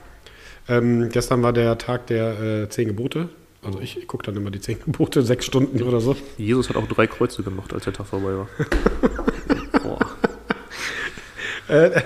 [0.68, 3.28] Ähm, gestern war der Tag der äh, zehn Gebote.
[3.62, 6.16] Also ich, ich gucke dann immer die zehn Gebote, sechs Stunden oder so.
[6.38, 8.48] Jesus hat auch drei Kreuze gemacht, als der Tag vorbei war.
[9.82, 9.98] Boah.
[11.68, 12.02] Äh,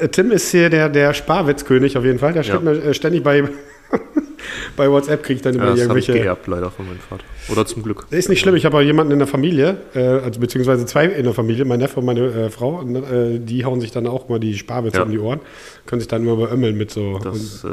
[0.00, 2.32] äh, Tim ist hier der, der Sparwitzkönig auf jeden Fall.
[2.32, 2.72] Der schreibt Ja.
[2.72, 3.44] mir äh, ständig bei,
[4.76, 6.24] bei WhatsApp, kriege ich dann immer Ja, das habe ich irgendwelche...
[6.24, 7.24] geerbt, leider von meinem Vater.
[7.50, 8.06] Oder zum Glück.
[8.10, 11.34] Ist nicht schlimm, ich habe jemanden in der Familie, äh, also beziehungsweise zwei in der
[11.34, 14.40] Familie, mein Neffe und meine äh, Frau, und, äh, die hauen sich dann auch mal
[14.40, 15.02] die Sparwitze Ja.
[15.04, 15.40] um die Ohren,
[15.86, 17.02] können sich dann immer beömmeln mit so.
[17.16, 17.68] Und, Das, äh,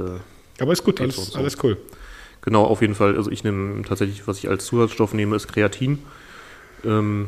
[0.62, 1.40] aber ist gut, alles, so und so.
[1.40, 1.78] alles cool.
[2.44, 3.16] Genau, auf jeden Fall.
[3.16, 6.00] Also ich nehme tatsächlich, was ich als Zusatzstoff nehme, ist Kreatin.
[6.84, 7.28] Ähm,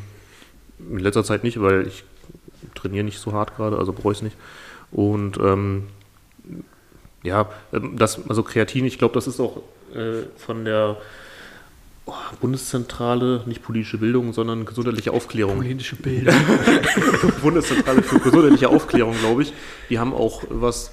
[0.79, 2.03] in letzter Zeit nicht, weil ich
[2.75, 4.37] trainiere nicht so hart gerade, also brauche ich es nicht.
[4.91, 5.83] Und ähm,
[7.23, 9.57] ja, ähm, das, also Kreatin, ich glaube, das ist auch
[9.95, 10.97] äh, von der
[12.05, 15.57] oh, Bundeszentrale, nicht politische Bildung, sondern gesundheitliche Aufklärung.
[15.57, 16.33] Politische Bilder.
[17.41, 19.53] Bundeszentrale für gesundheitliche Aufklärung, glaube ich.
[19.89, 20.91] Die haben auch was,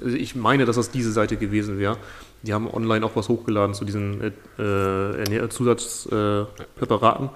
[0.00, 1.96] also ich meine, dass das diese Seite gewesen wäre.
[2.42, 7.26] Die haben online auch was hochgeladen zu diesen äh, Ernähr- Zusatzpräparaten.
[7.26, 7.30] Äh.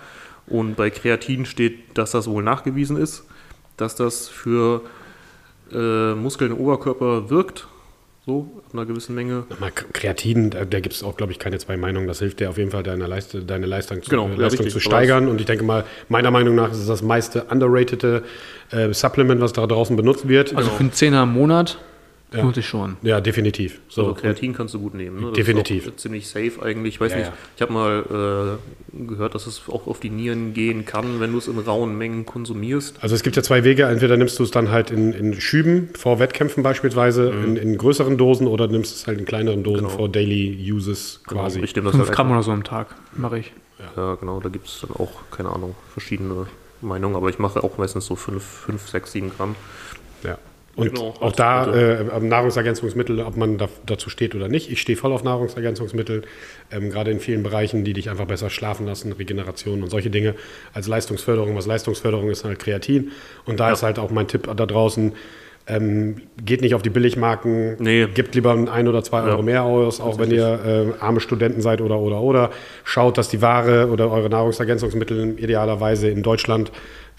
[0.49, 3.24] Und bei Kreatin steht, dass das wohl nachgewiesen ist,
[3.76, 4.82] dass das für
[5.72, 7.68] äh, Muskeln im Oberkörper wirkt,
[8.27, 9.45] so ab einer gewissen Menge.
[9.61, 12.09] Mal K- Kreatin, da, da gibt es auch, glaube ich, keine zwei Meinungen.
[12.09, 14.72] Das hilft dir auf jeden Fall, deine, Leiste, deine Leistung, zu, Genau, äh, Leistung richtig.
[14.72, 15.29] zu steigern.
[15.29, 18.24] Und ich denke mal, meiner Meinung nach ist es das meiste underratede
[18.72, 20.57] äh, Supplement, was da draußen benutzt wird.
[20.57, 21.79] Also für einen Zehner im Monat
[22.33, 22.43] Ja.
[22.43, 22.97] lohnt sich schon.
[23.03, 23.81] ja, definitiv.
[23.89, 24.03] So.
[24.03, 25.20] Also Kreatin kannst du gut nehmen.
[25.20, 25.27] Ne?
[25.29, 25.87] Das Definitiv.
[25.87, 26.95] Ist auch ziemlich safe eigentlich.
[26.97, 27.33] Ich weiß Ja, nicht, ja.
[27.55, 28.59] ich habe mal
[28.93, 31.97] äh, gehört, dass es auch auf die Nieren gehen kann, wenn du es in rauen
[31.97, 32.97] Mengen konsumierst.
[33.01, 33.85] Also es gibt ja zwei Wege.
[33.85, 38.18] Entweder nimmst du es dann halt in, in Schüben, vor Wettkämpfen beispielsweise, in, in größeren
[38.18, 39.87] Dosen oder nimmst es halt in kleineren Dosen Mhm.
[39.89, 39.97] Genau.
[39.99, 41.61] vor Daily Uses quasi.
[41.61, 43.53] Ich nehme das 5 halt Gramm oder so am Tag mache ich.
[43.97, 46.47] Ja, genau, da gibt es dann auch, keine Ahnung, verschiedene
[46.81, 49.55] Meinungen, aber ich mache auch meistens so 5, 5 6, 7 Gramm.
[50.24, 50.39] Ja.
[50.77, 54.70] Und Genau, auch da äh, Nahrungsergänzungsmittel, ob man da, dazu steht oder nicht.
[54.70, 56.22] Ich stehe voll auf Nahrungsergänzungsmittel,
[56.70, 60.35] ähm, gerade in vielen Bereichen, die dich einfach besser schlafen lassen, Regeneration und solche Dinge
[60.74, 61.57] als Leistungsförderung.
[61.57, 63.12] Was Leistungsförderung ist halt Kreatin.
[63.47, 65.14] Und da ist halt auch mein Tipp da draußen,
[65.68, 68.06] ähm, geht nicht auf die Billigmarken, Nee.
[68.06, 71.80] gibt lieber ein oder zwei Euro mehr aus, auch wenn ihr äh, arme Studenten seid
[71.80, 72.50] oder oder oder.
[72.84, 76.70] Schaut, dass die Ware oder eure Nahrungsergänzungsmittel idealerweise in Deutschland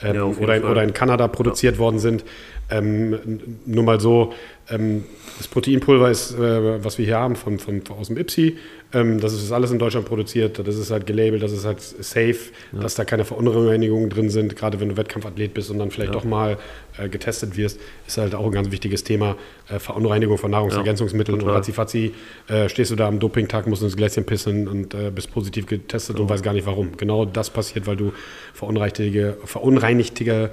[0.02, 2.24] ähm, Ja, oder, in, oder in Kanada produziert worden sind.
[2.70, 3.18] Ähm,
[3.66, 4.34] nur mal so,
[4.70, 5.04] ähm,
[5.38, 8.58] das Proteinpulver ist, äh, was wir hier haben von, von, aus dem IPSI.
[8.94, 10.66] Ähm, das ist alles in Deutschland produziert.
[10.66, 12.38] Das ist halt gelabelt, das ist halt safe,
[12.72, 14.56] dass da keine Verunreinigungen drin sind.
[14.56, 16.58] Gerade wenn du Wettkampfathlet bist und dann vielleicht doch mal
[16.98, 19.36] äh, getestet wirst, ist halt auch ein ganz wichtiges Thema.
[19.70, 21.36] Äh, Verunreinigung von Nahrungsergänzungsmitteln.
[21.36, 21.56] und total.
[21.56, 22.14] ratzifatzi
[22.48, 26.20] äh, stehst du da am Dopingtag, musst ins Gläschen pissen und äh, bist positiv getestet
[26.20, 26.96] und weißt gar nicht warum.
[26.96, 28.14] Genau das passiert, weil du
[28.54, 30.52] verunreinigte, verunreinigte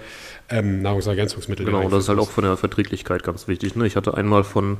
[0.51, 3.77] ähm, Nahrungsergänzungsmittel Genau, und das ist halt auch von der Verträglichkeit ganz wichtig.
[3.77, 3.87] Ne?
[3.87, 4.79] Ich hatte einmal von,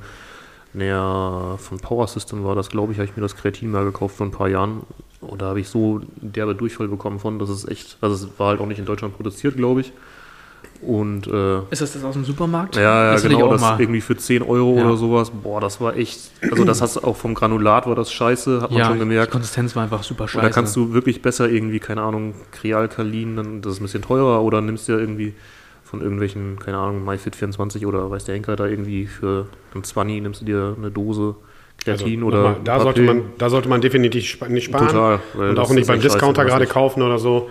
[0.81, 4.17] der, von Power System war das, glaube ich, habe ich mir das Kreatin mal gekauft
[4.17, 4.83] vor ein paar Jahren.
[5.21, 8.49] Und da habe ich so derbe Durchfall bekommen von, das ist echt, also es war
[8.49, 9.93] halt auch nicht in Deutschland produziert, glaube ich.
[10.83, 12.77] Und äh, Ist das das aus dem Supermarkt?
[12.77, 13.81] ja, ja das genau, das mal.
[13.81, 14.85] irgendwie für 10 Euro Ja.
[14.87, 15.31] oder sowas.
[15.31, 16.31] Boah, das war echt.
[16.43, 19.01] Also, das hast du auch vom Granulat war das scheiße, hat man ja, schon die
[19.01, 19.33] gemerkt.
[19.33, 20.43] Konsistenz war einfach super Und scheiße.
[20.47, 24.61] da kannst du wirklich besser irgendwie, keine Ahnung, Krealkalin, das ist ein bisschen teurer oder
[24.61, 25.33] nimmst dir irgendwie
[25.95, 30.41] von irgendwelchen, keine Ahnung, MyFit24 oder weiß der Henker da irgendwie für ein 20 nimmst
[30.41, 31.37] du dir eine Dose
[31.79, 34.89] Kreatin Also, oder nochmal, da, sollte man, da sollte man definitiv nicht sparen.
[34.89, 37.49] Total, Und auch nicht beim Discounter gerade kaufen oder so.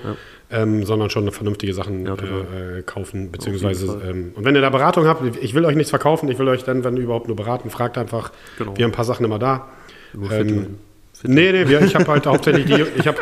[0.51, 4.69] Ähm, sondern schon vernünftige Sachen Ja, äh, äh, kaufen, beziehungsweise ähm, und wenn ihr da
[4.69, 7.71] Beratung habt, ich will euch nichts verkaufen, ich will euch dann, wenn überhaupt nur beraten,
[7.71, 8.77] fragt einfach, Genau.
[8.77, 9.69] wir haben ein paar Sachen immer da.
[10.13, 10.77] Nur Ähm, Fitline.
[11.23, 13.17] Nee, nee, wir, ich habe halt hauptsächlich die, ich habe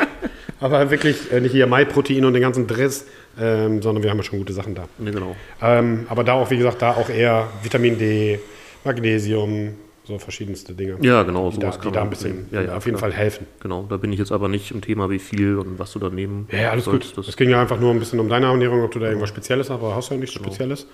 [0.61, 3.05] aber wirklich äh, nicht hier Mai-Protein und den ganzen Driss,
[3.39, 4.87] ähm, sondern wir haben ja schon gute Sachen da.
[4.97, 5.35] Nee, genau.
[5.61, 8.39] Ähm, aber da auch, wie gesagt, da auch eher Vitamin D,
[8.85, 10.97] Magnesium, so verschiedenste Dinge.
[11.01, 12.47] Ja, genau, die da, die da ein bisschen.
[12.51, 13.11] Ja, ja, auf jeden klar.
[13.11, 13.45] Fall helfen.
[13.61, 16.09] Genau, da bin ich jetzt aber nicht im Thema, wie viel und was du da
[16.09, 17.09] nehmen Ja, ja, alles sollst.
[17.09, 17.17] gut.
[17.19, 19.29] Das, Es ging ja einfach nur ein bisschen um deine Ernährung, ob du da irgendwas
[19.29, 20.87] Spezielles hast, aber hast du ja nichts Spezielles.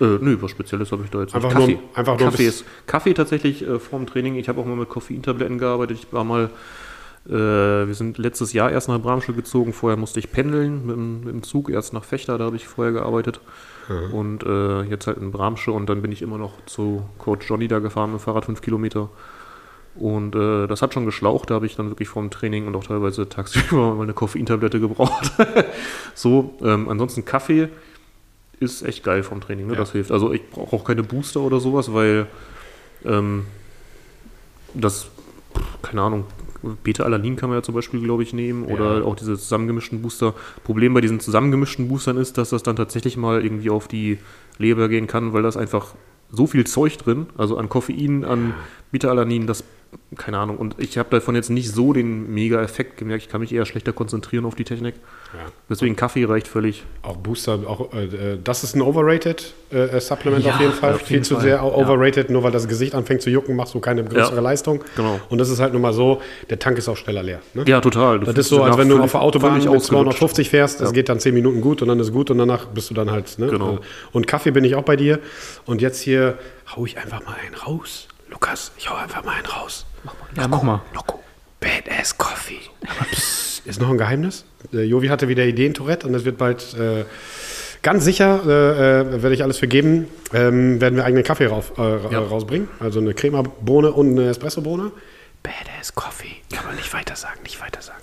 [0.00, 1.68] äh, nö, was Spezielles habe ich da jetzt Einfach nicht.
[1.68, 4.36] nur- einfach nur Kaffee, ist, Kaffee tatsächlich äh, vorm Training.
[4.36, 5.98] Ich habe auch mal mit Koffeintabletten gearbeitet.
[6.02, 6.50] Ich war mal,
[7.26, 9.72] wir sind letztes Jahr erst nach Bramschel gezogen.
[9.72, 12.66] Vorher musste ich pendeln mit, dem- mit dem Zug, erst nach Fechter, da habe ich
[12.68, 13.40] vorher gearbeitet.
[14.12, 17.68] Und äh, jetzt halt in Bramsche und dann bin ich immer noch zu Coach Johnny
[17.68, 19.10] da gefahren mit dem Fahrrad fünf Kilometer.
[19.94, 22.84] Und äh, das hat schon geschlaucht, da habe ich dann wirklich vorm Training und auch
[22.84, 25.32] teilweise tagsüber mal eine Koffeintablette gebraucht.
[26.14, 27.68] so, ähm, ansonsten Kaffee
[28.58, 29.74] ist echt geil vom Training, ne?
[29.74, 29.78] Ja.
[29.80, 30.10] das hilft.
[30.12, 32.26] Also ich brauche auch keine Booster oder sowas, weil
[33.04, 33.44] ähm,
[34.72, 35.08] das,
[35.82, 36.24] keine Ahnung,
[36.82, 39.04] Beta-Alanin kann man ja zum Beispiel, glaube ich, nehmen oder Ja.
[39.04, 40.34] auch diese zusammengemischten Booster.
[40.64, 44.18] Problem bei diesen zusammengemischten Boostern ist, dass das dann tatsächlich mal irgendwie auf die
[44.58, 45.94] Leber gehen kann, weil das einfach
[46.30, 48.54] so viel Zeug drin, also an Koffein, an
[48.90, 49.62] Beta-Alanin, das,
[50.16, 50.56] keine Ahnung.
[50.58, 53.24] Und ich habe davon jetzt nicht so den Mega-Effekt gemerkt.
[53.24, 54.94] Ich kann mich eher schlechter konzentrieren auf die Technik.
[55.32, 55.40] Ja.
[55.68, 56.84] Deswegen Kaffee reicht völlig.
[57.02, 60.94] Auch Booster, auch, äh, das ist ein overrated äh, Supplement Ja, auf jeden Fall.
[60.94, 61.42] auf Viel jeden zu Fall.
[61.42, 61.62] sehr Ja.
[61.64, 64.40] overrated, nur weil das Gesicht anfängt zu jucken, machst du keine größere Ja.
[64.40, 64.82] Leistung.
[64.96, 65.20] Genau.
[65.28, 66.20] Und das ist halt nun mal so,
[66.50, 67.40] der Tank ist auch schneller leer.
[67.54, 67.64] Ne?
[67.66, 68.20] Ja, total.
[68.20, 69.88] Du Das ist so, als wenn du auf der Autobahn mit ausgelutscht.
[70.18, 70.94] 250 fährst, das Ja.
[70.94, 73.38] geht dann 10 Minuten gut und dann ist gut und danach bist du dann halt.
[73.38, 73.48] Ne?
[73.48, 73.78] Genau.
[74.12, 75.18] Und Kaffee bin ich auch bei dir.
[75.66, 76.38] Und jetzt hier
[76.76, 78.06] hau ich einfach mal einen raus.
[78.34, 79.86] Lukas, ich hau einfach mal einen raus.
[80.36, 80.82] ja, mach mal.
[80.92, 81.22] Loco.
[81.60, 82.58] Badass Coffee.
[82.82, 83.06] Aber
[83.64, 84.44] ist noch ein Geheimnis.
[84.72, 87.04] Äh, Jovi hatte wieder Ideen-Tourette und das wird bald äh,
[87.82, 91.78] ganz sicher, äh, äh, werde ich alles für geben, ähm, werden wir eigenen Kaffee rauf,
[91.78, 92.18] äh, Ja.
[92.18, 92.68] rausbringen.
[92.80, 94.90] Also eine Crema-Bohne und eine Espresso-Bohne.
[95.44, 96.36] Badass Coffee.
[96.52, 98.02] Kann man nicht weiter sagen, nicht weiter sagen.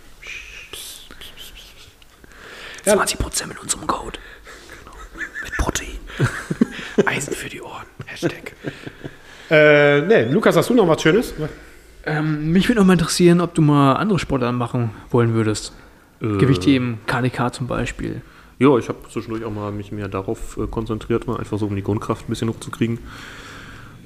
[2.85, 2.93] Ja.
[2.95, 4.17] 20% mit unserem Code.
[5.43, 5.99] Mit Protein.
[7.05, 7.85] Eisen für die Ohren.
[8.05, 8.53] Hashtag.
[9.51, 11.33] Äh, ne, Lukas, hast du noch was Schönes?
[12.05, 15.73] Ähm, mich würde noch mal interessieren, ob du mal andere Sportarten machen wollen würdest.
[16.21, 18.21] Äh, Gewichtheben, KDK zum Beispiel.
[18.59, 21.75] Ja, ich habe zwischendurch auch mal mich mehr darauf äh, konzentriert, mal einfach so um
[21.75, 22.99] die Grundkraft ein bisschen hochzukriegen.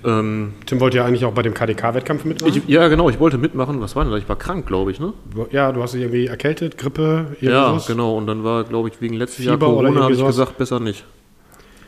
[0.03, 2.55] Ähm, Tim wollte ja eigentlich auch bei dem KDK-Wettkampf mitmachen.
[2.55, 3.81] ich, ja, genau, ich wollte mitmachen.
[3.81, 4.17] Was war denn da?
[4.17, 5.13] Ich war krank, glaube ich, ne?
[5.51, 8.17] ja, du hast dich irgendwie erkältet, Grippe, irgendwie Ja, genau.
[8.17, 10.79] Und dann war, glaube ich, wegen letztes Jahr Fieber oder Corona, habe ich gesagt, besser
[10.79, 11.05] nicht.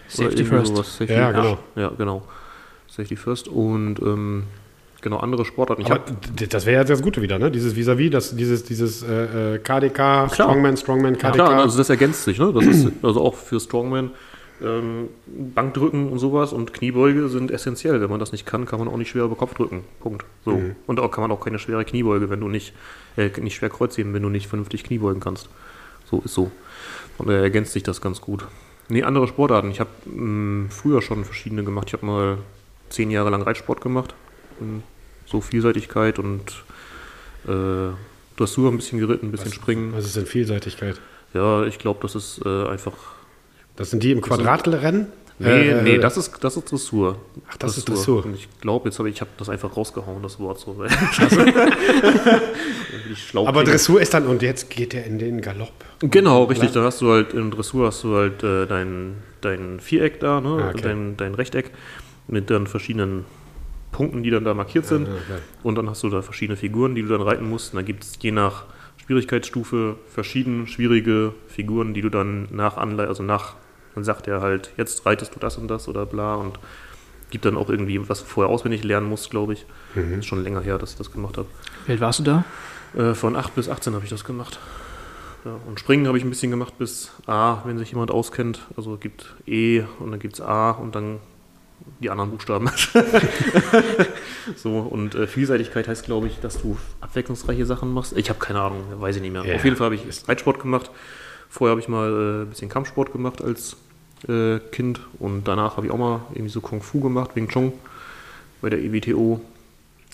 [0.07, 0.67] Safety first.
[0.67, 0.97] sowas.
[0.97, 1.57] Safety, Ja, genau.
[1.75, 2.23] Ja, genau.
[2.97, 3.47] Safety first.
[3.47, 4.43] Und ähm,
[5.01, 5.83] genau, andere Sportarten.
[5.83, 6.03] Ich Aber
[6.49, 7.51] das wäre ja das Gute wieder, ne?
[7.51, 11.33] Dieses Vis-a-vis, das, dieses, dieses äh, äh, KDK, Strongman, Strongman, KDK.
[11.33, 12.51] Klar, also das ergänzt sich, ne?
[12.53, 14.11] Das ist also auch für Strongman.
[14.59, 18.01] Ähm, Bankdrücken und sowas und Kniebeuge sind essentiell.
[18.01, 19.83] Wenn man das nicht kann, kann man auch nicht schwer über Kopf drücken.
[19.99, 20.25] Punkt.
[20.45, 20.53] So.
[20.53, 20.75] Mhm.
[20.87, 22.73] Und auch kann man auch keine schwere Kniebeuge, wenn du nicht,
[23.17, 25.47] äh, nicht schwer Kreuzheben, wenn du nicht vernünftig Kniebeugen kannst.
[26.09, 26.49] So ist so.
[27.19, 28.47] Und daher ergänzt sich das ganz gut.
[28.89, 29.69] Nee, andere Sportarten.
[29.69, 29.89] Ich habe
[30.69, 31.89] früher schon verschiedene gemacht.
[31.89, 32.37] Ich habe mal
[32.89, 34.13] zehn Jahre lang Reitsport gemacht.
[35.25, 36.63] So Vielseitigkeit und
[37.47, 37.91] äh,
[38.37, 39.93] Dressur ein bisschen geritten, ein bisschen springen.
[39.93, 40.99] Was ist denn Vielseitigkeit?
[41.33, 42.93] Ja, ich glaube, das ist äh, einfach.
[43.75, 45.07] Das sind die im Quadratrennen?
[45.39, 47.19] Nee, Äh, nee, das ist, das ist Dressur.
[47.47, 48.25] Ach, das ist Dressur.
[48.25, 50.83] Und ich glaube, jetzt habe ich, ich habe das einfach rausgehauen, das Wort so.
[53.35, 53.63] Aber.
[53.63, 55.73] Dressur ist dann, und jetzt geht er in den Galopp.
[55.99, 56.71] Genau, richtig.
[56.71, 60.63] Da hast du halt in Dressur hast du halt äh, dein, dein Viereck da, ne?
[60.63, 60.81] Ah, okay.
[60.81, 61.69] dein, dein Rechteck
[62.27, 63.25] mit dann verschiedenen
[63.91, 65.03] Punkten, die dann da markiert sind.
[65.03, 65.41] Okay.
[65.63, 67.73] Und dann hast du da verschiedene Figuren, die du dann reiten musst.
[67.73, 68.65] Und da gibt es je nach
[68.97, 73.55] Schwierigkeitsstufe verschieden schwierige Figuren, die du dann nach Anleitung, also nach,
[73.95, 76.59] dann sagt er halt, jetzt reitest du das und das oder bla und
[77.29, 79.65] gibt dann auch irgendwie, was du vorher auswendig lernen musst, glaube ich.
[79.95, 80.19] Mhm.
[80.19, 81.47] Ist schon länger her, dass ich das gemacht habe.
[81.85, 82.45] Wie alt warst du da?
[82.95, 84.59] Äh, von 8 bis 18 habe ich das gemacht.
[85.45, 88.67] Ja, und Springen habe ich ein bisschen gemacht bis A, wenn sich jemand auskennt.
[88.75, 91.19] Also es gibt E und dann gibt es A und dann
[91.99, 92.69] die anderen Buchstaben.
[94.55, 98.15] so, und äh, Vielseitigkeit heißt, glaube ich, dass du abwechslungsreiche Sachen machst.
[98.17, 99.45] Ich habe keine Ahnung, weiß ich nicht mehr.
[99.45, 99.55] Ja.
[99.55, 100.91] Auf jeden Fall habe ich Reitsport gemacht.
[101.49, 103.77] Vorher habe ich mal äh, ein bisschen Kampfsport gemacht als
[104.27, 107.73] äh, Kind und danach habe ich auch mal irgendwie so Kung Fu gemacht, Wing Chun
[108.61, 109.41] bei der EWTO.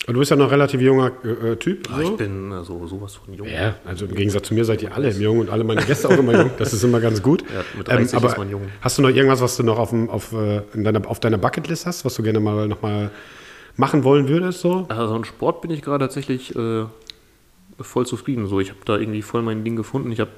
[0.06, 1.88] Und du bist ja noch ein relativ junger äh, äh, Typ.
[1.90, 2.02] Ah, so.
[2.02, 3.48] Ich bin äh, so sowas von jung.
[3.48, 6.18] Ja, also im Gegensatz zu mir seid ihr alle jung und alle meine Gäste auch
[6.18, 6.50] immer jung.
[6.58, 7.42] Das ist immer ganz gut.
[7.42, 8.62] Ähm, Ja, mit 30 aber ist man jung.
[8.82, 11.38] hast du noch irgendwas, was du noch auf, dem, auf, äh, in deiner, auf deiner
[11.38, 13.10] Bucketlist hast, was du gerne mal noch mal
[13.76, 14.60] machen wollen würdest?
[14.60, 14.84] So?
[14.88, 16.84] Also im Sport bin ich gerade tatsächlich äh,
[17.80, 18.46] voll zufrieden.
[18.46, 20.12] So, ich habe da irgendwie voll mein Ding gefunden.
[20.12, 20.30] Ich habe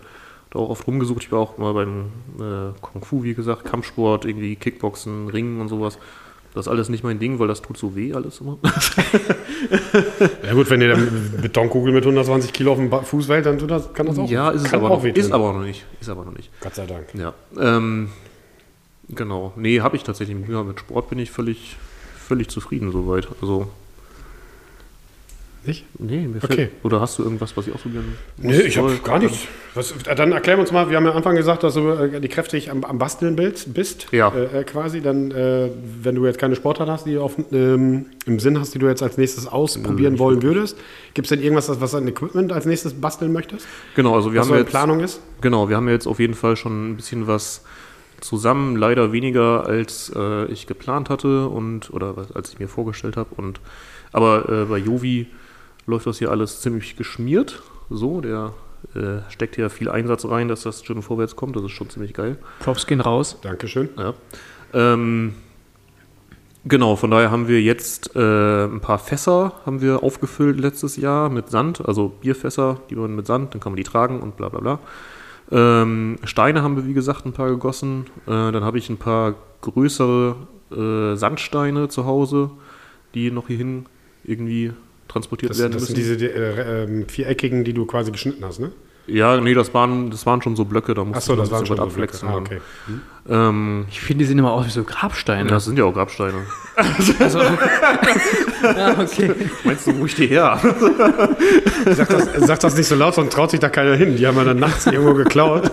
[0.50, 1.24] da auch oft rumgesucht.
[1.24, 5.68] Ich war auch mal beim äh, Kung Fu, wie gesagt, Kampfsport, irgendwie Kickboxen, Ringen und
[5.68, 5.98] sowas.
[6.56, 8.56] Das ist alles nicht mein Ding, weil das tut so weh alles immer.
[10.42, 13.70] Ja gut, wenn ihr dann Betonkugel mit 120 Kilo auf dem Fuß wählt, dann tut
[13.70, 15.84] das, kann das auch, ja, ist es aber, auch noch, ist aber noch nicht.
[16.00, 16.50] Ist aber noch nicht.
[16.60, 17.08] Gott sei Dank.
[17.14, 17.34] Ja.
[17.58, 18.08] Ähm,
[19.10, 19.52] genau.
[19.56, 20.36] Nee, habe ich tatsächlich.
[20.48, 21.76] Ja, mit Sport bin ich völlig,
[22.16, 23.28] völlig zufrieden soweit.
[23.42, 23.68] Also,
[25.66, 25.84] Nicht?
[25.98, 26.54] nee, mir Okay.
[26.54, 28.04] fällt, Oder hast du irgendwas, was ich ausprobieren
[28.36, 28.46] muss?
[28.56, 29.46] Nee, ich habe gar nichts.
[29.74, 32.28] Was, dann erklär uns mal, wir haben ja am Anfang gesagt, dass du äh, die
[32.28, 34.28] kräftig am, am Basteln bist, Ja.
[34.32, 35.00] äh, äh, quasi.
[35.00, 35.70] Dann, äh,
[36.02, 38.86] wenn du jetzt keine Sportart hast, die du auf, ähm, im Sinn hast, die du
[38.86, 40.78] jetzt als nächstes ausprobieren wollen würdest,
[41.14, 43.66] gibt es denn irgendwas, was du an Equipment als nächstes basteln möchtest?
[43.94, 45.20] Genau, also wir was haben so jetzt, Planung ist?
[45.40, 47.64] Genau, wir haben jetzt auf jeden Fall schon ein bisschen was
[48.20, 53.30] zusammen, leider weniger als äh, ich geplant hatte und oder als ich mir vorgestellt habe.
[53.36, 53.60] Und
[54.12, 55.26] aber äh, bei Jovi
[55.86, 57.62] läuft das hier alles ziemlich geschmiert.
[57.90, 58.52] So, der
[58.94, 61.56] äh, steckt hier viel Einsatz rein, dass das Gym vorwärts kommt.
[61.56, 62.36] Das ist schon ziemlich geil.
[62.60, 63.38] Props gehen raus.
[63.42, 63.88] Dankeschön.
[63.96, 64.14] Ja.
[64.74, 65.34] Ähm,
[66.64, 71.30] genau, von daher haben wir jetzt äh, ein paar Fässer haben wir aufgefüllt letztes Jahr
[71.30, 74.48] mit Sand, also Bierfässer, die man mit Sand, dann kann man die tragen und bla
[74.48, 74.78] bla bla.
[75.50, 78.06] Ähm, Steine haben wir, wie gesagt, ein paar gegossen.
[78.26, 80.34] Äh, dann habe ich ein paar größere
[80.72, 82.50] äh, Sandsteine zu Hause,
[83.14, 83.86] die noch hierhin
[84.24, 84.72] irgendwie
[85.08, 85.94] transportiert Das, werden das müssen.
[85.94, 88.70] sind diese die, äh, ähm, viereckigen, die du quasi geschnitten hast, ne?
[89.08, 91.60] ja, nee, das waren, das waren schon so Blöcke, da musste Achso, man das waren
[91.62, 92.28] ein schon so abflexen.
[92.28, 92.40] Ah, dann.
[92.42, 92.60] okay.
[93.28, 95.48] ähm, Ich finde, die sehen immer aus wie so Grabsteine.
[95.48, 96.38] das sind ja auch Grabsteine.
[97.20, 97.38] Also,
[98.62, 99.32] ja, okay.
[99.64, 100.58] Meinst du, wo ich die her?
[101.86, 104.16] Sag das, sag das nicht so laut, sonst traut sich da keiner hin.
[104.16, 105.70] Die haben wir dann nachts irgendwo geklaut.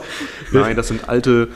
[0.51, 1.47] Nein, das sind alte,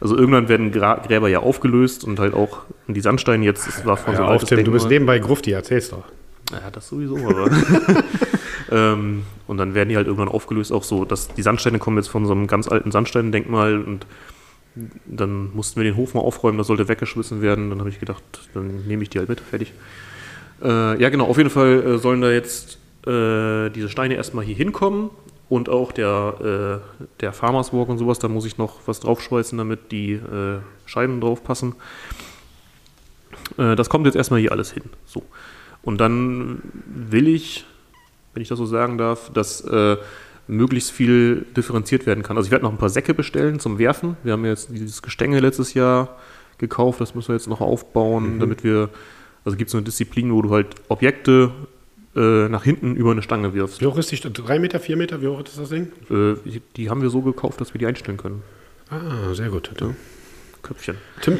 [0.00, 3.96] also irgendwann werden Gra Gräber ja aufgelöst und halt auch die Sandsteine jetzt, es war
[3.98, 6.04] von so Ja, ein auf, Tim, du bist nebenbei Grufti, erzähl's doch.
[6.52, 7.50] Ja, das sowieso, aber.
[8.70, 12.08] ähm, und dann werden die halt irgendwann aufgelöst, auch so, dass die Sandsteine kommen jetzt
[12.08, 14.06] von so einem ganz alten Sandsteindenkmal und
[15.06, 17.70] dann mussten wir den Hof mal aufräumen, das sollte weggeschmissen werden.
[17.70, 18.22] Dann habe ich gedacht,
[18.54, 19.72] dann nehme ich die halt mit, fertig.
[20.62, 24.54] Äh, ja, genau, auf jeden Fall äh, sollen da jetzt äh, diese Steine erstmal hier
[24.54, 25.10] hinkommen
[25.48, 29.56] und auch der, äh, der Farmers Walk und sowas, da muss ich noch was draufschweißen,
[29.56, 31.74] damit die äh, Scheiben drauf passen.
[33.58, 34.84] Äh, das kommt jetzt erstmal hier alles hin.
[35.04, 35.22] So.
[35.86, 37.64] Und dann will ich,
[38.34, 39.96] wenn ich das so sagen darf, dass äh,
[40.48, 42.36] möglichst viel differenziert werden kann.
[42.36, 44.16] Also ich werde noch ein paar Säcke bestellen zum Werfen.
[44.22, 46.18] Wir haben jetzt dieses Gestänge letztes Jahr
[46.58, 48.88] gekauft, das müssen wir jetzt noch aufbauen, damit wir,
[49.44, 51.52] also gibt es eine Disziplin, wo du halt Objekte
[52.16, 53.80] äh, nach hinten über eine Stange wirfst.
[53.80, 55.20] Wie hoch ist die St- Drei Meter, vier Meter?
[55.22, 55.88] Wie hoch ist das Ding?
[56.10, 58.42] Äh, die, die haben wir so gekauft, dass wir die einstellen können.
[58.90, 59.70] Ah, sehr gut.
[60.66, 60.96] Köpfchen.
[61.22, 61.38] Tim,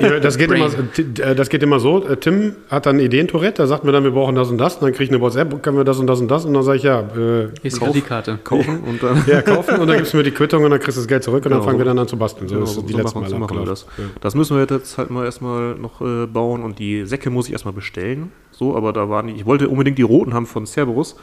[0.00, 2.06] ja, das, geht immer, äh, das geht immer so.
[2.06, 4.74] äh, Tim hat dann Ideen-Tourette, da sagt mir dann, wir brauchen das und das.
[4.76, 6.44] Und dann kriege ich eine WhatsApp, können wir das und das und das.
[6.44, 8.38] Und dann sage ich, ja, äh, Hier ist die Karte.
[8.44, 9.22] Kaufen und dann.
[9.26, 9.78] ja, kaufen.
[9.80, 11.44] Und dann gibst du mir die Quittung und dann kriegst du das Geld zurück.
[11.44, 12.48] Und dann Genau, fangen wir so- dann an zu basteln.
[12.48, 13.84] So Genau, ist so, die so letzten machen, so Mal machen wir das.
[13.88, 14.16] abgelaufen.
[14.20, 17.52] Das müssen wir jetzt halt mal erstmal noch äh, bauen und die Säcke muss ich
[17.52, 18.30] erstmal bestellen.
[18.52, 21.16] So, aber da waren die, ich wollte unbedingt die roten haben von Cerberus,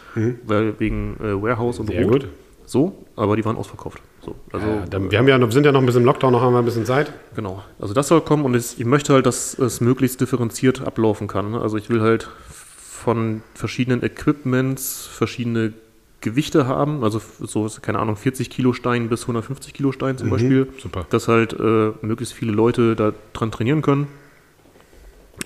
[0.45, 1.93] weil wegen äh, Warehouse und Mhm.
[1.93, 2.11] Sehr Rot.
[2.23, 2.29] gut.
[2.69, 4.01] So, aber die waren ausverkauft.
[4.23, 6.33] So, also Ja, dann, wir haben ja noch, sind ja noch ein bisschen im Lockdown,
[6.33, 7.11] noch haben wir ein bisschen Zeit.
[7.33, 7.63] genau.
[7.79, 11.51] Also das soll kommen und es, ich möchte halt, dass es möglichst differenziert ablaufen kann.
[11.51, 11.61] ne?
[11.61, 15.71] Also ich will halt von verschiedenen Equipments verschiedene
[16.19, 20.65] Gewichte haben, also so, keine Ahnung, 40 Kilo Stein bis 150 Kilo Stein zum Beispiel.
[20.65, 21.05] Mhm, super.
[21.09, 24.07] Dass halt äh, möglichst viele Leute da dran trainieren können.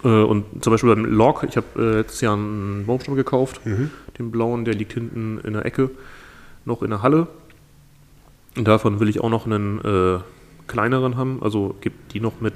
[0.04, 3.92] Äh, und zum Beispiel beim Log, ich habe äh, letztes Jahr einen Baumstamm gekauft, Mhm.
[4.18, 5.92] den blauen, der liegt hinten in der Ecke,
[6.66, 7.28] noch in der Halle.
[8.58, 10.20] Und davon will ich auch noch einen äh,
[10.68, 12.54] kleineren haben, also gibt die noch mit,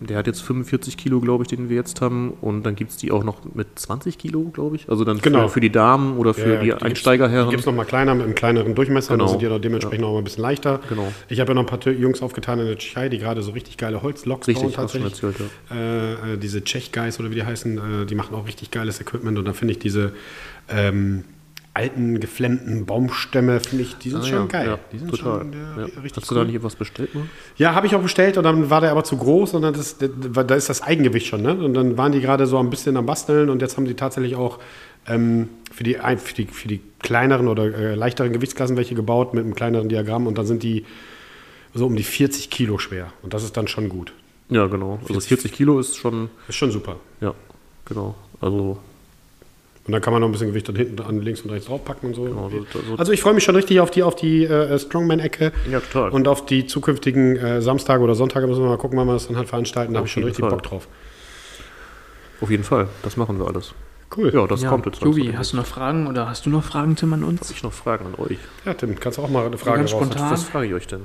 [0.00, 2.30] der hat jetzt 45 Kilo, glaube ich, den wir jetzt haben.
[2.40, 4.88] Und dann gibt es die auch noch mit 20 Kilo, glaube ich.
[4.88, 5.42] Also dann Genau.
[5.48, 7.50] für, für die Damen oder für die, Einsteigerherren.
[7.50, 9.24] Gibt es nochmal kleiner mit einem kleineren Durchmesser, Genau.
[9.24, 10.80] dann sind die auch dementsprechend auch mal ein bisschen leichter.
[10.88, 11.10] Genau.
[11.28, 13.76] Ich habe ja noch ein paar Jungs aufgetan in der Tschechei, die gerade so richtig
[13.78, 15.22] geile Holzloks bauen Richtig, schon tatsächlich.
[15.22, 15.36] erzählt,
[15.70, 15.76] ja.
[15.76, 19.38] Äh, äh, diese Tschech-Guys oder wie die heißen, äh, die machen auch richtig geiles Equipment
[19.38, 20.12] und da finde ich diese
[20.68, 21.24] ähm,
[21.72, 24.66] alten, geflemmten Baumstämme, finde ich, die sind Ah, schon ja, geil.
[24.66, 25.40] Ja, die sind total.
[25.40, 25.84] schon äh, ja.
[26.02, 26.44] richtig Hast du cool.
[26.44, 27.22] da nicht was bestellt, ne?
[27.56, 29.96] Ja, habe ich auch bestellt und dann war der aber zu groß und dann das,
[29.98, 31.42] da ist das Eigengewicht schon.
[31.42, 31.54] Ne?
[31.54, 34.34] Und dann waren die gerade so ein bisschen am Basteln und jetzt haben die tatsächlich
[34.34, 34.58] auch
[35.06, 39.44] ähm, für, die, für, die, für die kleineren oder äh, leichteren Gewichtsklassen welche gebaut mit
[39.44, 40.84] einem kleineren Diagramm und dann sind die
[41.72, 43.12] so um die 40 Kilo schwer.
[43.22, 44.12] Und das ist dann schon gut.
[44.48, 44.98] Ja, genau.
[45.08, 46.96] Also 40 Kilo ist schon, Ist schon super.
[47.20, 47.32] ja,
[47.84, 48.16] genau.
[48.40, 48.78] Also,
[49.90, 52.10] Und dann kann man noch ein bisschen Gewicht dann hinten an links und rechts draufpacken
[52.10, 52.22] und so.
[52.22, 55.50] Genau, so- so- also ich freue mich schon richtig auf die, auf die äh, Strongman-Ecke.
[55.68, 56.10] Ja, total.
[56.10, 59.26] Und auf die zukünftigen äh, Samstage oder Sonntage müssen wir mal gucken, wann wir das
[59.26, 59.92] dann halt veranstalten.
[59.94, 60.50] Da habe ich schon richtig Fall.
[60.50, 60.86] Bock drauf.
[62.40, 63.74] auf jeden Fall, das machen wir alles.
[64.16, 64.32] Cool.
[64.32, 65.02] Ja, das Ja, kommt jetzt.
[65.02, 67.42] Jubi, hast du noch Fragen oder hast du noch Fragen, Tim, an uns?
[67.42, 68.38] Habe ich noch Fragen an euch?
[68.64, 70.04] Ja, Tim, kannst du auch mal eine Frage ganz raus.
[70.04, 70.30] spontan.
[70.30, 71.02] Was frage ich euch denn?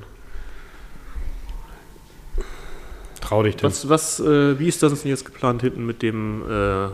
[3.22, 3.68] Trau dich, Tim.
[3.68, 6.88] Was, was, äh, wie ist das denn jetzt geplant hinten mit dem, äh,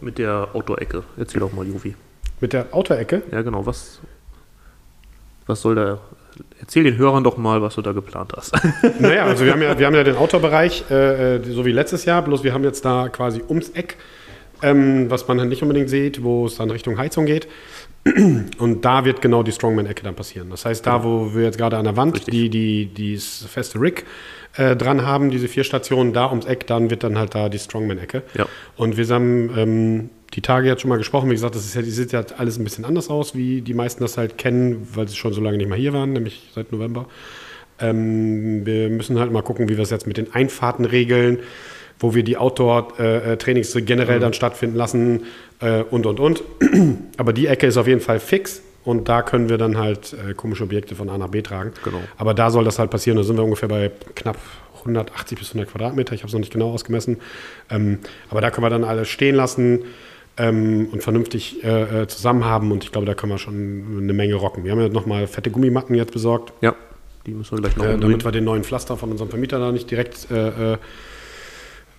[0.00, 1.02] mit der Outdoor-Ecke?
[1.16, 1.94] Erzähl doch mal, Juvi.
[2.40, 3.22] Mit der Autoecke?
[3.30, 4.00] Ja, genau, was,
[5.46, 5.98] was soll da,
[6.58, 8.54] erzähl den Hörern doch mal, was du da geplant hast.
[8.98, 12.06] Naja, also wir haben ja, wir haben ja den Outdoor-Bereich, äh, äh, so wie letztes
[12.06, 13.96] Jahr, bloß wir haben jetzt da quasi ums Eck,
[14.62, 17.46] ähm, was man dann nicht unbedingt sieht, wo es dann Richtung Heizung geht.
[18.58, 20.48] Und da wird genau die Strongman-Ecke dann passieren.
[20.50, 22.50] Das heißt, da, wo wir jetzt gerade an der Wand Richtig.
[22.50, 24.06] die, die, feste Rig
[24.56, 27.58] äh, dran haben, diese vier Stationen, da ums Eck, dann wird dann halt da die
[27.58, 28.22] Strongman-Ecke.
[28.34, 28.46] Ja.
[28.76, 31.28] Und wir haben ähm, die Tage jetzt schon mal gesprochen.
[31.28, 33.74] Wie gesagt, das ist ja, die sieht ja alles ein bisschen anders aus, wie die
[33.74, 36.72] meisten das halt kennen, weil sie schon so lange nicht mehr hier waren, nämlich seit
[36.72, 37.06] November.
[37.80, 41.40] Ähm, wir müssen halt mal gucken, wie wir es jetzt mit den Einfahrten regeln,
[41.98, 45.24] wo wir die Outdoor-Trainings generell dann stattfinden lassen
[45.60, 46.42] äh, und, und, und.
[47.16, 50.34] Aber die Ecke ist auf jeden Fall fix und da können wir dann halt äh,
[50.34, 51.72] komische Objekte von A nach B tragen.
[51.84, 52.00] Genau.
[52.16, 53.16] Aber da soll das halt passieren.
[53.16, 54.38] Da sind wir ungefähr bei knapp
[54.80, 56.14] 180 bis 100 Quadratmeter.
[56.14, 57.18] Ich habe es noch nicht genau ausgemessen.
[57.70, 57.98] Ähm,
[58.30, 59.84] aber da können wir dann alles stehen lassen
[60.38, 62.72] ähm, und vernünftig äh, äh, zusammen haben.
[62.72, 64.64] Und ich glaube, da können wir schon eine Menge rocken.
[64.64, 66.52] Wir haben ja nochmal fette Gummimatten jetzt besorgt.
[66.62, 66.74] ja,
[67.26, 69.72] die müssen wir gleich noch Äh, damit wir den neuen Pflaster von unserem Vermieter da
[69.72, 70.78] nicht direkt äh,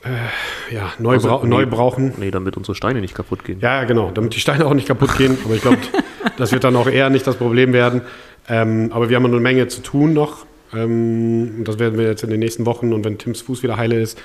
[0.03, 1.49] äh, ja, neu, Also, brau nee.
[1.49, 2.14] neu brauchen.
[2.18, 3.60] Nee, damit unsere Steine nicht kaputt gehen.
[3.61, 5.38] Ja, genau, damit die Steine auch nicht kaputt gehen.
[5.45, 5.78] Aber ich glaube,
[6.38, 8.02] das wird dann auch eher nicht das Problem werden.
[8.49, 10.45] Ähm, aber wir haben noch eine Menge zu tun noch.
[10.73, 13.78] Ähm, und das werden wir jetzt in den nächsten Wochen und wenn Tims Fuß wieder
[13.78, 14.18] heile ist,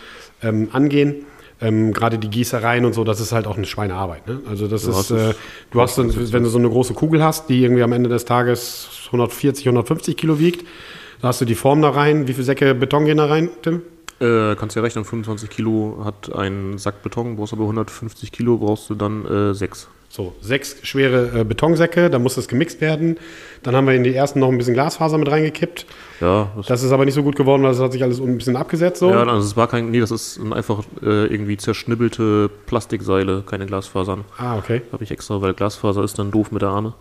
[0.43, 1.25] ähm, angehen.
[1.61, 4.27] Ähm, Gerade die Gießereien und so, das ist halt auch eine Schweinearbeit.
[4.29, 4.41] Ne?
[4.49, 5.35] Also das Ja, ist- äh,
[5.71, 8.25] du hast, dann, wenn du so eine große Kugel hast, die irgendwie am Ende des
[8.27, 10.67] Tages 140, 150 Kilo wiegt,
[11.23, 12.29] da hast du die Form da rein.
[12.29, 13.81] Wie viele Säcke Beton gehen da rein, Tim?
[14.19, 18.89] Äh, kannst ja rechnen, 25 Kilo hat ein Sack Beton, brauchst aber 150 Kilo, brauchst
[18.89, 19.89] du dann äh, sechs.
[20.09, 23.19] So, sechs schwere äh, Betonsäcke, da muss das gemixt werden.
[23.63, 25.85] Dann haben wir in die ersten noch ein bisschen Glasfaser mit reingekippt.
[26.21, 28.39] Ja, das, Das ist aber nicht so gut geworden, weil das hat sich alles ein
[28.39, 29.01] bisschen abgesetzt.
[29.01, 29.11] So.
[29.11, 34.25] ja also es war kein, nee, das ist einfach äh, irgendwie zerschnibbelte Plastikseile, keine Glasfasern.
[34.39, 34.81] Ah, okay.
[34.93, 36.95] Habe ich extra, weil Glasfaser ist dann doof mit der Arme.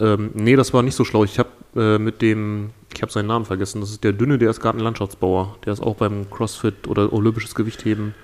[0.00, 1.24] Ähm, nee, das war nicht so schlau.
[1.24, 4.50] Ich habe äh, mit dem, ich habe seinen Namen vergessen, das ist der Dünne, der
[4.50, 5.56] ist Gartenlandschaftsbauer.
[5.64, 8.14] Der ist auch beim CrossFit oder Olympisches Gewichtheben.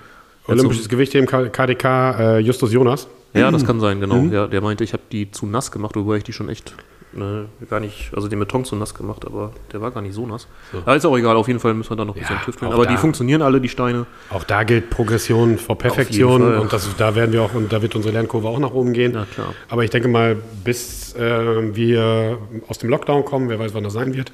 [0.47, 3.07] Olympisches Gewichtheben, KDK, äh, Justus Jonas.
[3.33, 4.15] Ja, das kann sein, genau.
[4.15, 4.31] Mhm.
[4.31, 6.73] Ja, der meinte, ich habe die zu nass gemacht, wobei ich die schon echt
[7.15, 10.25] ne, gar nicht, also den Beton zu nass gemacht, aber der war gar nicht so
[10.25, 10.47] nass.
[10.85, 12.69] Aber ist auch egal, auf jeden Fall müssen wir da noch ein bisschen Ja, tüfteln.
[12.69, 12.91] auch Aber da.
[12.91, 14.05] die funktionieren alle, die Steine.
[14.29, 16.41] Auch da gilt Progression vor Perfektion.
[16.41, 16.57] Fall.
[16.59, 19.13] Und das, da werden wir auch, und da wird unsere Lernkurve auch nach oben gehen.
[19.13, 19.53] Ja, klar.
[19.69, 22.37] Aber ich denke mal, bis äh, wir
[22.67, 24.31] aus dem Lockdown kommen, wer weiß, wann das sein wird.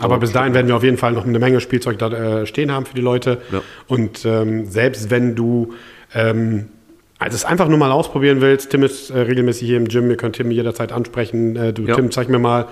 [0.00, 2.08] Aber bis dahin werden wir auf jeden Fall noch eine Menge Spielzeug da
[2.42, 3.42] äh, stehen haben für die Leute.
[3.50, 3.60] Ja.
[3.88, 5.72] Und ähm, selbst wenn du
[6.14, 6.68] ähm,
[7.18, 10.16] also es einfach nur mal ausprobieren willst, Tim ist äh, regelmäßig hier im Gym, ihr
[10.16, 11.56] könnt Tim jederzeit ansprechen.
[11.56, 11.94] Äh, du, Ja.
[11.94, 12.66] Tim, zeig mir mal,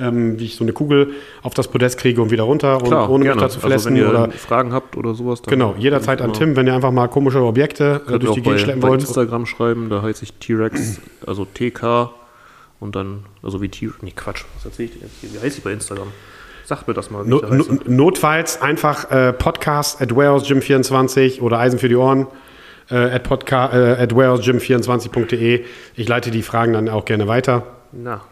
[0.00, 1.10] ähm, wie ich so eine Kugel
[1.42, 3.36] auf das Podest kriege und wieder runter, Klar, und, ohne gerne.
[3.36, 3.86] mich da zu also verletzen.
[3.90, 6.90] wenn ihr oder, Fragen habt oder sowas, dann genau, jederzeit an Tim, wenn ihr einfach
[6.90, 9.02] mal komische Objekte äh, durch die Gegend schleppen wollt.
[9.02, 12.10] Instagram schreiben, da heiße ich T-Rex, also TK
[12.80, 15.30] und dann, also wie T, nee Quatsch, was erzähl ich denn jetzt hier?
[15.32, 16.08] Wie heißt ich bei Instagram?
[16.64, 17.42] Sag mir das mal, No,
[17.86, 22.26] notfalls einfach äh, Podcast at warehousegym24 oder Eisen für die Ohren
[22.90, 25.64] äh, at, podca äh, at warehousegym24.de.
[25.96, 27.64] Ich leite die Fragen dann auch gerne weiter.
[27.92, 28.22] Na,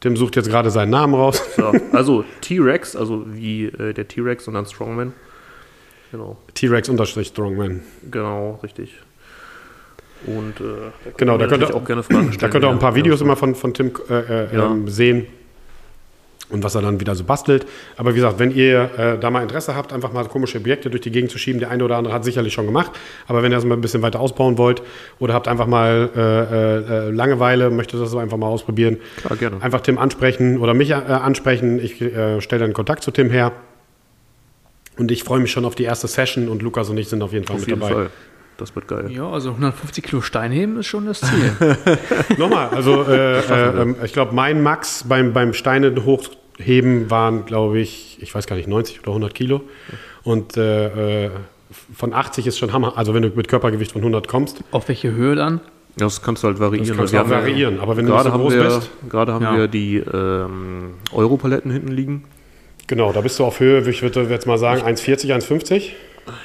[0.00, 1.42] Tim sucht jetzt gerade seinen Namen raus.
[1.56, 1.72] so.
[1.92, 5.12] Also T-Rex, also wie äh, der T-Rex und dann Strongman.
[6.12, 7.82] Genau, T-Rex unterstrich Strongman.
[8.10, 8.94] genau, richtig.
[10.26, 10.64] Und äh,
[11.04, 12.38] da Genau, da könnt ihr auch gerne Fragen stellen.
[12.40, 13.26] Da könnt ihr auch ein paar Ja, Videos ja.
[13.26, 14.14] immer von, von Tim äh,
[14.44, 14.66] äh, Ja.
[14.70, 15.26] ähm, sehen
[16.48, 17.66] und was er dann wieder so bastelt.
[17.96, 21.02] Aber wie gesagt, wenn ihr äh, da mal Interesse habt, einfach mal komische Objekte durch
[21.02, 22.92] die Gegend zu schieben, der eine oder andere hat sicherlich schon gemacht.
[23.26, 24.82] Aber wenn ihr das mal ein bisschen weiter ausbauen wollt
[25.18, 29.62] oder habt einfach mal äh, äh, Langeweile, möchtet das einfach mal ausprobieren, Klar, gerne.
[29.62, 31.80] einfach Tim ansprechen oder mich äh, ansprechen.
[31.82, 33.52] Ich äh, stelle dann Kontakt zu Tim her.
[34.98, 37.32] Und ich freue mich schon auf die erste Session und Lukas und ich sind auf
[37.32, 37.92] jeden Fall Auf mit jeden dabei.
[37.94, 38.10] Fall.
[38.58, 39.10] Das wird geil.
[39.10, 41.52] Ja, also 150 Kilo Stein heben ist schon das Ziel.
[42.38, 47.78] Nochmal, also äh, äh, ähm, ich glaube, mein Max beim, beim Steine hochheben waren, glaube
[47.80, 49.60] ich, ich weiß gar nicht, 90 oder 100 Kilo.
[50.22, 51.30] Und äh, äh,
[51.94, 52.96] von 80 ist schon Hammer.
[52.96, 55.60] Also wenn du mit Körpergewicht von 100 kommst, Auf welche Höhe dann?
[55.98, 56.88] Ja, das kannst du halt variieren.
[56.88, 57.80] das kannst du auch haben ja- variieren.
[57.80, 59.56] Aber wenn du so haben groß wir, bist, gerade haben Ja.
[59.56, 62.24] wir die ähm, Europaletten hinten liegen.
[62.86, 65.90] Genau, da bist du auf Höhe, ich würde jetzt mal sagen, 1,40, 1,50.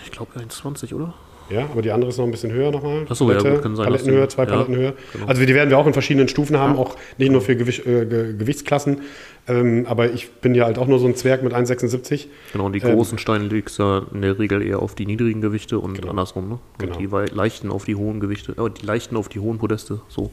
[0.06, 1.14] Ich glaube 1,20, oder?
[1.52, 3.06] Ja, aber die andere ist noch ein bisschen höher nochmal.
[3.10, 4.94] Ach so, ja, gut, kann sein, Palettenhöhe, zwei ja, Palettenhöhe.
[5.14, 5.26] genau.
[5.28, 8.06] Also die werden wir auch in verschiedenen Stufen haben, auch nicht nur für Gewicht, äh,
[8.06, 9.02] Ge- Gewichtsklassen.
[9.48, 12.28] Ähm, aber ich bin ja halt auch nur so ein Zwerg mit 1,76.
[12.54, 15.42] Genau, und die Ähm, großen Steine legst du in der Regel eher auf die niedrigen
[15.42, 16.60] Gewichte und andersrum, ne?
[16.80, 16.98] Und Genau.
[17.26, 20.32] die leichten auf die hohen Gewichte, äh, die leichten auf die hohen Podeste, so.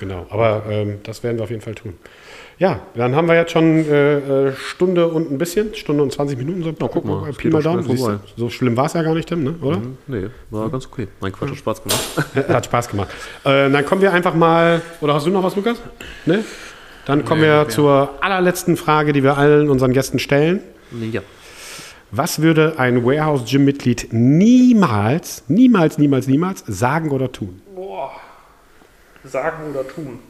[0.00, 1.94] Genau, aber ähm, das werden wir auf jeden Fall tun.
[2.62, 6.38] Ja, dann haben wir jetzt schon äh, äh, Stunde und ein bisschen, Stunde und 20
[6.38, 6.62] Minuten.
[6.62, 7.82] So, guck mal, Pi mal Daumen.
[7.82, 8.20] vorbei.
[8.36, 9.56] So schlimm war es ja gar nicht, Tim, ne?
[9.60, 9.78] oder?
[9.78, 11.08] Hm, Nee, war ganz okay.
[11.18, 12.00] Mein Quatsch hat Spaß gemacht.
[12.48, 13.08] Hat Spaß gemacht.
[13.42, 14.80] Äh, dann kommen wir einfach mal.
[15.00, 15.78] Oder hast du noch was, Lukas?
[16.24, 16.44] Ne?
[17.04, 20.60] Dann kommen wir zur allerletzten Frage, die wir allen unseren Gästen stellen.
[20.92, 21.22] nee, ja.
[22.12, 27.60] Was würde ein Warehouse Gym Mitglied niemals, niemals, niemals, niemals sagen oder tun?
[29.24, 30.20] Sagen oder tun?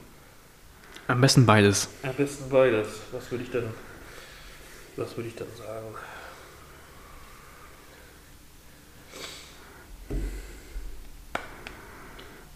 [1.08, 1.88] Am besten beides.
[2.02, 2.88] Am besten beides.
[3.12, 3.64] Was würde ich denn,
[4.96, 5.86] was würde ich dann sagen?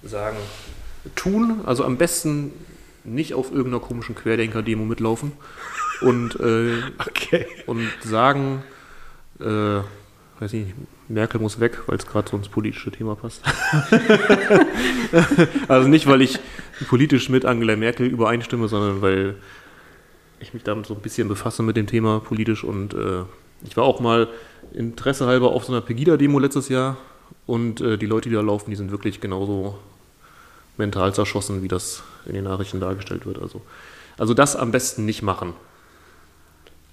[0.03, 0.37] Sagen.
[1.15, 2.53] Tun, also am besten
[3.05, 5.33] nicht auf irgendeiner komischen Querdenker-Demo mitlaufen
[6.01, 7.47] und, äh, Okay.
[7.67, 8.63] und sagen,
[9.41, 9.81] äh,
[10.41, 10.75] weiß nicht,
[11.09, 13.43] Merkel muss weg, weil es gerade so ins politische Thema passt.
[15.69, 16.39] also nicht, weil ich
[16.89, 19.37] politisch mit Angela Merkel übereinstimme, sondern weil
[20.41, 23.23] ich mich damit so ein bisschen befasse mit dem Thema politisch und äh,
[23.65, 24.29] ich war auch mal
[24.75, 26.99] interessehalber auf so einer Pegida-Demo letztes Jahr
[27.47, 29.79] und äh, die Leute, die da laufen, die sind wirklich genauso
[30.77, 33.41] mental zerschossen, wie das in den Nachrichten dargestellt wird.
[33.41, 33.63] Also,
[34.19, 35.55] also das am besten nicht machen.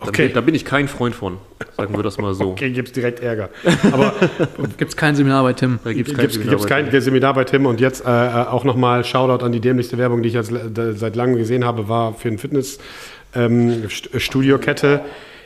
[0.07, 0.31] Okay.
[0.33, 1.37] da bin ich kein Freund von,
[1.77, 2.51] sagen wir das mal so.
[2.51, 3.49] Okay, gibt's direkt Ärger.
[3.91, 4.13] Aber
[4.77, 5.79] Gibt es kein Seminar bei Tim?
[5.83, 7.01] Da gibt es kein gibt's, Seminar gibt's bei kein dir.
[7.01, 10.29] Seminar bei Tim und jetzt äh, äh, auch nochmal Shoutout an die dämlichste Werbung, die
[10.29, 13.79] ich jetzt le- seit langem gesehen habe, war für ein Fitnessstudio-Kette.
[14.13, 15.01] Ähm, Studiokette.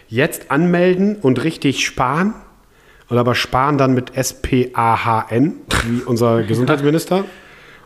[0.10, 2.34] jetzt anmelden und richtig sparen.
[3.10, 5.54] Oder aber sparen dann mit S-P-A-H-N,
[5.88, 7.24] wie unser Gesundheitsminister.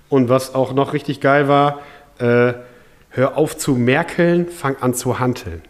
[0.09, 1.79] Und was auch noch richtig geil war,
[2.17, 2.53] äh,
[3.09, 5.61] hör auf zu merkeln, fang an zu hanteln.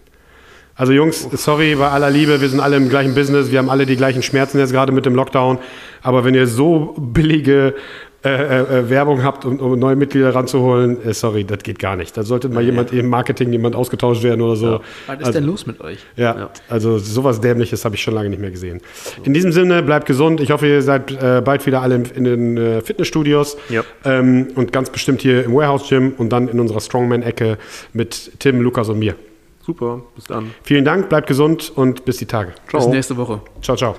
[0.75, 3.85] Also Jungs, sorry bei aller Liebe, wir sind alle im gleichen Business, wir haben alle
[3.85, 5.59] die gleichen Schmerzen jetzt gerade mit dem Lockdown.
[6.01, 7.75] Aber wenn ihr so billige
[8.23, 11.95] äh, äh, äh, Werbung habt, um, um neue Mitglieder ranzuholen, äh, sorry, das geht gar
[11.95, 12.15] nicht.
[12.15, 14.79] Da sollte mal jemand im Marketing jemand ausgetauscht werden oder so.
[15.07, 15.97] Was ist Also- denn los mit euch?
[16.15, 16.49] ja, Ja.
[16.69, 18.79] also sowas Dämliches habe ich schon lange nicht mehr gesehen.
[19.23, 20.39] In diesem Sinne, bleibt gesund.
[20.39, 23.83] Ich hoffe, ihr seid äh, bald wieder alle in, in den äh, Fitnessstudios Ja.
[24.05, 27.57] ähm, und ganz bestimmt hier im Warehouse Gym und dann in unserer Strongman-Ecke
[27.93, 29.15] mit Tim, Lukas und mir.
[29.63, 30.51] Super, bis dann.
[30.63, 32.53] Vielen Dank, bleibt gesund und bis die Tage.
[32.71, 33.41] Bis nächste Woche.
[33.61, 33.95] Ciao, ciao.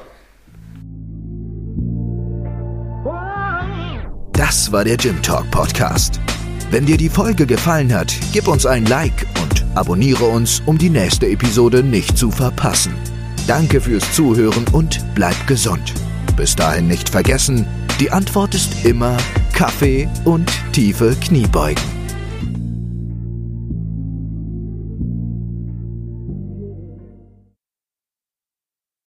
[4.32, 6.20] Das war der Gym Talk Podcast.
[6.70, 10.90] Wenn dir die Folge gefallen hat, gib uns ein Like und abonniere uns, um die
[10.90, 12.94] nächste Episode nicht zu verpassen.
[13.46, 15.92] Danke fürs Zuhören und bleib gesund.
[16.36, 17.66] Bis dahin nicht vergessen,
[18.00, 19.16] die Antwort ist immer
[19.52, 22.01] Kaffee und tiefe Kniebeugen.